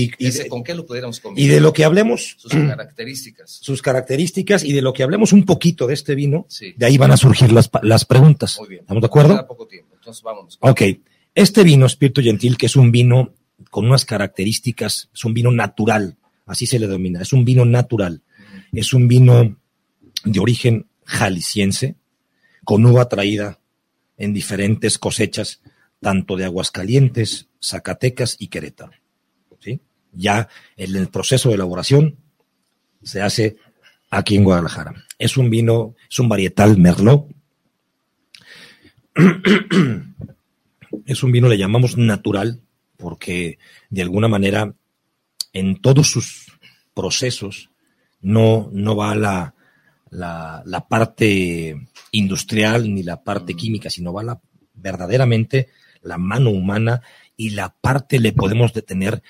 y- 0.04 0.10
y 0.18 0.26
Ese, 0.26 0.42
de, 0.44 0.48
¿Con 0.50 0.62
qué 0.62 0.74
lo 0.74 0.84
pudiéramos 0.84 1.18
y 1.18 1.20
combinar? 1.22 1.50
de 1.54 1.60
lo 1.60 1.72
que 1.72 1.84
hablemos, 1.84 2.36
Sus 2.38 2.52
características. 2.52 3.50
sus 3.62 3.80
características 3.82 4.64
y 4.64 4.72
de 4.72 4.82
lo 4.82 4.92
que 4.92 5.02
hablemos 5.02 5.32
un 5.32 5.44
poquito 5.44 5.86
de 5.86 5.94
este 5.94 6.14
vino, 6.14 6.44
Sí. 6.48 6.74
de 6.76 6.84
ahí 6.86 6.98
van 6.98 7.10
a 7.10 7.16
surgir 7.16 7.52
las, 7.52 7.70
las 7.82 8.04
preguntas. 8.04 8.58
Muy 8.60 8.68
bien. 8.68 8.80
¿Estamos 8.82 9.00
de 9.00 9.06
acuerdo? 9.06 9.30
Queda 9.34 9.46
poco 9.46 9.66
tiempo, 9.66 9.94
entonces 9.94 10.22
vámonos. 10.22 10.58
Ok, 10.60 10.82
este 11.34 11.62
vino, 11.64 11.86
Espíritu 11.86 12.20
Gentil, 12.20 12.58
que 12.58 12.66
es 12.66 12.76
un 12.76 12.92
vino 12.92 13.32
con 13.70 13.86
unas 13.86 14.04
características, 14.04 15.08
es 15.12 15.24
un 15.24 15.32
vino 15.34 15.50
natural, 15.50 16.16
así 16.46 16.66
se 16.66 16.78
le 16.78 16.86
denomina, 16.86 17.22
es 17.22 17.32
un 17.32 17.44
vino 17.46 17.64
natural, 17.64 18.22
es 18.72 18.92
un 18.92 19.08
vino 19.08 19.56
de 20.24 20.40
origen 20.40 20.86
jalisciense, 21.04 21.94
con 22.68 22.84
uva 22.84 23.08
traída 23.08 23.58
en 24.18 24.34
diferentes 24.34 24.98
cosechas, 24.98 25.62
tanto 26.02 26.36
de 26.36 26.44
Aguascalientes, 26.44 27.48
Zacatecas 27.62 28.36
y 28.38 28.48
Querétaro. 28.48 28.92
¿sí? 29.58 29.80
Ya 30.12 30.50
en 30.76 30.94
el 30.94 31.08
proceso 31.08 31.48
de 31.48 31.54
elaboración 31.54 32.16
se 33.02 33.22
hace 33.22 33.56
aquí 34.10 34.36
en 34.36 34.44
Guadalajara. 34.44 35.02
Es 35.18 35.38
un 35.38 35.48
vino, 35.48 35.94
es 36.10 36.18
un 36.18 36.28
varietal 36.28 36.76
Merlot. 36.76 37.28
es 41.06 41.22
un 41.22 41.32
vino, 41.32 41.48
le 41.48 41.56
llamamos 41.56 41.96
natural, 41.96 42.60
porque 42.98 43.58
de 43.88 44.02
alguna 44.02 44.28
manera 44.28 44.74
en 45.54 45.80
todos 45.80 46.10
sus 46.10 46.52
procesos 46.92 47.70
no, 48.20 48.68
no 48.74 48.94
va 48.94 49.14
la, 49.14 49.54
la, 50.10 50.62
la 50.66 50.86
parte 50.86 51.88
industrial 52.12 52.92
ni 52.92 53.02
la 53.02 53.22
parte 53.22 53.54
química, 53.54 53.90
sino 53.90 54.12
va 54.12 54.22
la, 54.22 54.40
verdaderamente 54.74 55.68
la 56.02 56.18
mano 56.18 56.50
humana 56.50 57.02
y 57.36 57.50
la 57.50 57.74
parte 57.80 58.18
le 58.18 58.32
podemos 58.32 58.72
detener 58.72 59.22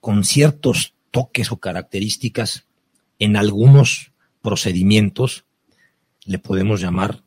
con 0.00 0.24
ciertos 0.24 0.94
toques 1.10 1.52
o 1.52 1.58
características 1.58 2.66
en 3.18 3.36
algunos 3.36 4.12
procedimientos, 4.42 5.44
le 6.24 6.38
podemos 6.38 6.80
llamar 6.80 7.22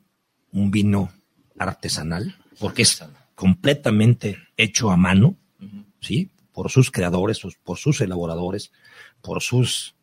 un 0.52 0.72
vino 0.72 1.12
artesanal, 1.58 2.36
porque 2.60 2.84
es 2.84 3.04
completamente 3.36 4.38
hecho 4.58 4.92
a 4.92 4.98
mano. 4.98 5.38
¿sí? 6.00 6.30
Por 6.52 6.70
sus 6.70 6.92
creadores, 6.92 7.42
por 7.64 7.78
sus 7.78 8.02
elaboradores, 8.02 8.72
por 9.22 9.42
sus 9.42 9.96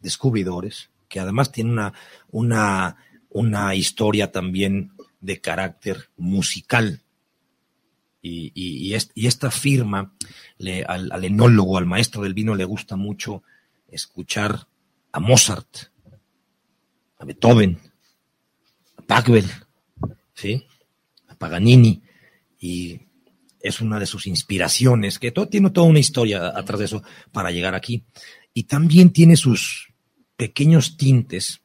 descubridores, 0.00 0.90
que 1.08 1.20
además 1.20 1.52
tiene 1.52 1.72
una, 1.72 1.92
una, 2.30 2.96
una 3.32 3.74
historia 3.74 4.30
también 4.32 4.92
de 5.20 5.40
carácter 5.40 6.10
musical. 6.16 7.00
Y, 8.20 8.52
y- 8.54 8.76
y 8.88 8.94
est- 8.94 9.10
y 9.14 9.26
esta 9.26 9.50
firma, 9.50 10.14
al, 10.86 11.10
al 11.12 11.24
enólogo, 11.24 11.78
al 11.78 11.86
maestro 11.86 12.22
del 12.22 12.34
vino, 12.34 12.54
le 12.54 12.64
gusta 12.64 12.96
mucho 12.96 13.42
escuchar 13.88 14.68
a 15.10 15.20
Mozart, 15.20 15.90
a 17.18 17.24
Beethoven, 17.24 17.78
a 18.96 19.02
Pachelbel, 19.02 19.50
¿sí? 20.34 20.66
a 21.28 21.34
Paganini, 21.36 22.02
y 22.58 23.00
es 23.60 23.80
una 23.80 23.98
de 23.98 24.06
sus 24.06 24.26
inspiraciones, 24.26 25.18
que 25.18 25.30
todo, 25.32 25.48
tiene 25.48 25.70
toda 25.70 25.86
una 25.86 25.98
historia 25.98 26.46
atrás 26.56 26.78
de 26.80 26.84
eso 26.86 27.02
para 27.32 27.50
llegar 27.50 27.74
aquí. 27.74 28.04
Y 28.54 28.64
también 28.64 29.12
tiene 29.12 29.36
sus 29.36 29.92
pequeños 30.36 30.96
tintes 30.96 31.61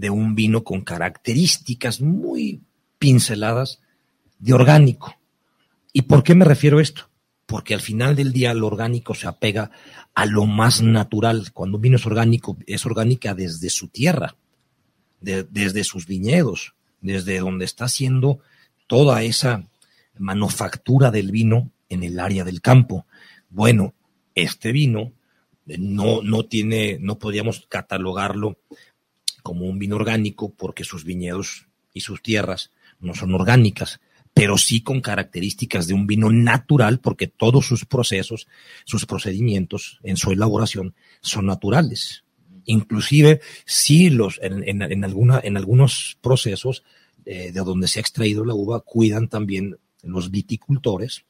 de 0.00 0.08
un 0.08 0.34
vino 0.34 0.64
con 0.64 0.80
características 0.80 2.00
muy 2.00 2.62
pinceladas 2.98 3.80
de 4.38 4.54
orgánico. 4.54 5.14
¿Y 5.92 6.02
por 6.02 6.22
qué 6.22 6.34
me 6.34 6.46
refiero 6.46 6.78
a 6.78 6.82
esto? 6.82 7.10
Porque 7.44 7.74
al 7.74 7.80
final 7.82 8.16
del 8.16 8.32
día 8.32 8.54
lo 8.54 8.66
orgánico 8.66 9.14
se 9.14 9.28
apega 9.28 9.70
a 10.14 10.24
lo 10.24 10.46
más 10.46 10.80
natural. 10.80 11.52
Cuando 11.52 11.76
un 11.76 11.82
vino 11.82 11.96
es 11.96 12.06
orgánico, 12.06 12.56
es 12.66 12.86
orgánica 12.86 13.34
desde 13.34 13.68
su 13.68 13.88
tierra, 13.88 14.36
de- 15.20 15.44
desde 15.44 15.84
sus 15.84 16.06
viñedos, 16.06 16.74
desde 17.02 17.38
donde 17.40 17.66
está 17.66 17.84
haciendo 17.84 18.38
toda 18.86 19.22
esa 19.22 19.68
manufactura 20.18 21.10
del 21.10 21.30
vino 21.30 21.70
en 21.90 22.04
el 22.04 22.18
área 22.20 22.44
del 22.44 22.60
campo. 22.62 23.06
Bueno, 23.50 23.92
este 24.34 24.72
vino 24.72 25.12
no, 25.66 26.22
no 26.22 26.44
tiene, 26.46 26.98
no 27.00 27.18
podríamos 27.18 27.66
catalogarlo 27.68 28.58
como 29.40 29.66
un 29.66 29.78
vino 29.78 29.96
orgánico 29.96 30.54
porque 30.54 30.84
sus 30.84 31.04
viñedos 31.04 31.66
y 31.92 32.00
sus 32.00 32.22
tierras 32.22 32.70
no 33.00 33.14
son 33.14 33.34
orgánicas, 33.34 34.00
pero 34.34 34.58
sí 34.58 34.82
con 34.82 35.00
características 35.00 35.86
de 35.86 35.94
un 35.94 36.06
vino 36.06 36.30
natural 36.30 37.00
porque 37.00 37.26
todos 37.26 37.66
sus 37.66 37.84
procesos, 37.84 38.46
sus 38.84 39.06
procedimientos 39.06 39.98
en 40.02 40.16
su 40.16 40.30
elaboración 40.30 40.94
son 41.20 41.46
naturales. 41.46 42.24
Inclusive, 42.66 43.40
sí, 43.64 44.10
los, 44.10 44.38
en, 44.42 44.82
en, 44.82 45.04
alguna, 45.04 45.40
en 45.42 45.56
algunos 45.56 46.18
procesos 46.20 46.84
eh, 47.24 47.52
de 47.52 47.60
donde 47.60 47.88
se 47.88 47.98
ha 47.98 48.02
extraído 48.02 48.44
la 48.44 48.54
uva, 48.54 48.80
cuidan 48.80 49.28
también 49.28 49.78
los 50.02 50.30
viticultores 50.30 51.24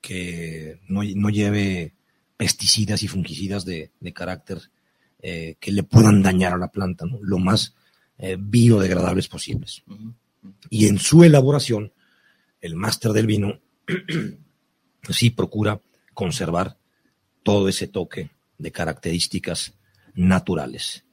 que 0.00 0.80
no, 0.88 1.02
no 1.02 1.30
lleve 1.30 1.94
pesticidas 2.36 3.02
y 3.02 3.08
fungicidas 3.08 3.64
de, 3.64 3.90
de 4.00 4.12
carácter 4.12 4.70
eh, 5.22 5.56
que 5.60 5.72
le 5.72 5.82
puedan 5.82 6.22
dañar 6.22 6.54
a 6.54 6.58
la 6.58 6.70
planta, 6.70 7.04
¿no? 7.06 7.18
lo 7.22 7.38
más 7.38 7.74
eh, 8.18 8.36
biodegradables 8.38 9.28
posibles. 9.28 9.82
Y 10.70 10.86
en 10.86 10.98
su 10.98 11.24
elaboración, 11.24 11.92
el 12.60 12.74
máster 12.74 13.12
del 13.12 13.26
vino 13.26 13.60
sí 15.10 15.30
procura 15.30 15.80
conservar 16.14 16.76
todo 17.42 17.68
ese 17.68 17.86
toque 17.86 18.30
de 18.58 18.72
características 18.72 19.74
naturales. 20.14 21.04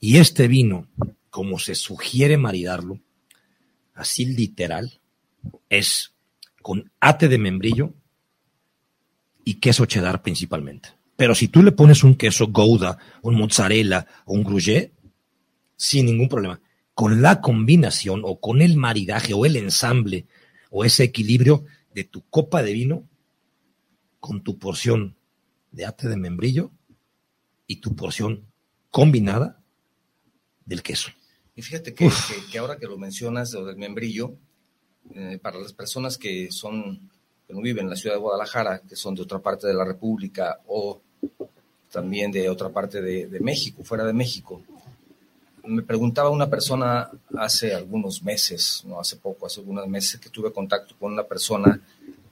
Y 0.00 0.18
este 0.18 0.48
vino, 0.48 0.88
como 1.30 1.58
se 1.58 1.74
sugiere 1.74 2.36
maridarlo, 2.36 3.00
así 3.94 4.24
literal, 4.24 5.00
es 5.68 6.14
con 6.62 6.90
ate 7.00 7.28
de 7.28 7.38
membrillo 7.38 7.94
y 9.44 9.54
queso 9.54 9.86
cheddar 9.86 10.22
principalmente. 10.22 10.90
Pero 11.22 11.36
si 11.36 11.46
tú 11.46 11.62
le 11.62 11.70
pones 11.70 12.02
un 12.02 12.16
queso 12.16 12.48
Gouda, 12.48 12.98
un 13.22 13.36
mozzarella 13.36 14.08
o 14.24 14.34
un 14.34 14.42
gruyère, 14.42 14.90
sin 15.76 16.06
ningún 16.06 16.28
problema, 16.28 16.60
con 16.94 17.22
la 17.22 17.40
combinación 17.40 18.22
o 18.24 18.40
con 18.40 18.60
el 18.60 18.76
maridaje 18.76 19.32
o 19.32 19.46
el 19.46 19.54
ensamble 19.54 20.26
o 20.70 20.84
ese 20.84 21.04
equilibrio 21.04 21.64
de 21.94 22.02
tu 22.02 22.28
copa 22.28 22.64
de 22.64 22.72
vino 22.72 23.08
con 24.18 24.42
tu 24.42 24.58
porción 24.58 25.16
de 25.70 25.86
ate 25.86 26.08
de 26.08 26.16
membrillo 26.16 26.72
y 27.68 27.76
tu 27.76 27.94
porción 27.94 28.44
combinada 28.90 29.62
del 30.64 30.82
queso. 30.82 31.12
Y 31.54 31.62
fíjate 31.62 31.94
que, 31.94 32.10
que, 32.50 32.58
ahora 32.58 32.78
que 32.78 32.86
lo 32.86 32.98
mencionas, 32.98 33.52
lo 33.52 33.64
del 33.64 33.76
membrillo, 33.76 34.38
eh, 35.14 35.38
para 35.40 35.60
las 35.60 35.72
personas 35.72 36.18
que 36.18 36.50
son 36.50 37.12
que 37.46 37.54
no 37.54 37.60
viven 37.60 37.84
en 37.84 37.90
la 37.90 37.96
ciudad 37.96 38.16
de 38.16 38.22
Guadalajara, 38.22 38.80
que 38.80 38.96
son 38.96 39.14
de 39.14 39.22
otra 39.22 39.38
parte 39.38 39.68
de 39.68 39.74
la 39.74 39.84
República 39.84 40.60
o 40.66 41.00
también 41.90 42.32
de 42.32 42.48
otra 42.48 42.68
parte 42.70 43.00
de, 43.00 43.26
de 43.26 43.40
México, 43.40 43.84
fuera 43.84 44.04
de 44.04 44.12
México, 44.12 44.62
me 45.64 45.82
preguntaba 45.82 46.30
una 46.30 46.48
persona 46.48 47.10
hace 47.36 47.74
algunos 47.74 48.22
meses, 48.22 48.82
no 48.86 48.98
hace 48.98 49.16
poco, 49.16 49.46
hace 49.46 49.60
algunos 49.60 49.86
meses 49.86 50.20
que 50.20 50.28
tuve 50.28 50.52
contacto 50.52 50.94
con 50.98 51.12
una 51.12 51.22
persona 51.22 51.80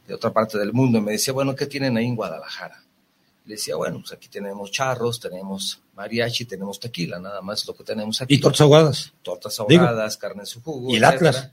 de 0.06 0.14
otra 0.14 0.32
parte 0.32 0.58
del 0.58 0.72
mundo 0.72 0.98
y 0.98 1.00
me 1.00 1.12
decía, 1.12 1.32
bueno, 1.32 1.54
¿qué 1.54 1.66
tienen 1.66 1.96
ahí 1.96 2.06
en 2.06 2.16
Guadalajara? 2.16 2.82
Le 3.44 3.54
decía, 3.54 3.76
bueno, 3.76 4.00
pues 4.00 4.12
aquí 4.12 4.28
tenemos 4.28 4.70
charros, 4.70 5.20
tenemos 5.20 5.80
mariachi, 5.94 6.44
tenemos 6.44 6.80
tequila, 6.80 7.18
nada 7.18 7.40
más 7.40 7.66
lo 7.66 7.74
que 7.74 7.84
tenemos 7.84 8.20
aquí. 8.20 8.34
¿Y 8.34 8.40
tortas 8.40 8.60
ahogadas? 8.62 9.12
Tortas 9.22 9.58
ahogadas, 9.60 10.16
carne 10.16 10.42
en 10.42 10.46
su 10.46 10.60
jugo. 10.62 10.90
¿Y 10.92 10.96
el 10.96 11.04
Atlas? 11.04 11.50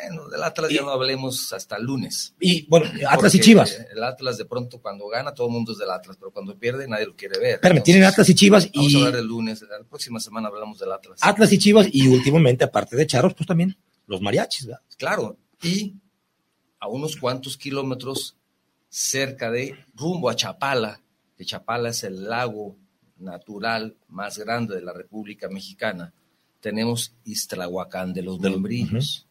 Bueno, 0.00 0.28
del 0.28 0.42
Atlas 0.42 0.70
ya 0.70 0.82
no 0.82 0.90
hablemos 0.90 1.52
hasta 1.52 1.76
el 1.76 1.84
lunes. 1.84 2.34
Y 2.40 2.66
bueno, 2.66 2.90
Atlas 3.08 3.34
y 3.34 3.40
Chivas. 3.40 3.78
El 3.90 4.02
Atlas 4.02 4.38
de 4.38 4.44
pronto 4.44 4.80
cuando 4.80 5.08
gana 5.08 5.34
todo 5.34 5.48
el 5.48 5.52
mundo 5.52 5.72
es 5.72 5.78
del 5.78 5.90
Atlas, 5.90 6.16
pero 6.18 6.30
cuando 6.30 6.56
pierde 6.58 6.86
nadie 6.86 7.06
lo 7.06 7.16
quiere 7.16 7.38
ver. 7.38 7.58
Pero 7.60 7.82
tienen 7.82 8.04
Atlas 8.04 8.28
y 8.28 8.34
Chivas 8.34 8.70
vamos 8.72 8.92
y... 8.92 8.94
a 8.94 8.98
hablar 8.98 9.16
del 9.16 9.26
lunes, 9.26 9.62
la 9.62 9.84
próxima 9.84 10.20
semana 10.20 10.48
hablamos 10.48 10.78
del 10.78 10.92
Atlas. 10.92 11.20
Atlas 11.22 11.52
y 11.52 11.58
Chivas 11.58 11.88
y 11.90 12.06
últimamente, 12.08 12.64
aparte 12.64 12.96
de 12.96 13.06
Charros, 13.06 13.34
pues 13.34 13.46
también 13.46 13.76
los 14.06 14.20
mariachis, 14.20 14.66
¿verdad? 14.66 14.82
Claro, 14.96 15.36
y 15.62 15.94
a 16.80 16.88
unos 16.88 17.16
cuantos 17.16 17.56
kilómetros 17.56 18.36
cerca 18.88 19.50
de 19.50 19.74
rumbo 19.94 20.30
a 20.30 20.36
Chapala, 20.36 21.00
que 21.36 21.44
Chapala 21.44 21.90
es 21.90 22.04
el 22.04 22.24
lago 22.24 22.76
natural 23.16 23.96
más 24.08 24.38
grande 24.38 24.76
de 24.76 24.82
la 24.82 24.92
República 24.92 25.48
Mexicana, 25.48 26.14
tenemos 26.60 27.14
Iztlahuacán 27.24 28.12
de 28.12 28.22
los 28.22 28.40
membrillos 28.40 29.27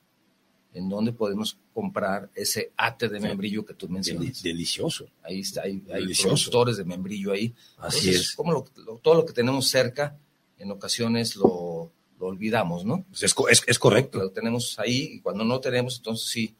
en 0.77 0.89
donde 0.89 1.11
podemos 1.11 1.57
comprar 1.73 2.29
ese 2.35 2.71
ate 2.77 3.09
de 3.09 3.19
membrillo 3.19 3.65
que 3.65 3.73
tú 3.73 3.89
mencionas. 3.89 4.43
Delicioso. 4.43 5.09
Ahí 5.23 5.39
está, 5.39 5.63
hay, 5.63 5.83
hay 5.91 6.13
productores 6.13 6.77
de 6.77 6.85
membrillo 6.85 7.31
ahí. 7.31 7.53
Así 7.77 8.11
es. 8.11 8.35
Como 8.35 8.51
lo, 8.51 8.65
lo, 8.85 8.97
todo 8.99 9.15
lo 9.15 9.25
que 9.25 9.33
tenemos 9.33 9.67
cerca, 9.67 10.17
en 10.59 10.71
ocasiones 10.71 11.35
lo, 11.35 11.91
lo 12.19 12.27
olvidamos, 12.27 12.85
¿no? 12.85 13.03
Pues 13.09 13.23
es, 13.23 13.35
es, 13.49 13.63
es, 13.65 13.79
correcto. 13.79 14.19
Lo 14.19 14.29
tenemos 14.29 14.77
ahí 14.77 15.13
y 15.13 15.19
cuando 15.19 15.43
no 15.43 15.59
tenemos, 15.59 15.97
entonces 15.97 16.29
sí 16.29 16.55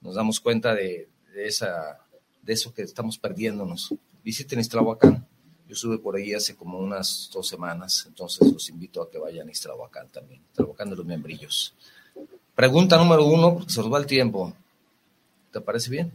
nos 0.00 0.14
damos 0.14 0.40
cuenta 0.40 0.74
de, 0.74 1.08
de 1.34 1.46
esa, 1.46 1.98
de 2.42 2.52
eso 2.54 2.72
que 2.72 2.82
estamos 2.82 3.18
perdiéndonos. 3.18 3.94
Visiten 4.24 4.60
Iztlahuacán. 4.60 5.26
Yo 5.66 5.74
estuve 5.74 5.98
por 5.98 6.16
ahí 6.16 6.32
hace 6.32 6.56
como 6.56 6.78
unas 6.78 7.28
dos 7.30 7.46
semanas, 7.46 8.06
entonces 8.08 8.50
los 8.50 8.70
invito 8.70 9.02
a 9.02 9.10
que 9.10 9.18
vayan 9.18 9.48
a 9.48 9.50
Iztlahuacán 9.50 10.08
también. 10.08 10.42
Iztlahuacán 10.52 10.88
de 10.88 10.96
los 10.96 11.04
membrillos. 11.04 11.74
Pregunta 12.58 12.98
número 12.98 13.24
uno, 13.24 13.54
porque 13.54 13.72
se 13.72 13.80
nos 13.80 13.92
va 13.92 13.98
el 13.98 14.06
tiempo. 14.06 14.52
¿Te 15.52 15.60
parece 15.60 15.90
bien? 15.90 16.10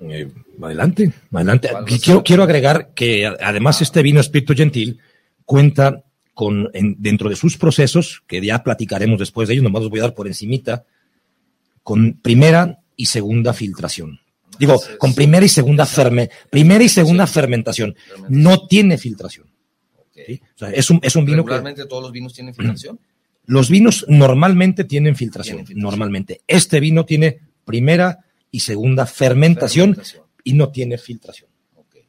Eh, 0.00 0.30
adelante, 0.60 1.10
adelante. 1.32 1.70
Quiero, 2.04 2.22
quiero 2.22 2.42
agregar 2.42 2.90
que 2.94 3.26
además 3.26 3.80
este 3.80 4.02
vino 4.02 4.20
Espíritu 4.20 4.52
Gentil 4.54 5.00
cuenta 5.46 6.04
con, 6.34 6.68
en, 6.74 6.96
dentro 6.98 7.30
de 7.30 7.36
sus 7.36 7.56
procesos, 7.56 8.22
que 8.26 8.44
ya 8.44 8.62
platicaremos 8.62 9.18
después 9.18 9.48
de 9.48 9.54
ellos, 9.54 9.64
nomás 9.64 9.80
los 9.80 9.90
voy 9.90 10.00
a 10.00 10.02
dar 10.02 10.14
por 10.14 10.26
encimita, 10.26 10.84
con 11.82 12.20
primera 12.20 12.80
y 12.94 13.06
segunda 13.06 13.54
filtración. 13.54 14.20
Digo, 14.58 14.78
con 14.98 15.14
primera 15.14 15.46
y 15.46 15.48
segunda 15.48 15.86
ferme, 15.86 16.28
primera 16.50 16.84
y 16.84 16.90
segunda 16.90 17.26
sí, 17.26 17.32
fermentación. 17.32 17.94
fermentación. 17.94 18.42
No 18.42 18.66
tiene 18.66 18.98
filtración. 18.98 19.46
Okay. 20.10 20.36
¿sí? 20.36 20.42
O 20.54 20.58
sea, 20.58 20.70
es 20.70 20.90
un, 20.90 21.00
es 21.02 21.16
un 21.16 21.24
vino 21.24 21.38
¿Regularmente 21.38 21.80
que, 21.80 21.88
todos 21.88 22.02
los 22.02 22.12
vinos 22.12 22.34
tienen 22.34 22.54
filtración? 22.54 23.00
Los 23.48 23.70
vinos 23.70 24.04
normalmente 24.08 24.84
tienen 24.84 25.16
filtración, 25.16 25.64
normalmente. 25.74 26.42
Este 26.46 26.80
vino 26.80 27.06
tiene 27.06 27.40
primera 27.64 28.18
y 28.50 28.60
segunda 28.60 29.06
fermentación, 29.06 29.94
fermentación. 29.94 30.24
y 30.44 30.52
no 30.52 30.68
tiene 30.68 30.98
filtración. 30.98 31.48
Okay. 31.74 32.02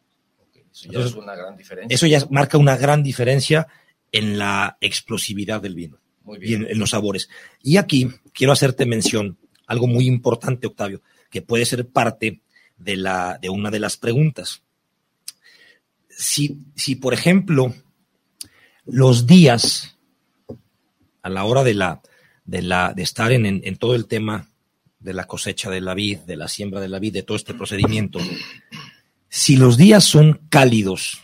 Okay. 0.50 0.64
Eso 0.70 0.84
ya 0.84 0.88
Entonces, 0.90 1.12
es 1.12 1.18
una 1.18 1.36
gran 1.36 1.56
diferencia. 1.56 1.96
Eso 1.96 2.08
ya 2.08 2.28
marca 2.30 2.58
una 2.58 2.76
gran 2.76 3.02
diferencia 3.04 3.68
en 4.12 4.38
la 4.38 4.78
explosividad 4.82 5.62
del 5.62 5.76
vino 5.76 6.02
muy 6.24 6.40
bien. 6.40 6.52
y 6.52 6.66
en, 6.66 6.72
en 6.72 6.78
los 6.78 6.90
sabores. 6.90 7.30
Y 7.64 7.78
aquí 7.78 8.10
quiero 8.34 8.52
hacerte 8.52 8.86
mención, 8.86 9.38
algo 9.66 9.88
muy 9.88 10.08
importante, 10.08 10.68
Octavio, 10.68 11.02
que 11.30 11.42
puede 11.42 11.64
ser 11.64 11.88
parte 11.88 12.42
de, 12.78 12.98
la, 12.98 13.40
de 13.42 13.50
una 13.50 13.72
de 13.72 13.80
las 13.80 13.96
preguntas. 13.96 14.62
Si, 16.10 16.60
si, 16.76 16.96
por 16.96 17.14
ejemplo, 17.14 17.74
los 18.84 19.26
días 19.26 19.99
a 21.22 21.30
la 21.30 21.43
hora 21.45 21.63
de 21.63 21.74
la 21.74 22.01
de 22.45 22.61
la 22.61 22.93
de 22.93 23.03
estar 23.03 23.32
en, 23.32 23.45
en, 23.45 23.76
todo 23.78 23.95
el 23.95 24.07
tema 24.07 24.47
de 24.99 25.13
la 25.13 25.26
cosecha 25.26 25.70
de 25.70 25.82
la 25.82 25.93
vid, 25.93 26.20
de 26.20 26.36
la 26.36 26.47
siembra 26.47 26.82
de 26.82 26.89
la 26.89 26.99
vid, 26.99 27.13
de 27.13 27.24
todo 27.24 27.38
este 27.38 27.53
procedimiento, 27.53 28.20
si 29.30 29.55
los 29.55 29.78
días 29.78 30.03
son 30.03 30.41
cálidos 30.49 31.22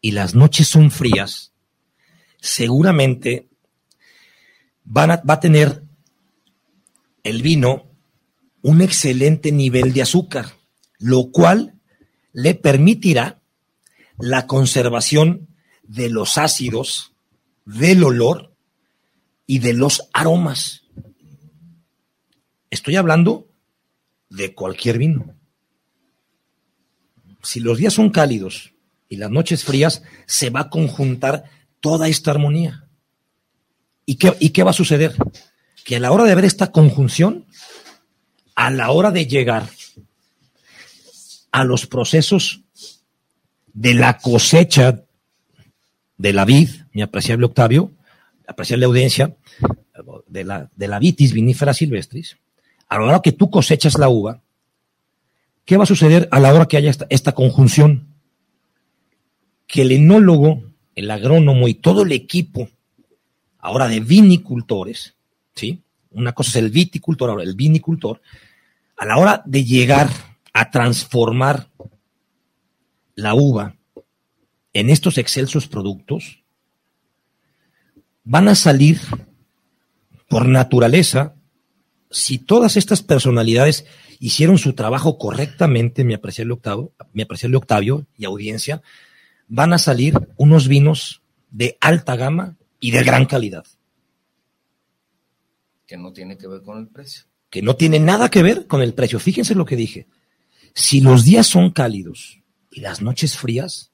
y 0.00 0.12
las 0.12 0.34
noches 0.34 0.68
son 0.68 0.90
frías, 0.90 1.52
seguramente 2.40 3.48
va 4.84 5.22
a 5.26 5.40
tener 5.40 5.82
el 7.22 7.42
vino 7.42 7.92
un 8.62 8.80
excelente 8.80 9.52
nivel 9.52 9.92
de 9.92 10.02
azúcar, 10.02 10.52
lo 10.98 11.30
cual 11.30 11.74
le 12.32 12.54
permitirá 12.54 13.40
la 14.18 14.46
conservación 14.46 15.48
de 15.82 16.08
los 16.08 16.38
ácidos, 16.38 17.12
del 17.64 18.02
olor 18.04 18.51
y 19.46 19.58
de 19.58 19.72
los 19.74 20.08
aromas. 20.12 20.82
Estoy 22.70 22.96
hablando 22.96 23.48
de 24.30 24.54
cualquier 24.54 24.98
vino. 24.98 25.36
Si 27.42 27.60
los 27.60 27.78
días 27.78 27.92
son 27.92 28.10
cálidos 28.10 28.72
y 29.08 29.16
las 29.16 29.30
noches 29.30 29.64
frías, 29.64 30.02
se 30.26 30.50
va 30.50 30.60
a 30.60 30.70
conjuntar 30.70 31.44
toda 31.80 32.08
esta 32.08 32.30
armonía. 32.30 32.88
¿Y 34.06 34.16
qué, 34.16 34.34
¿Y 34.40 34.50
qué 34.50 34.62
va 34.62 34.70
a 34.70 34.74
suceder? 34.74 35.14
Que 35.84 35.96
a 35.96 36.00
la 36.00 36.12
hora 36.12 36.24
de 36.24 36.34
ver 36.34 36.44
esta 36.44 36.70
conjunción, 36.70 37.46
a 38.54 38.70
la 38.70 38.90
hora 38.90 39.10
de 39.10 39.26
llegar 39.26 39.68
a 41.50 41.64
los 41.64 41.86
procesos 41.86 42.62
de 43.74 43.94
la 43.94 44.18
cosecha 44.18 45.02
de 46.16 46.32
la 46.32 46.44
vid, 46.44 46.70
mi 46.92 47.02
apreciable 47.02 47.46
Octavio, 47.46 47.92
apreciable 48.52 48.86
audiencia, 48.86 49.36
de 50.26 50.44
la, 50.44 50.70
de 50.74 50.88
la 50.88 50.98
vitis 50.98 51.32
vinífera 51.32 51.74
silvestris, 51.74 52.38
a 52.88 52.98
la 52.98 53.04
hora 53.04 53.20
que 53.22 53.32
tú 53.32 53.50
cosechas 53.50 53.98
la 53.98 54.08
uva, 54.08 54.42
¿qué 55.64 55.76
va 55.76 55.84
a 55.84 55.86
suceder 55.86 56.28
a 56.30 56.40
la 56.40 56.52
hora 56.52 56.66
que 56.66 56.76
haya 56.76 56.90
esta, 56.90 57.06
esta 57.10 57.32
conjunción? 57.32 58.08
Que 59.66 59.82
el 59.82 59.92
enólogo, 59.92 60.62
el 60.94 61.10
agrónomo 61.10 61.68
y 61.68 61.74
todo 61.74 62.02
el 62.02 62.12
equipo, 62.12 62.68
ahora 63.58 63.88
de 63.88 64.00
vinicultores, 64.00 65.14
¿sí? 65.54 65.82
Una 66.10 66.32
cosa 66.32 66.50
es 66.50 66.56
el 66.56 66.70
viticultor, 66.70 67.30
ahora 67.30 67.44
el 67.44 67.54
vinicultor, 67.54 68.20
a 68.96 69.06
la 69.06 69.16
hora 69.16 69.42
de 69.46 69.64
llegar 69.64 70.10
a 70.52 70.70
transformar 70.70 71.68
la 73.14 73.34
uva 73.34 73.76
en 74.74 74.90
estos 74.90 75.18
excelsos 75.18 75.66
productos, 75.68 76.41
van 78.24 78.48
a 78.48 78.54
salir 78.54 79.00
por 80.28 80.46
naturaleza, 80.46 81.34
si 82.10 82.38
todas 82.38 82.76
estas 82.76 83.02
personalidades 83.02 83.86
hicieron 84.18 84.58
su 84.58 84.74
trabajo 84.74 85.18
correctamente, 85.18 86.04
mi 86.04 86.14
apreciable 86.14 86.54
Octavio, 86.54 86.92
mi 87.12 87.22
apreciable 87.22 87.56
Octavio 87.56 88.06
y 88.16 88.24
audiencia, 88.24 88.82
van 89.48 89.72
a 89.72 89.78
salir 89.78 90.14
unos 90.36 90.68
vinos 90.68 91.22
de 91.50 91.76
alta 91.80 92.16
gama 92.16 92.56
y 92.80 92.92
de 92.92 93.02
gran 93.02 93.26
calidad. 93.26 93.64
Que 95.86 95.96
no 95.96 96.12
tiene 96.12 96.38
que 96.38 96.48
ver 96.48 96.62
con 96.62 96.78
el 96.78 96.88
precio. 96.88 97.24
Que 97.50 97.60
no 97.60 97.76
tiene 97.76 98.00
nada 98.00 98.30
que 98.30 98.42
ver 98.42 98.66
con 98.66 98.80
el 98.80 98.94
precio. 98.94 99.20
Fíjense 99.20 99.54
lo 99.54 99.66
que 99.66 99.76
dije. 99.76 100.06
Si 100.74 101.02
los 101.02 101.24
días 101.24 101.46
son 101.46 101.70
cálidos 101.70 102.40
y 102.70 102.80
las 102.80 103.02
noches 103.02 103.36
frías, 103.36 103.92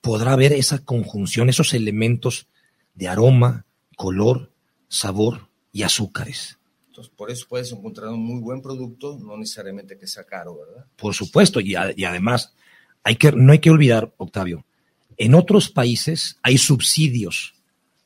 podrá 0.00 0.32
haber 0.32 0.52
esa 0.52 0.84
conjunción, 0.84 1.48
esos 1.48 1.74
elementos 1.74 2.48
de 2.94 3.08
aroma, 3.08 3.66
color, 3.96 4.52
sabor 4.88 5.48
y 5.72 5.82
azúcares. 5.82 6.58
Entonces, 6.88 7.12
por 7.16 7.30
eso 7.30 7.46
puedes 7.48 7.72
encontrar 7.72 8.08
un 8.10 8.22
muy 8.22 8.40
buen 8.40 8.60
producto, 8.60 9.18
no 9.18 9.36
necesariamente 9.38 9.98
que 9.98 10.06
sea 10.06 10.24
caro, 10.24 10.58
¿verdad? 10.58 10.84
Por 10.96 11.14
supuesto, 11.14 11.60
y, 11.60 11.74
a, 11.74 11.92
y 11.96 12.04
además, 12.04 12.54
hay 13.02 13.16
que, 13.16 13.32
no 13.32 13.52
hay 13.52 13.60
que 13.60 13.70
olvidar, 13.70 14.12
Octavio, 14.18 14.66
en 15.16 15.34
otros 15.34 15.70
países 15.70 16.38
hay 16.42 16.58
subsidios 16.58 17.54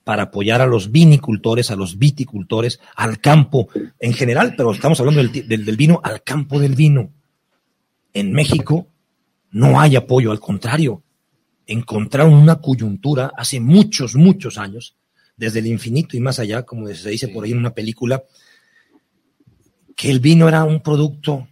para 0.05 0.24
apoyar 0.24 0.61
a 0.61 0.66
los 0.66 0.93
vinicultores, 0.93 1.72
a 1.72 1.76
los 1.76 1.99
viticultores, 1.99 2.78
al 2.95 3.20
campo 3.20 3.68
en 3.99 4.14
general, 4.14 4.55
pero 4.57 4.70
estamos 4.70 5.01
hablando 5.01 5.20
del, 5.20 5.49
del, 5.49 5.64
del 5.64 5.76
vino, 5.76 6.01
al 6.05 6.22
campo 6.22 6.61
del 6.61 6.76
vino. 6.76 7.11
En 8.14 8.32
México 8.32 8.87
no 9.51 9.80
hay 9.80 9.97
apoyo, 9.97 10.30
al 10.30 10.39
contrario, 10.39 11.03
encontraron 11.67 12.33
una 12.35 12.61
coyuntura 12.61 13.33
hace 13.37 13.59
muchos, 13.61 14.14
muchos 14.14 14.57
años, 14.59 14.97
desde 15.37 15.59
el 15.59 15.67
infinito 15.67 16.17
y 16.17 16.21
más 16.21 16.39
allá, 16.39 16.62
como 16.64 16.87
se 16.89 17.11
dice 17.11 17.29
por 17.29 17.45
ahí 17.45 17.53
en 17.53 17.59
una 17.59 17.75
película, 17.75 18.23
que 19.95 20.11
el 20.11 20.21
vino 20.21 20.49
era 20.49 20.64
un 20.64 20.81
producto 20.81 21.49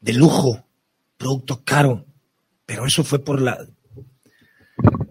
de 0.00 0.12
lujo, 0.14 0.64
producto 1.16 1.62
caro, 1.64 2.04
pero 2.66 2.86
eso 2.86 3.02
fue 3.04 3.18
por 3.18 3.40
la 3.40 3.66
O 4.82 5.06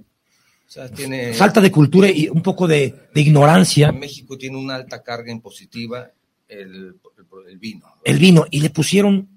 sea, 0.68 0.90
tiene, 0.90 1.34
falta 1.34 1.60
de 1.60 1.72
cultura 1.72 2.10
y 2.10 2.30
un 2.30 2.42
poco 2.42 2.68
de, 2.68 3.08
de 3.14 3.22
ignorancia. 3.22 3.92
México 3.92 4.38
tiene 4.38 4.58
una 4.58 4.76
alta 4.76 5.04
carga 5.04 5.32
impositiva 5.32 6.10
el, 6.48 6.60
el- 6.70 6.96
el 7.50 7.58
vino. 7.60 7.86
El 8.04 8.18
vino 8.20 8.46
y 8.50 8.62
le 8.62 8.70
pusieron 8.70 9.28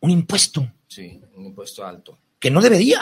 un 0.00 0.10
impuesto 0.10 0.70
Sí, 0.88 1.20
un 1.34 1.46
impuesto 1.46 1.84
alto. 1.84 2.18
que 2.38 2.50
no 2.50 2.60
debería. 2.60 3.00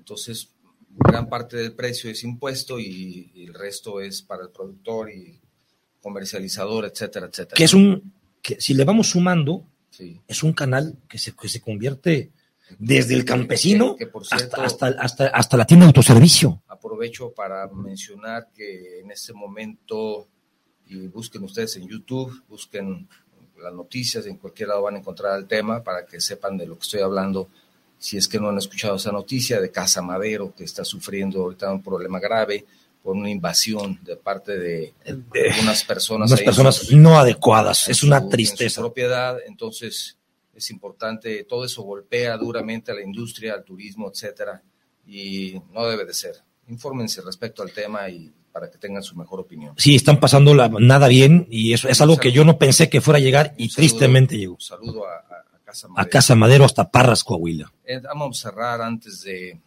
Entonces, 0.00 0.48
gran 0.96 1.28
parte 1.28 1.56
del 1.58 1.72
precio 1.74 2.10
es 2.10 2.24
impuesto 2.24 2.78
y, 2.80 3.30
y 3.34 3.44
el 3.44 3.54
resto 3.54 4.00
es 4.00 4.22
para 4.22 4.42
el 4.44 4.50
productor 4.50 5.10
y 5.10 5.38
comercializador, 6.00 6.86
etcétera, 6.86 7.26
etcétera. 7.26 7.56
Que 7.56 7.64
es 7.64 7.74
un, 7.74 8.12
que 8.42 8.60
si 8.60 8.74
le 8.74 8.84
vamos 8.84 9.08
sumando, 9.10 9.66
Sí. 9.90 10.18
es 10.26 10.42
un 10.42 10.52
canal 10.54 10.96
que 11.08 11.18
se, 11.18 11.34
que 11.36 11.48
se 11.48 11.60
convierte 11.60 12.30
desde 12.78 13.14
el 13.14 13.24
campesino 13.24 13.96
Que- 13.96 14.06
que, 14.06 14.10
por 14.10 14.24
cierto, 14.24 14.62
hasta, 14.62 14.86
hasta, 14.86 15.02
hasta, 15.02 15.26
hasta 15.26 15.56
la 15.58 15.66
tienda 15.66 15.84
de 15.84 15.88
autoservicio. 15.90 16.62
Aprovecho 16.68 17.32
para 17.32 17.68
mencionar 17.68 18.48
que 18.54 19.00
en 19.00 19.10
este 19.10 19.32
momento, 19.34 20.28
y 20.86 21.08
busquen 21.08 21.42
ustedes 21.44 21.76
en 21.76 21.86
YouTube, 21.88 22.42
busquen 22.48 23.06
las 23.62 23.74
noticias, 23.74 24.24
en 24.26 24.38
cualquier 24.38 24.68
lado 24.70 24.82
van 24.82 24.94
a 24.94 24.98
encontrar 25.00 25.38
el 25.38 25.46
tema 25.46 25.82
para 25.84 26.06
que 26.06 26.20
sepan 26.20 26.56
de 26.56 26.66
lo 26.66 26.76
que 26.76 26.82
estoy 26.84 27.00
hablando. 27.00 27.50
Si 28.00 28.16
es 28.16 28.26
que 28.26 28.40
no 28.40 28.48
han 28.48 28.58
escuchado 28.58 28.96
esa 28.96 29.12
noticia 29.12 29.60
de 29.60 29.70
Casa 29.70 30.02
Madero, 30.02 30.52
que 30.56 30.64
está 30.64 30.84
sufriendo 30.84 31.42
ahorita 31.42 31.70
un 31.72 31.82
problema 31.82 32.18
grave 32.18 32.64
por 33.02 33.14
una 33.14 33.30
invasión 33.30 33.98
de 34.02 34.16
parte 34.16 34.58
de 34.58 34.94
algunas 35.06 35.84
personas. 35.84 36.30
Unas 36.30 36.42
personas 36.42 36.74
sus- 36.76 36.92
no 36.92 37.18
adecuadas. 37.18 37.88
Es 37.88 38.02
una 38.02 38.16
su- 38.18 38.24
en 38.24 38.30
su 38.30 38.36
tristeza. 38.36 38.80
propiedad, 38.80 39.38
entonces 39.46 40.16
es 40.54 40.70
importante, 40.70 41.44
todo 41.44 41.64
eso 41.64 41.82
golpea 41.82 42.36
duramente 42.36 42.90
a 42.90 42.94
la 42.94 43.02
industria, 43.02 43.54
al 43.54 43.64
turismo, 43.64 44.10
etcétera, 44.10 44.62
y 45.06 45.60
no 45.72 45.86
debe 45.86 46.04
de 46.04 46.12
ser. 46.14 46.36
Infórmense 46.68 47.20
respecto 47.22 47.62
al 47.62 47.72
tema 47.72 48.08
y 48.08 48.32
para 48.52 48.70
que 48.70 48.78
tengan 48.78 49.02
su 49.02 49.14
mejor 49.16 49.40
opinión. 49.40 49.74
Sí, 49.78 49.94
están 49.94 50.18
pasando 50.20 50.54
la, 50.54 50.68
nada 50.68 51.06
bien 51.08 51.46
y 51.50 51.72
eso 51.72 51.88
es 51.88 52.00
algo 52.00 52.16
que 52.16 52.32
yo 52.32 52.44
no 52.44 52.58
pensé 52.58 52.88
que 52.90 53.00
fuera 53.00 53.18
a 53.18 53.20
llegar 53.20 53.54
y 53.56 53.68
saludo- 53.68 53.76
tristemente 53.76 54.36
llegó. 54.38 54.54
Un 54.54 54.60
saludo 54.60 55.06
a, 55.06 55.18
a- 55.70 55.72
Casa 55.72 55.86
A 55.86 55.90
Madero. 55.90 56.10
Casa 56.10 56.34
Madero 56.34 56.64
hasta 56.64 56.90
Parras, 56.90 57.24
Coahuila. 57.24 57.72
Eh, 57.84 58.00
vamos 58.00 58.38
a 58.44 58.50
cerrar 58.50 58.80
antes 58.82 59.22
de 59.22 59.58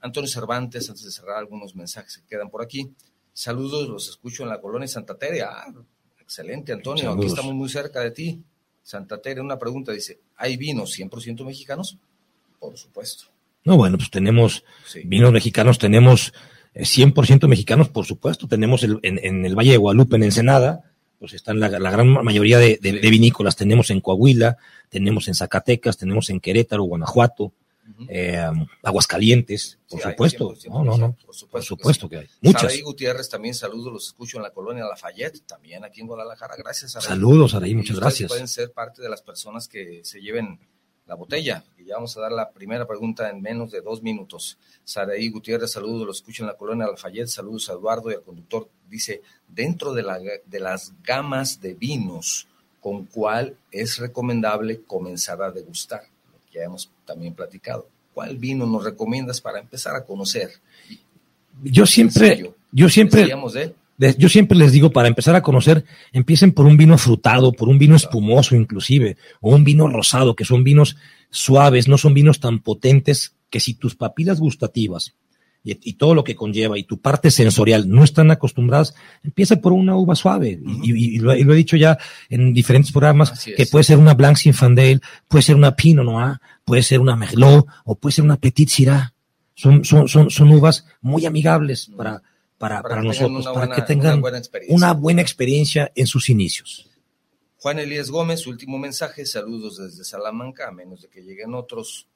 Antonio 0.00 0.28
Cervantes, 0.28 0.88
antes 0.88 1.04
de 1.04 1.10
cerrar 1.10 1.38
algunos 1.38 1.74
mensajes 1.74 2.18
que 2.18 2.26
quedan 2.26 2.50
por 2.50 2.62
aquí. 2.62 2.90
Saludos, 3.32 3.88
los 3.88 4.08
escucho 4.08 4.42
en 4.42 4.50
la 4.50 4.60
colonia 4.60 4.86
Santa 4.86 5.16
Tere. 5.16 5.42
Ah, 5.42 5.72
excelente, 6.20 6.72
Antonio. 6.72 7.12
Aquí 7.12 7.26
estamos 7.26 7.54
muy 7.54 7.68
cerca 7.68 8.00
de 8.00 8.10
ti. 8.10 8.42
Santa 8.82 9.20
Tere, 9.20 9.40
una 9.40 9.58
pregunta 9.58 9.92
dice, 9.92 10.20
¿hay 10.36 10.56
vinos 10.56 10.90
100% 10.92 11.44
mexicanos? 11.44 11.96
Por 12.60 12.76
supuesto. 12.76 13.24
No, 13.64 13.76
bueno, 13.78 13.96
pues 13.96 14.10
tenemos 14.10 14.62
Sí. 14.86 15.00
vinos 15.06 15.32
mexicanos, 15.32 15.78
tenemos 15.78 16.34
eh, 16.74 16.84
100% 16.84 17.48
mexicanos, 17.48 17.88
por 17.88 18.04
supuesto. 18.04 18.46
Tenemos 18.46 18.82
el- 18.82 18.98
en, 19.02 19.18
en 19.24 19.46
el 19.46 19.54
Valle 19.56 19.70
de 19.72 19.76
Guadalupe, 19.78 20.16
en 20.16 20.24
Ensenada, 20.24 20.82
pues 21.18 21.32
están 21.34 21.58
la, 21.60 21.68
la 21.68 21.90
gran 21.90 22.08
mayoría 22.08 22.58
de, 22.58 22.78
de- 22.80 23.00
de 23.00 23.10
vinícolas. 23.10 23.56
Tenemos 23.56 23.90
en 23.90 24.00
Coahuila, 24.00 24.56
tenemos 24.88 25.28
en 25.28 25.34
Zacatecas, 25.34 25.96
tenemos 25.96 26.28
en 26.30 26.40
Querétaro, 26.40 26.82
Guanajuato, 26.84 27.52
eh, 28.08 28.42
Aguascalientes, 28.82 29.78
por 29.88 30.00
Sí, 30.00 30.06
hay, 30.06 30.12
supuesto. 30.12 30.54
100%, 30.54 30.68
No, 30.70 30.84
no, 30.84 30.96
no. 30.98 31.16
Por 31.24 31.34
supuesto, 31.34 31.48
Por 31.50 31.60
que 31.60 31.66
supuesto 31.66 32.06
sí. 32.06 32.10
que 32.10 32.16
hay. 32.18 32.26
Muchas. 32.40 32.62
Saraí 32.62 32.80
Gutiérrez 32.82 33.28
también 33.28 33.54
saludos, 33.54 33.92
los 33.92 34.06
escucho 34.06 34.36
en 34.38 34.42
la 34.42 34.50
colonia 34.50 34.84
Lafayette, 34.84 35.44
también 35.46 35.84
aquí 35.84 36.00
en 36.00 36.06
Guadalajara. 36.06 36.54
Gracias, 36.56 36.92
Saraí. 36.92 37.08
Saludos, 37.08 37.54
Araí, 37.54 37.72
Y 37.72 37.74
muchas 37.74 37.98
gracias. 37.98 38.28
Pueden 38.28 38.48
ser 38.48 38.72
parte 38.72 39.02
de 39.02 39.08
las 39.08 39.22
personas 39.22 39.68
que 39.68 40.00
se 40.04 40.20
lleven 40.20 40.58
la 41.06 41.14
botella. 41.14 41.64
Y 41.78 41.84
ya 41.84 41.96
vamos 41.96 42.16
a 42.16 42.20
dar 42.20 42.32
la 42.32 42.50
primera 42.50 42.86
pregunta 42.86 43.28
en 43.30 43.42
menos 43.42 43.70
de 43.70 43.80
dos 43.80 44.02
minutos. 44.02 44.58
Saraí 44.84 45.28
Gutiérrez, 45.28 45.72
saludos, 45.72 46.06
lo 46.06 46.12
escucho 46.12 46.42
en 46.42 46.48
la 46.48 46.56
colonia 46.56 46.86
Lafayette. 46.86 47.28
Saludos 47.28 47.68
a 47.68 47.72
Eduardo 47.72 48.10
y 48.10 48.14
al 48.14 48.22
conductor. 48.22 48.68
Dice, 48.88 49.22
dentro 49.48 49.92
de, 49.92 50.02
la, 50.02 50.18
de 50.18 50.60
las 50.60 50.92
gamas 51.02 51.60
de 51.60 51.74
vinos, 51.74 52.48
¿con 52.80 53.04
cuál 53.06 53.56
es 53.70 53.98
recomendable 53.98 54.82
comenzar 54.82 55.42
a 55.42 55.50
degustar? 55.50 56.02
Lo 56.32 56.38
que 56.46 56.58
ya 56.58 56.64
hemos 56.64 56.90
también 57.04 57.34
platicado. 57.34 57.88
¿Cuál 58.12 58.36
vino 58.36 58.66
nos 58.66 58.84
recomiendas 58.84 59.40
para 59.40 59.58
empezar 59.58 59.96
a 59.96 60.04
conocer? 60.04 60.52
Yo 61.62 61.86
siempre, 61.86 62.52
yo 62.70 62.88
siempre, 62.88 63.24
de 63.24 63.74
Yo 64.18 64.28
siempre 64.28 64.58
les 64.58 64.72
digo, 64.72 64.90
para 64.90 65.08
empezar 65.08 65.36
a 65.36 65.42
conocer, 65.42 65.84
empiecen 66.12 66.52
por 66.52 66.66
un 66.66 66.76
vino 66.76 66.98
frutado, 66.98 67.52
por 67.52 67.68
un 67.68 67.78
vino 67.78 67.94
espumoso 67.94 68.56
inclusive, 68.56 69.16
o 69.40 69.54
un 69.54 69.62
vino 69.64 69.86
rosado, 69.88 70.34
que 70.34 70.44
son 70.44 70.64
vinos 70.64 70.96
suaves, 71.30 71.86
no 71.88 71.96
son 71.98 72.12
vinos 72.14 72.40
tan 72.40 72.58
potentes 72.60 73.36
que 73.50 73.60
si 73.60 73.74
tus 73.74 73.94
papilas 73.94 74.40
gustativas 74.40 75.14
y, 75.62 75.78
y 75.90 75.92
todo 75.94 76.14
lo 76.14 76.24
que 76.24 76.34
conlleva 76.34 76.76
y 76.76 76.82
tu 76.84 77.00
parte 77.00 77.30
sensorial 77.30 77.88
no 77.88 78.02
están 78.02 78.30
acostumbradas, 78.32 78.94
empieza 79.22 79.56
por 79.56 79.72
una 79.72 79.96
uva 79.96 80.14
suave. 80.16 80.60
Y- 80.82 80.90
y, 80.92 81.14
y 81.16 81.18
lo, 81.20 81.34
y 81.36 81.44
lo 81.44 81.54
he 81.54 81.56
dicho 81.56 81.76
ya 81.76 81.96
en 82.28 82.52
diferentes 82.52 82.90
programas, 82.90 83.30
Así 83.32 83.50
es. 83.52 83.56
que 83.56 83.66
puede 83.66 83.84
ser 83.84 83.98
una 83.98 84.14
Blanc 84.14 84.36
Zinfandel, 84.36 85.00
puede 85.28 85.42
ser 85.42 85.54
una 85.56 85.74
Pinot 85.76 86.04
Noir, 86.04 86.38
puede 86.64 86.82
ser 86.82 86.98
una 87.00 87.14
Merlot, 87.16 87.66
o 87.84 87.94
puede 87.94 88.12
ser 88.12 88.24
una 88.24 88.36
Petit 88.38 88.68
Syrah. 88.68 89.12
Son, 89.54 89.84
son, 89.84 90.08
son, 90.08 90.30
son 90.30 90.50
uvas 90.50 90.84
muy 91.00 91.26
amigables 91.26 91.90
para, 91.96 92.22
para, 92.58 92.82
para, 92.82 93.02
nosotros, 93.02 93.44
para 93.44 93.58
buena- 93.58 93.74
que 93.74 93.82
tengan 93.82 94.12
una 94.14 94.20
buena 94.20 94.38
experiencia. 94.38 94.76
una 94.76 94.92
buena 94.94 95.22
experiencia 95.22 95.92
en 95.94 96.06
sus 96.06 96.28
inicios. 96.30 96.88
Juan 97.58 97.78
Elías 97.78 98.10
Gómez, 98.10 98.46
último 98.46 98.78
mensaje, 98.78 99.24
saludos 99.26 99.78
desde 99.78 100.04
Salamanca, 100.04 100.68
a 100.68 100.72
menos 100.72 101.02
de 101.02 101.08
que 101.08 101.22
lleguen 101.22 101.54
otros. 101.54 102.06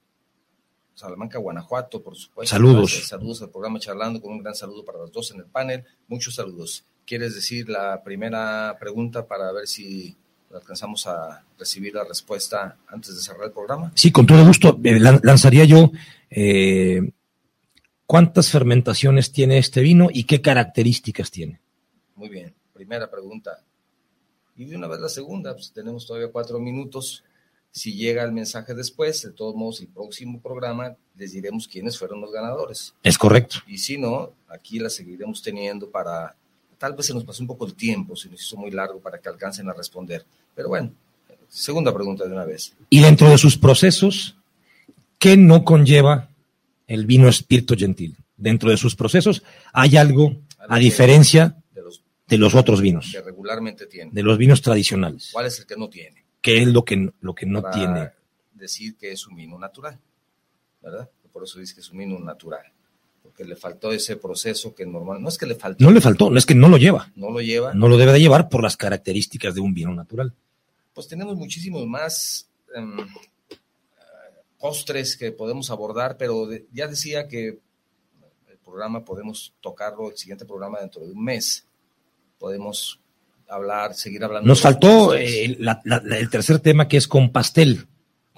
Salamanca, 0.94 1.38
Guanajuato, 1.38 2.02
por 2.02 2.16
supuesto. 2.16 2.50
Saludos. 2.56 2.90
Gracias, 2.90 3.08
Saludos 3.08 3.40
al 3.42 3.50
programa 3.50 3.78
Charlando, 3.78 4.20
con 4.20 4.32
un 4.32 4.42
gran 4.42 4.54
saludo 4.54 4.84
para 4.84 4.98
los 4.98 5.12
dos 5.12 5.30
en 5.30 5.38
el 5.38 5.46
panel. 5.46 5.84
Muchos 6.08 6.34
saludos. 6.34 6.84
¿Quieres 7.06 7.34
decir 7.36 7.68
la 7.68 8.02
primera 8.02 8.76
pregunta 8.80 9.24
para 9.26 9.52
ver 9.52 9.68
si 9.68 10.16
alcanzamos 10.52 11.06
a 11.06 11.44
recibir 11.58 11.94
la 11.94 12.02
respuesta 12.04 12.76
antes 12.88 13.14
de 13.14 13.22
cerrar 13.22 13.44
el 13.46 13.52
programa? 13.52 13.92
Sí, 13.94 14.10
con 14.10 14.26
todo 14.26 14.44
gusto. 14.44 14.70
eh, 14.82 14.98
lan- 14.98 15.20
lanzaría 15.22 15.64
yo 15.64 15.92
eh, 16.30 17.12
cuántas 18.08 18.50
fermentaciones 18.50 19.32
tiene 19.32 19.58
este 19.58 19.82
vino 19.82 20.08
y 20.10 20.24
qué 20.24 20.40
características 20.40 21.30
tiene. 21.30 21.60
Muy 22.16 22.30
bien. 22.30 22.54
primera 22.72 23.10
pregunta. 23.10 23.62
Y 24.56 24.64
de 24.64 24.76
una 24.76 24.88
vez 24.88 24.98
la 24.98 25.10
segunda, 25.10 25.52
pues 25.52 25.72
tenemos 25.72 26.06
todavía 26.06 26.32
cuatro 26.32 26.58
minutos. 26.58 27.22
Si 27.70 27.94
llega 27.94 28.24
el 28.24 28.32
mensaje 28.32 28.74
después, 28.74 29.22
de 29.22 29.32
todos 29.32 29.54
modos, 29.54 29.80
el 29.80 29.88
próximo 29.88 30.40
programa 30.40 30.96
les 31.16 31.32
diremos 31.32 31.68
quiénes 31.68 31.98
fueron 31.98 32.22
los 32.22 32.32
ganadores. 32.32 32.94
Es 33.02 33.18
correcto. 33.18 33.58
Y 33.66 33.76
si 33.76 33.98
no, 33.98 34.32
aquí 34.48 34.78
la 34.78 34.88
seguiremos 34.88 35.42
teniendo 35.42 35.90
para, 35.90 36.34
tal 36.78 36.94
vez 36.94 37.06
se 37.06 37.14
nos 37.14 37.24
pasó 37.24 37.42
un 37.42 37.48
poco 37.48 37.66
el 37.66 37.74
tiempo, 37.74 38.16
se 38.16 38.30
nos 38.30 38.40
hizo 38.40 38.56
muy 38.56 38.70
largo 38.70 39.00
para 39.00 39.18
que 39.18 39.28
alcancen 39.28 39.68
a 39.68 39.74
responder. 39.74 40.24
Pero 40.54 40.70
bueno, 40.70 40.92
segunda 41.48 41.92
pregunta 41.92 42.24
de 42.24 42.32
una 42.32 42.46
vez. 42.46 42.74
Y 42.88 43.02
dentro 43.02 43.28
de 43.28 43.36
sus 43.36 43.58
procesos, 43.58 44.34
¿qué 45.18 45.36
no 45.36 45.62
conlleva 45.62 46.27
el 46.88 47.06
vino 47.06 47.28
espíritu 47.28 47.76
gentil? 47.76 48.16
Dentro 48.36 48.70
de 48.70 48.76
sus 48.76 48.96
procesos 48.96 49.42
hay 49.72 49.96
algo, 49.96 50.36
a 50.68 50.78
diferencia 50.78 51.56
de 51.72 51.82
los 51.82 52.02
de 52.26 52.38
los 52.38 52.54
otros 52.54 52.80
vinos, 52.82 53.10
que 53.12 53.22
regularmente 53.22 53.86
tienen. 53.86 54.12
de 54.12 54.22
los 54.22 54.36
vinos 54.36 54.60
tradicionales. 54.60 55.30
¿Cuál 55.32 55.46
es 55.46 55.60
el 55.60 55.66
que 55.66 55.76
no 55.76 55.88
tiene? 55.88 56.24
¿Qué 56.42 56.60
es 56.62 56.68
lo 56.68 56.84
que, 56.84 57.10
lo 57.20 57.34
que 57.34 57.46
no 57.46 57.62
Para 57.62 57.74
tiene? 57.74 58.10
decir 58.54 58.96
que 58.96 59.12
es 59.12 59.26
un 59.26 59.36
vino 59.36 59.58
natural, 59.58 59.98
¿verdad? 60.82 61.08
Por 61.32 61.44
eso 61.44 61.58
dice 61.60 61.74
que 61.74 61.80
es 61.80 61.90
un 61.90 61.98
vino 61.98 62.18
natural, 62.18 62.64
porque 63.22 63.44
le 63.44 63.54
faltó 63.56 63.92
ese 63.92 64.16
proceso 64.16 64.74
que 64.74 64.84
normal, 64.84 65.22
no 65.22 65.28
es 65.28 65.38
que 65.38 65.46
le 65.46 65.54
faltó, 65.54 65.82
No 65.84 65.90
le 65.90 66.00
faltó, 66.00 66.30
no 66.30 66.38
es 66.38 66.44
que 66.46 66.54
no 66.54 66.68
lo 66.68 66.76
lleva. 66.76 67.10
no 67.16 67.30
lo 67.30 67.40
lleva, 67.40 67.72
No 67.74 67.88
lo 67.88 67.96
debe 67.96 68.12
de 68.12 68.20
llevar 68.20 68.48
por 68.48 68.62
las 68.62 68.76
características 68.76 69.54
de 69.54 69.60
un 69.60 69.72
vino 69.74 69.94
natural. 69.94 70.32
pues 70.94 71.06
tenemos 71.08 71.36
muchísimos 71.36 71.86
más 71.86 72.48
em, 72.74 73.06
postres 74.58 75.16
que 75.16 75.32
podemos 75.32 75.70
abordar, 75.70 76.16
pero 76.16 76.46
de- 76.46 76.66
ya 76.72 76.86
decía 76.88 77.28
que 77.28 77.58
el 78.48 78.58
programa 78.64 79.04
podemos 79.04 79.54
tocarlo, 79.60 80.10
el 80.10 80.16
siguiente 80.16 80.44
programa 80.44 80.80
dentro 80.80 81.04
de 81.04 81.12
un 81.12 81.22
mes, 81.24 81.66
podemos 82.38 83.00
hablar, 83.48 83.94
seguir 83.94 84.22
hablando. 84.24 84.46
Nos 84.46 84.60
faltó 84.60 85.14
eh, 85.14 85.56
la- 85.58 85.80
la- 85.84 86.02
la- 86.04 86.18
el 86.18 86.28
tercer 86.28 86.58
tema 86.58 86.86
que 86.88 86.96
es 86.98 87.08
con 87.08 87.30
pastel, 87.32 87.86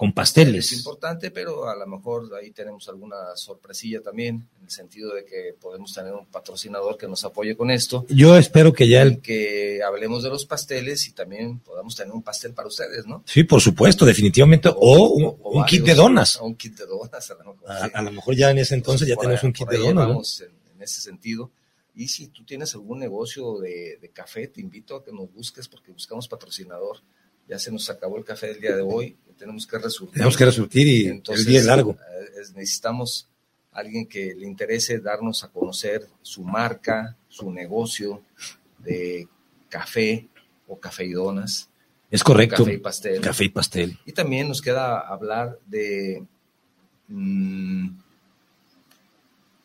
con 0.00 0.08
Es 0.08 0.14
pasteles. 0.14 0.72
importante, 0.72 1.30
pero 1.30 1.68
a 1.68 1.76
lo 1.76 1.86
mejor 1.86 2.30
ahí 2.34 2.52
tenemos 2.52 2.88
alguna 2.88 3.16
sorpresilla 3.36 4.00
también, 4.00 4.48
en 4.58 4.64
el 4.64 4.70
sentido 4.70 5.14
de 5.14 5.26
que 5.26 5.54
podemos 5.60 5.92
tener 5.92 6.14
un 6.14 6.24
patrocinador 6.26 6.96
que 6.96 7.06
nos 7.06 7.22
apoye 7.24 7.54
con 7.54 7.70
esto, 7.70 8.06
Yo 8.08 8.36
espero 8.38 8.72
que 8.72 8.88
ya 8.88 9.02
el... 9.02 9.20
que 9.20 9.80
hablemos 9.86 10.22
de 10.22 10.30
los 10.30 10.46
pasteles 10.46 11.06
y 11.06 11.12
también 11.12 11.58
podamos 11.60 11.94
tener 11.96 12.12
un 12.14 12.22
pastel 12.22 12.54
para 12.54 12.68
ustedes, 12.68 13.06
¿no? 13.06 13.22
Sí, 13.26 13.44
por 13.44 13.60
supuesto, 13.60 14.06
definitivamente. 14.06 14.70
O 14.74 15.08
un, 15.10 15.24
o 15.42 15.50
un 15.58 15.64
kit 15.66 15.80
varios, 15.82 15.86
de 15.98 16.02
donas. 16.02 16.36
o 16.40 16.44
Un 16.46 16.54
kit 16.54 16.78
de 16.78 16.86
donas, 16.86 17.30
a 17.30 17.34
lo 17.34 17.40
mejor. 17.52 17.70
A, 17.70 17.84
sí. 17.84 17.90
a 17.92 18.02
lo 18.02 18.10
mejor 18.12 18.34
ya 18.36 18.50
en 18.50 18.58
ese 18.58 18.74
entonces 18.76 19.06
ya 19.06 19.16
Por 19.16 19.24
tenemos 19.24 19.42
ahí- 19.42 19.46
un 19.48 19.52
kit 19.52 19.68
de 19.68 19.76
donas. 19.78 19.94
¿no? 19.94 20.08
vamos 20.08 20.40
en, 20.40 20.52
en 20.76 20.82
ese 20.82 21.00
sentido. 21.02 21.50
Y 21.94 22.08
si 22.08 22.28
tú 22.28 22.44
tienes 22.44 22.72
algún 22.74 22.98
negocio 23.00 23.58
de, 23.58 23.98
de 24.00 24.08
café, 24.10 24.48
te 24.48 24.62
invito 24.62 24.96
a 24.96 25.04
que 25.04 25.12
nos 25.12 25.30
busques 25.30 25.68
porque 25.68 25.92
buscamos 25.92 26.26
patrocinador. 26.26 26.98
Ya 27.50 27.58
se 27.58 27.70
nos 27.72 27.90
acabó 27.90 28.16
el 28.16 28.24
café 28.24 28.46
del 28.46 28.60
día 28.60 28.76
de 28.76 28.82
hoy, 28.82 29.16
tenemos 29.36 29.66
que 29.66 29.76
resurgir. 29.78 30.14
Tenemos 30.14 30.36
que 30.36 30.44
resurtir 30.44 30.86
y 30.86 31.06
Entonces, 31.08 31.44
el 31.44 31.50
día 31.50 31.58
es 31.60 31.66
largo. 31.66 31.92
eh, 31.92 32.40
es- 32.40 32.52
necesitamos 32.54 33.26
alguien 33.72 34.06
que 34.06 34.34
le 34.36 34.46
interese 34.46 35.00
darnos 35.00 35.42
a 35.44 35.48
conocer 35.48 36.06
su 36.22 36.44
marca, 36.44 37.16
su 37.28 37.50
negocio 37.50 38.22
de 38.78 39.26
café 39.68 40.28
o 40.68 40.78
café 40.78 41.04
y 41.06 41.12
donas, 41.12 41.68
Es 42.10 42.22
correcto. 42.22 42.58
café 42.64 42.74
y 42.74 42.78
pastel. 42.78 43.20
Café 43.20 43.44
y 43.44 43.48
pastel. 43.48 43.98
Y 44.06 44.12
también 44.12 44.46
nos 44.48 44.60
queda 44.62 45.00
hablar 45.00 45.58
de 45.66 46.24
mm, 47.08 47.88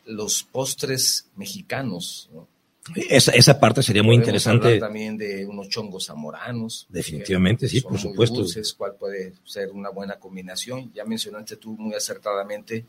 los 0.06 0.42
postres 0.44 1.26
mexicanos. 1.36 2.28
¿no? 2.32 2.48
Esa, 2.94 3.32
esa 3.32 3.58
parte 3.58 3.82
sería 3.82 4.02
muy 4.02 4.14
interesante. 4.14 4.78
también 4.78 5.16
de 5.16 5.44
unos 5.44 5.68
chongos 5.68 6.06
zamoranos. 6.06 6.86
Definitivamente, 6.88 7.66
que 7.66 7.70
sí, 7.70 7.80
por 7.80 7.98
supuesto. 7.98 8.36
dulces, 8.36 8.72
cuál 8.74 8.94
puede 8.94 9.32
ser 9.44 9.70
una 9.70 9.90
buena 9.90 10.16
combinación. 10.18 10.92
Ya 10.94 11.04
mencionaste 11.04 11.56
tú 11.56 11.72
muy 11.76 11.94
acertadamente 11.94 12.84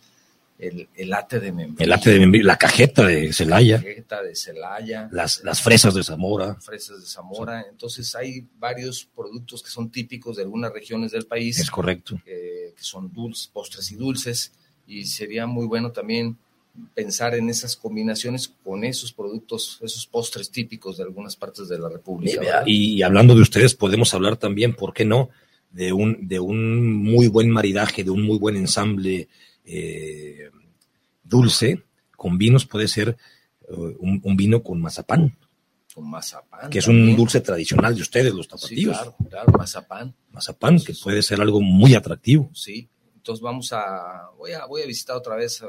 el, 0.60 0.88
el 0.95 1.14
ate 1.14 1.39
de 1.39 1.52
membrillo. 1.52 1.84
El 1.84 1.93
ate 1.93 2.12
de 2.12 2.20
membrillo, 2.20 2.45
la 2.45 2.58
cajeta 2.58 3.06
de 3.06 3.32
Celaya, 3.34 3.78
La 3.78 3.84
cajeta 3.84 4.24
de 4.24 4.36
Celaya, 4.36 5.10
las, 5.12 5.43
las 5.43 5.62
fresas 5.62 5.93
de 5.93 6.04
Zamora. 6.04 6.56
fresas 6.62 7.00
de 7.00 7.06
Zamora. 7.08 7.66
Entonces 7.70 8.14
hay 8.16 8.45
varios 8.60 9.08
productos 9.16 9.64
que 9.64 9.70
son 9.70 9.89
típicos 9.89 10.36
de 10.38 10.43
algunas 10.43 10.72
regiones 10.72 11.12
del 11.12 11.26
país. 11.26 11.60
Es 11.60 11.72
correcto. 11.72 12.20
eh, 12.26 12.74
que 12.76 12.84
son 12.84 13.12
dulces, 13.12 13.48
postres 13.48 13.91
y 13.91 13.95
dulces, 13.95 14.52
y 14.86 15.06
sería 15.06 15.45
muy 15.48 15.66
bueno 15.66 15.91
también 15.91 16.38
pensar 16.93 17.36
en 17.36 17.49
esas 17.49 17.75
combinaciones 17.75 18.47
con 18.63 18.84
esos 18.84 19.11
productos, 19.13 19.80
esos 19.82 20.05
postres 20.05 20.49
típicos 20.51 20.97
de 20.97 21.03
algunas 21.03 21.36
partes 21.36 21.67
de 21.67 21.80
la 21.80 21.89
República. 21.89 22.63
Y, 22.65 22.95
y 22.95 23.01
hablando 23.03 23.36
de 23.36 23.41
ustedes, 23.41 23.73
podemos 23.75 24.13
hablar 24.13 24.38
también, 24.38 24.75
¿por 24.75 24.93
qué 24.93 25.05
no? 25.05 25.30
De 25.71 25.91
un, 25.93 26.28
de 26.28 26.39
un 26.39 26.93
muy 26.93 27.28
buen 27.28 27.49
maridaje, 27.49 28.03
de 28.03 28.09
un 28.09 28.23
muy 28.23 28.38
buen 28.38 28.55
ensamble 28.55 29.28
eh, 29.65 30.49
dulce 31.23 31.84
con 32.15 32.38
vinos, 32.38 32.65
puede 32.65 32.88
ser 32.88 33.17
eh, 33.67 33.73
un, 33.99 34.21
un 34.23 34.38
vino 34.38 34.63
con 34.63 34.80
mazapán, 34.82 35.36
con 35.93 36.09
mazapán. 36.09 36.69
que 36.69 36.80
es 36.80 36.88
un 36.88 37.15
dulce 37.15 37.41
tradicional 37.41 37.95
de 37.95 38.01
ustedes, 38.01 38.34
los 38.34 38.45
Sí, 38.45 38.51
tapatíos. 38.51 38.95
claro, 38.97 39.15
claro, 39.30 39.51
mazapán, 39.57 40.15
Mazapán, 40.32 40.80
que 40.80 40.93
puede 40.93 41.21
ser 41.23 41.41
algo 41.41 41.59
muy 41.61 41.95
atractivo. 41.95 42.49
sí. 42.53 42.88
Entonces 43.15 43.43
vamos 43.43 43.73
a, 43.73 44.30
voy 44.38 44.53
a, 44.53 44.65
voy 44.67 44.84
a 44.84 44.86
visitar 44.86 45.17
otra 45.17 45.36
vez 45.36 45.61
a 45.61 45.67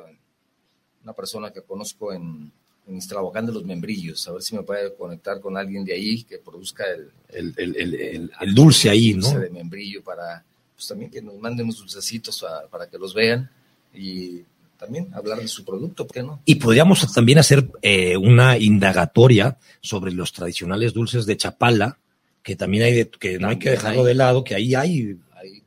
una 1.05 1.13
persona 1.13 1.51
que 1.51 1.63
conozco 1.63 2.13
en, 2.13 2.51
en 2.87 2.97
Iztlahuacán 2.97 3.47
de 3.47 3.53
los 3.53 3.65
Membrillos, 3.65 4.27
a 4.29 4.33
ver 4.33 4.43
si 4.43 4.57
me 4.57 4.63
puede 4.63 4.95
conectar 4.95 5.41
con 5.41 5.57
alguien 5.57 5.85
de 5.85 5.95
ahí 5.95 6.23
que 6.25 6.39
produzca 6.39 6.85
el, 6.87 7.11
El, 7.29 7.55
el- 7.57 7.77
el- 7.95 8.31
el- 8.41 8.55
dulce 8.55 8.91
ahí, 8.91 9.15
¿no? 9.15 9.23
dulce 9.23 9.39
de 9.41 9.51
membrillo 9.51 10.03
para, 10.03 10.43
pues 10.75 10.89
también 10.89 11.11
que 11.11 11.21
nos 11.23 11.37
manden 11.39 11.65
unos 11.67 11.79
dulcecitos 11.79 12.43
a- 12.45 12.67
para 12.71 12.89
que 12.89 12.99
los 12.99 13.13
vean 13.15 13.51
y 13.95 14.43
también 14.79 15.09
hablar 15.13 15.39
de 15.41 15.49
su 15.49 15.65
producto, 15.65 16.07
¿por 16.07 16.15
qué 16.15 16.23
no? 16.23 16.41
Y 16.45 16.55
podríamos 16.55 17.13
también 17.13 17.39
hacer 17.39 17.69
eh, 17.83 18.17
una 18.17 18.57
indagatoria 18.59 19.57
sobre 19.81 20.13
los 20.13 20.33
tradicionales 20.33 20.93
dulces 20.95 21.27
de 21.27 21.37
Chapala, 21.37 21.99
que 22.43 22.55
también 22.57 22.85
hay 22.85 22.93
de- 22.95 23.11
que 23.11 23.39
no 23.39 23.49
hay 23.49 23.59
que 23.59 23.71
dejarlo 23.71 24.05
de 24.05 24.15
lado, 24.15 24.45
que 24.45 24.55
ahí 24.55 24.75
hay 24.75 25.19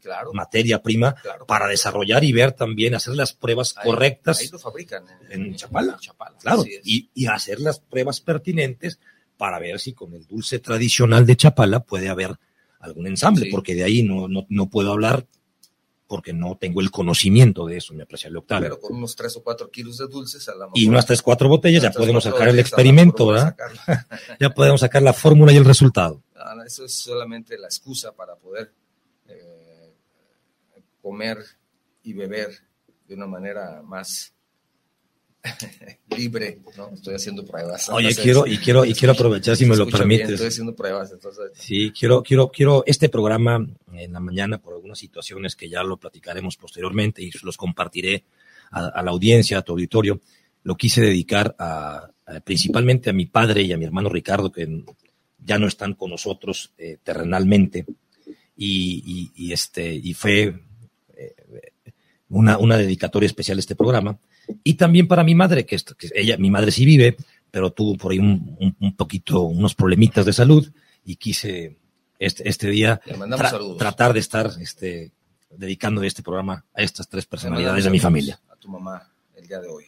claro, 0.02 0.34
materia 0.34 0.82
prima 0.82 1.14
claro. 1.16 1.46
para 1.46 1.68
desarrollar 1.68 2.24
y 2.24 2.32
ver 2.34 2.52
también, 2.54 2.96
hacer 2.96 3.16
las 3.16 3.34
pruebas 3.34 3.76
Ahí- 3.78 3.86
correctas, 3.86 4.40
Ahí 4.42 4.50
lo 4.52 4.60
fabrican. 4.60 5.06
en 5.30 5.56
Chapala. 5.56 5.94
en 5.94 6.00
Chapala, 6.00 6.38
claro, 6.40 6.64
y, 6.84 7.10
y 7.14 7.26
hacer 7.28 7.60
las 7.60 7.80
pruebas 7.80 8.20
pertinentes 8.22 9.00
para 9.38 9.58
ver 9.60 9.80
si 9.80 9.94
con 9.94 10.14
el 10.14 10.26
dulce 10.28 10.60
tradicional 10.60 11.26
de 11.26 11.36
Chapala 11.36 11.80
puede 11.82 12.10
haber 12.10 12.38
algún 12.80 13.08
ensamble, 13.08 13.46
Sí. 13.46 13.52
porque 13.52 13.76
de 13.76 13.84
ahí 13.84 14.04
no, 14.04 14.28
no, 14.28 14.46
no 14.50 14.70
puedo 14.70 14.92
hablar 14.92 15.26
porque 16.08 16.34
no 16.34 16.58
tengo 16.58 16.82
el 16.82 16.92
conocimiento 16.92 17.66
de 17.66 17.78
eso, 17.78 17.94
mi 17.94 18.02
apreciable 18.02 18.40
Octavio. 18.40 18.68
Pero 18.68 18.82
con 18.82 18.98
unos 18.98 19.16
3 19.16 19.34
o 19.38 19.44
4 19.44 19.72
kilos 19.72 19.98
de 19.98 20.08
dulces, 20.08 20.46
a 20.50 20.54
lo 20.56 20.60
mejor. 20.66 20.78
y 20.78 20.86
unas 20.86 21.06
tres, 21.06 21.22
cuatro 21.22 21.48
botellas, 21.48 21.82
ya 21.84 21.92
podemos 21.92 22.26
sacar 22.26 22.50
el 22.50 22.60
experimento, 22.60 23.28
¿verdad? 23.28 23.56
Ya 24.40 24.50
podemos 24.50 24.82
sacar 24.82 25.02
la 25.04 25.14
fórmula 25.14 25.54
y 25.54 25.56
el 25.58 25.64
resultado. 25.64 26.22
No, 26.36 26.64
eso 26.64 26.84
es 26.84 26.94
solamente 26.96 27.58
la 27.58 27.68
excusa 27.68 28.12
para 28.14 28.36
poder 28.36 28.74
comer 31.02 31.38
y 32.04 32.14
beber 32.14 32.50
de 33.08 33.16
una 33.16 33.28
manera 33.28 33.82
más 33.84 34.34
libre, 36.16 36.60
¿no? 36.78 36.90
Estoy 36.94 37.16
haciendo 37.16 37.46
pruebas. 37.46 37.90
Oye, 37.90 38.10
Entonces, 38.10 38.24
quiero, 38.24 38.46
y 38.48 38.58
quiero, 38.58 38.86
y 38.86 38.94
quiero 38.94 39.14
aprovechar, 39.14 39.56
si 39.56 39.66
me 39.66 39.76
lo 39.76 39.84
escucha 39.86 40.04
bien, 40.04 40.20
permites. 40.20 40.34
estoy 40.34 40.48
haciendo 40.48 40.76
pruebas, 40.76 41.12
entonces. 41.12 41.52
Sí, 41.56 41.92
quiero, 41.98 42.22
quiero, 42.22 42.50
quiero 42.52 42.84
este 42.86 43.10
programa 43.10 43.66
en 43.94 44.14
la 44.14 44.20
mañana 44.20 44.60
por 44.60 44.76
algunas 44.76 45.00
situaciones 45.00 45.56
que 45.56 45.68
ya 45.70 45.84
lo 45.84 45.98
platicaremos 45.98 46.58
posteriormente 46.58 47.24
y 47.24 47.32
los 47.44 47.58
compartiré 47.58 48.24
a, 48.72 48.86
a 48.88 49.02
la 49.04 49.12
audiencia, 49.12 49.58
a 49.58 49.62
tu 49.64 49.72
auditorio. 49.74 50.22
Lo 50.64 50.76
quise 50.78 51.02
dedicar 51.02 51.56
a, 51.58 52.12
a- 52.28 52.40
principalmente 52.42 53.10
a 53.10 53.14
mi 53.14 53.26
padre 53.26 53.64
y 53.64 53.74
a 53.74 53.78
mi 53.78 53.86
hermano 53.86 54.10
Ricardo, 54.10 54.52
que 54.52 54.84
ya 55.44 55.58
no 55.58 55.68
están 55.68 55.96
con 55.96 56.12
nosotros 56.12 56.72
eh, 56.78 56.98
terrenalmente. 57.04 57.86
Y, 58.56 59.32
y- 59.36 59.48
y 59.48 59.54
este, 59.54 59.92
y 59.96 60.14
fue 60.14 60.54
una, 62.30 62.58
una 62.58 62.78
dedicatoria 62.78 63.28
especial 63.28 63.58
a 63.58 63.60
este 63.60 63.76
programa. 63.76 64.18
Y 64.64 64.76
también 64.76 65.08
para 65.08 65.24
mi 65.24 65.36
madre, 65.36 65.66
que, 65.66 65.76
esto- 65.76 65.96
que 65.96 66.10
ella, 66.16 66.38
mi 66.38 66.50
madre 66.50 66.72
sí 66.72 66.86
vive, 66.86 67.18
pero 67.52 67.72
tuvo 67.72 67.98
por 67.98 68.12
ahí 68.12 68.20
un, 68.20 68.56
un- 68.60 68.76
un 68.80 68.96
poquito, 68.96 69.42
unos 69.42 69.76
problemitas 69.76 70.26
de 70.26 70.34
salud 70.34 70.72
y 71.06 71.16
quise 71.18 71.78
este, 72.20 72.48
este 72.48 72.70
día 72.70 73.02
tra- 73.06 73.78
tratar 73.78 74.14
de 74.14 74.20
estar 74.20 74.52
este, 74.62 75.12
dedicando 75.50 76.02
este 76.04 76.24
programa 76.24 76.66
a 76.74 76.82
estas 76.82 77.08
tres 77.10 77.26
personalidades 77.26 77.84
de 77.84 77.90
mi 77.90 78.00
familia. 78.00 78.40
A 78.50 78.56
tu 78.56 78.70
mamá 78.70 79.12
el 79.36 79.48
día 79.48 79.60
de 79.60 79.68
hoy. 79.68 79.86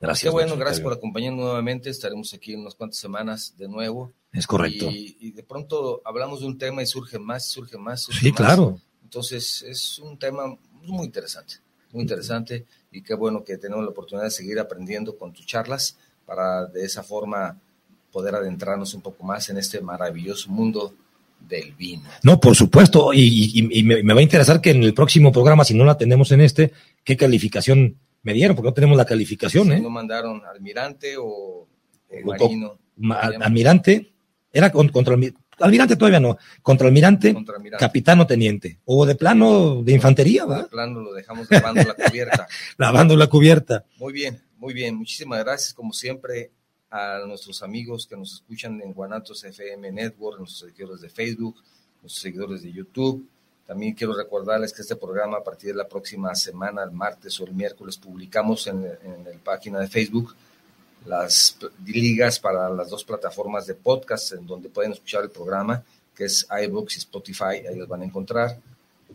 Gracias. 0.00 0.24
Qué 0.24 0.30
bueno, 0.30 0.48
Nacho, 0.50 0.60
gracias 0.60 0.80
por 0.82 0.92
acompañarnos 0.94 1.44
nuevamente. 1.44 1.90
Estaremos 1.90 2.32
aquí 2.32 2.54
en 2.54 2.60
unas 2.60 2.74
cuantas 2.74 2.98
semanas 2.98 3.54
de 3.58 3.68
nuevo. 3.68 4.12
Es 4.32 4.46
correcto. 4.46 4.90
Y, 4.90 5.16
y 5.20 5.30
de 5.32 5.42
pronto 5.42 6.00
hablamos 6.06 6.40
de 6.40 6.46
un 6.46 6.56
tema 6.56 6.82
y 6.82 6.86
surge 6.86 7.18
más, 7.18 7.46
surge 7.50 7.76
más. 7.76 8.02
surge 8.02 8.18
Sí, 8.20 8.28
más. 8.30 8.36
claro. 8.36 8.80
Entonces 9.10 9.64
es 9.68 9.98
un 9.98 10.16
tema 10.16 10.56
muy 10.84 11.04
interesante, 11.04 11.54
muy 11.90 12.02
interesante 12.02 12.64
y 12.92 13.02
qué 13.02 13.14
bueno 13.14 13.42
que 13.42 13.58
tenemos 13.58 13.82
la 13.84 13.90
oportunidad 13.90 14.26
de 14.26 14.30
seguir 14.30 14.60
aprendiendo 14.60 15.18
con 15.18 15.32
tus 15.32 15.44
charlas 15.46 15.98
para 16.24 16.66
de 16.66 16.84
esa 16.84 17.02
forma 17.02 17.58
poder 18.12 18.36
adentrarnos 18.36 18.94
un 18.94 19.00
poco 19.00 19.24
más 19.24 19.48
en 19.48 19.58
este 19.58 19.80
maravilloso 19.80 20.48
mundo 20.52 20.94
del 21.40 21.74
vino. 21.74 22.04
No, 22.22 22.38
por 22.38 22.54
supuesto, 22.54 23.10
y, 23.12 23.82
me, 23.82 24.14
va 24.14 24.20
a 24.20 24.22
interesar 24.22 24.60
que 24.60 24.70
en 24.70 24.84
el 24.84 24.94
próximo 24.94 25.32
programa, 25.32 25.64
si 25.64 25.74
no 25.74 25.84
la 25.84 25.98
tenemos 25.98 26.30
en 26.30 26.42
este, 26.42 26.72
¿qué 27.02 27.16
calificación 27.16 27.96
me 28.22 28.32
dieron? 28.32 28.54
Porque 28.54 28.68
no 28.68 28.74
tenemos 28.74 28.96
la 28.96 29.06
calificación, 29.06 29.72
¿eh? 29.72 29.80
¿No 29.80 29.90
mandaron 29.90 30.40
almirante 30.44 31.16
o, 31.18 31.66
marino? 32.24 32.78
almirante, 33.40 34.12
era 34.52 34.70
contra 34.70 35.16
el 35.16 35.34
almirante 35.60 35.96
todavía 35.96 36.20
no, 36.20 36.38
contra 36.62 36.86
almirante, 36.86 37.34
capitán 37.78 38.20
o 38.20 38.26
teniente, 38.26 38.78
o 38.84 39.06
de 39.06 39.14
plano 39.14 39.82
de 39.82 39.92
infantería, 39.92 40.44
¿va? 40.44 40.62
De 40.62 40.68
plano 40.68 41.00
lo 41.00 41.12
dejamos 41.12 41.50
lavando 41.50 41.82
la 41.82 41.94
cubierta. 41.94 42.48
lavando 42.76 43.16
la 43.16 43.26
cubierta. 43.28 43.84
Muy 43.98 44.12
bien, 44.12 44.40
muy 44.58 44.74
bien, 44.74 44.96
muchísimas 44.96 45.40
gracias 45.44 45.74
como 45.74 45.92
siempre 45.92 46.50
a 46.90 47.20
nuestros 47.26 47.62
amigos 47.62 48.06
que 48.06 48.16
nos 48.16 48.32
escuchan 48.34 48.80
en 48.82 48.92
Guanatos 48.92 49.44
FM 49.44 49.92
Network, 49.92 50.38
nuestros 50.38 50.70
seguidores 50.70 51.00
de 51.00 51.08
Facebook, 51.08 51.56
nuestros 52.02 52.22
seguidores 52.22 52.62
de 52.62 52.72
YouTube. 52.72 53.26
También 53.66 53.94
quiero 53.94 54.16
recordarles 54.16 54.72
que 54.72 54.82
este 54.82 54.96
programa 54.96 55.38
a 55.38 55.44
partir 55.44 55.70
de 55.70 55.76
la 55.76 55.86
próxima 55.86 56.34
semana, 56.34 56.82
el 56.82 56.90
martes 56.90 57.38
o 57.40 57.44
el 57.44 57.52
miércoles, 57.52 57.96
publicamos 57.96 58.66
en, 58.66 58.84
en 58.84 59.24
la 59.24 59.38
página 59.44 59.78
de 59.78 59.86
Facebook 59.86 60.34
las 61.06 61.56
ligas 61.86 62.38
para 62.38 62.68
las 62.70 62.90
dos 62.90 63.04
plataformas 63.04 63.66
de 63.66 63.74
podcast 63.74 64.32
en 64.32 64.46
donde 64.46 64.68
pueden 64.68 64.92
escuchar 64.92 65.24
el 65.24 65.30
programa, 65.30 65.82
que 66.14 66.24
es 66.24 66.46
iBooks 66.64 66.96
y 66.96 66.98
Spotify, 66.98 67.66
ahí 67.68 67.76
los 67.76 67.88
van 67.88 68.02
a 68.02 68.04
encontrar. 68.04 68.58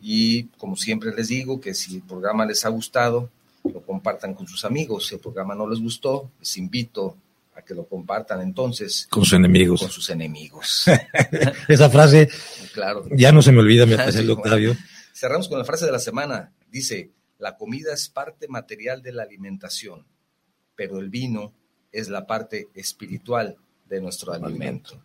Y 0.01 0.45
como 0.57 0.75
siempre 0.75 1.13
les 1.15 1.27
digo, 1.27 1.61
que 1.61 1.73
si 1.73 1.95
el 1.95 2.01
programa 2.01 2.45
les 2.45 2.65
ha 2.65 2.69
gustado, 2.69 3.29
lo 3.63 3.81
compartan 3.81 4.33
con 4.33 4.47
sus 4.47 4.65
amigos. 4.65 5.07
Si 5.07 5.15
el 5.15 5.21
programa 5.21 5.55
no 5.55 5.67
les 5.67 5.79
gustó, 5.79 6.31
les 6.39 6.57
invito 6.57 7.15
a 7.55 7.61
que 7.61 7.73
lo 7.73 7.85
compartan 7.85 8.41
entonces. 8.41 9.07
Con 9.09 9.23
sus 9.23 9.33
enemigos. 9.33 9.79
Con 9.79 9.89
sus 9.89 10.09
enemigos. 10.09 10.85
Esa 11.67 11.89
frase 11.89 12.29
claro. 12.73 13.05
ya 13.11 13.31
no 13.31 13.41
se 13.41 13.51
me 13.51 13.59
olvida, 13.59 13.85
me 13.85 13.95
el 14.19 14.29
Octavio. 14.31 14.75
Cerramos 15.13 15.47
con 15.47 15.57
la 15.57 15.65
frase 15.65 15.85
de 15.85 15.91
la 15.91 15.99
semana. 15.99 16.51
Dice, 16.69 17.11
la 17.39 17.55
comida 17.55 17.93
es 17.93 18.09
parte 18.09 18.47
material 18.47 19.01
de 19.01 19.13
la 19.13 19.23
alimentación, 19.23 20.05
pero 20.75 20.99
el 20.99 21.09
vino 21.09 21.53
es 21.95 22.09
la 22.09 22.27
parte 22.27 22.67
espiritual 22.75 23.55
de 23.87 24.01
nuestro 24.01 24.33
alimento. 24.33 25.01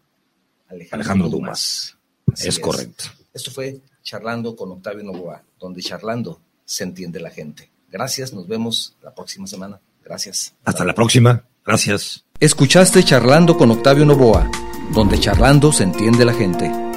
Alejandro, 0.69 1.29
Dumas. 1.29 1.97
Es, 2.37 2.59
correcto. 2.59 3.05
Esto 3.33 3.51
fue 3.51 3.81
Charlando 4.03 4.57
con 4.57 4.71
Octavio 4.73 5.05
Novoa, 5.05 5.43
donde 5.59 5.83
charlando 5.83 6.41
se 6.65 6.85
entiende 6.85 7.21
la 7.21 7.31
gente. 7.31 7.71
Gracias, 7.91 8.33
nos 8.33 8.47
vemos 8.47 8.97
la 9.03 9.15
próxima 9.15 9.47
semana. 9.47 9.81
Gracias. 10.05 10.55
Hasta 10.65 10.85
la 10.85 10.95
próxima. 10.95 11.45
Gracias. 11.65 12.25
Escuchaste 12.39 13.05
Charlando 13.05 13.57
con 13.57 13.71
Octavio 13.71 14.05
Novoa, 14.05 14.51
donde 14.93 15.19
charlando 15.19 15.73
se 15.73 15.85
entiende 15.85 16.25
la 16.25 16.33
gente. 16.33 16.90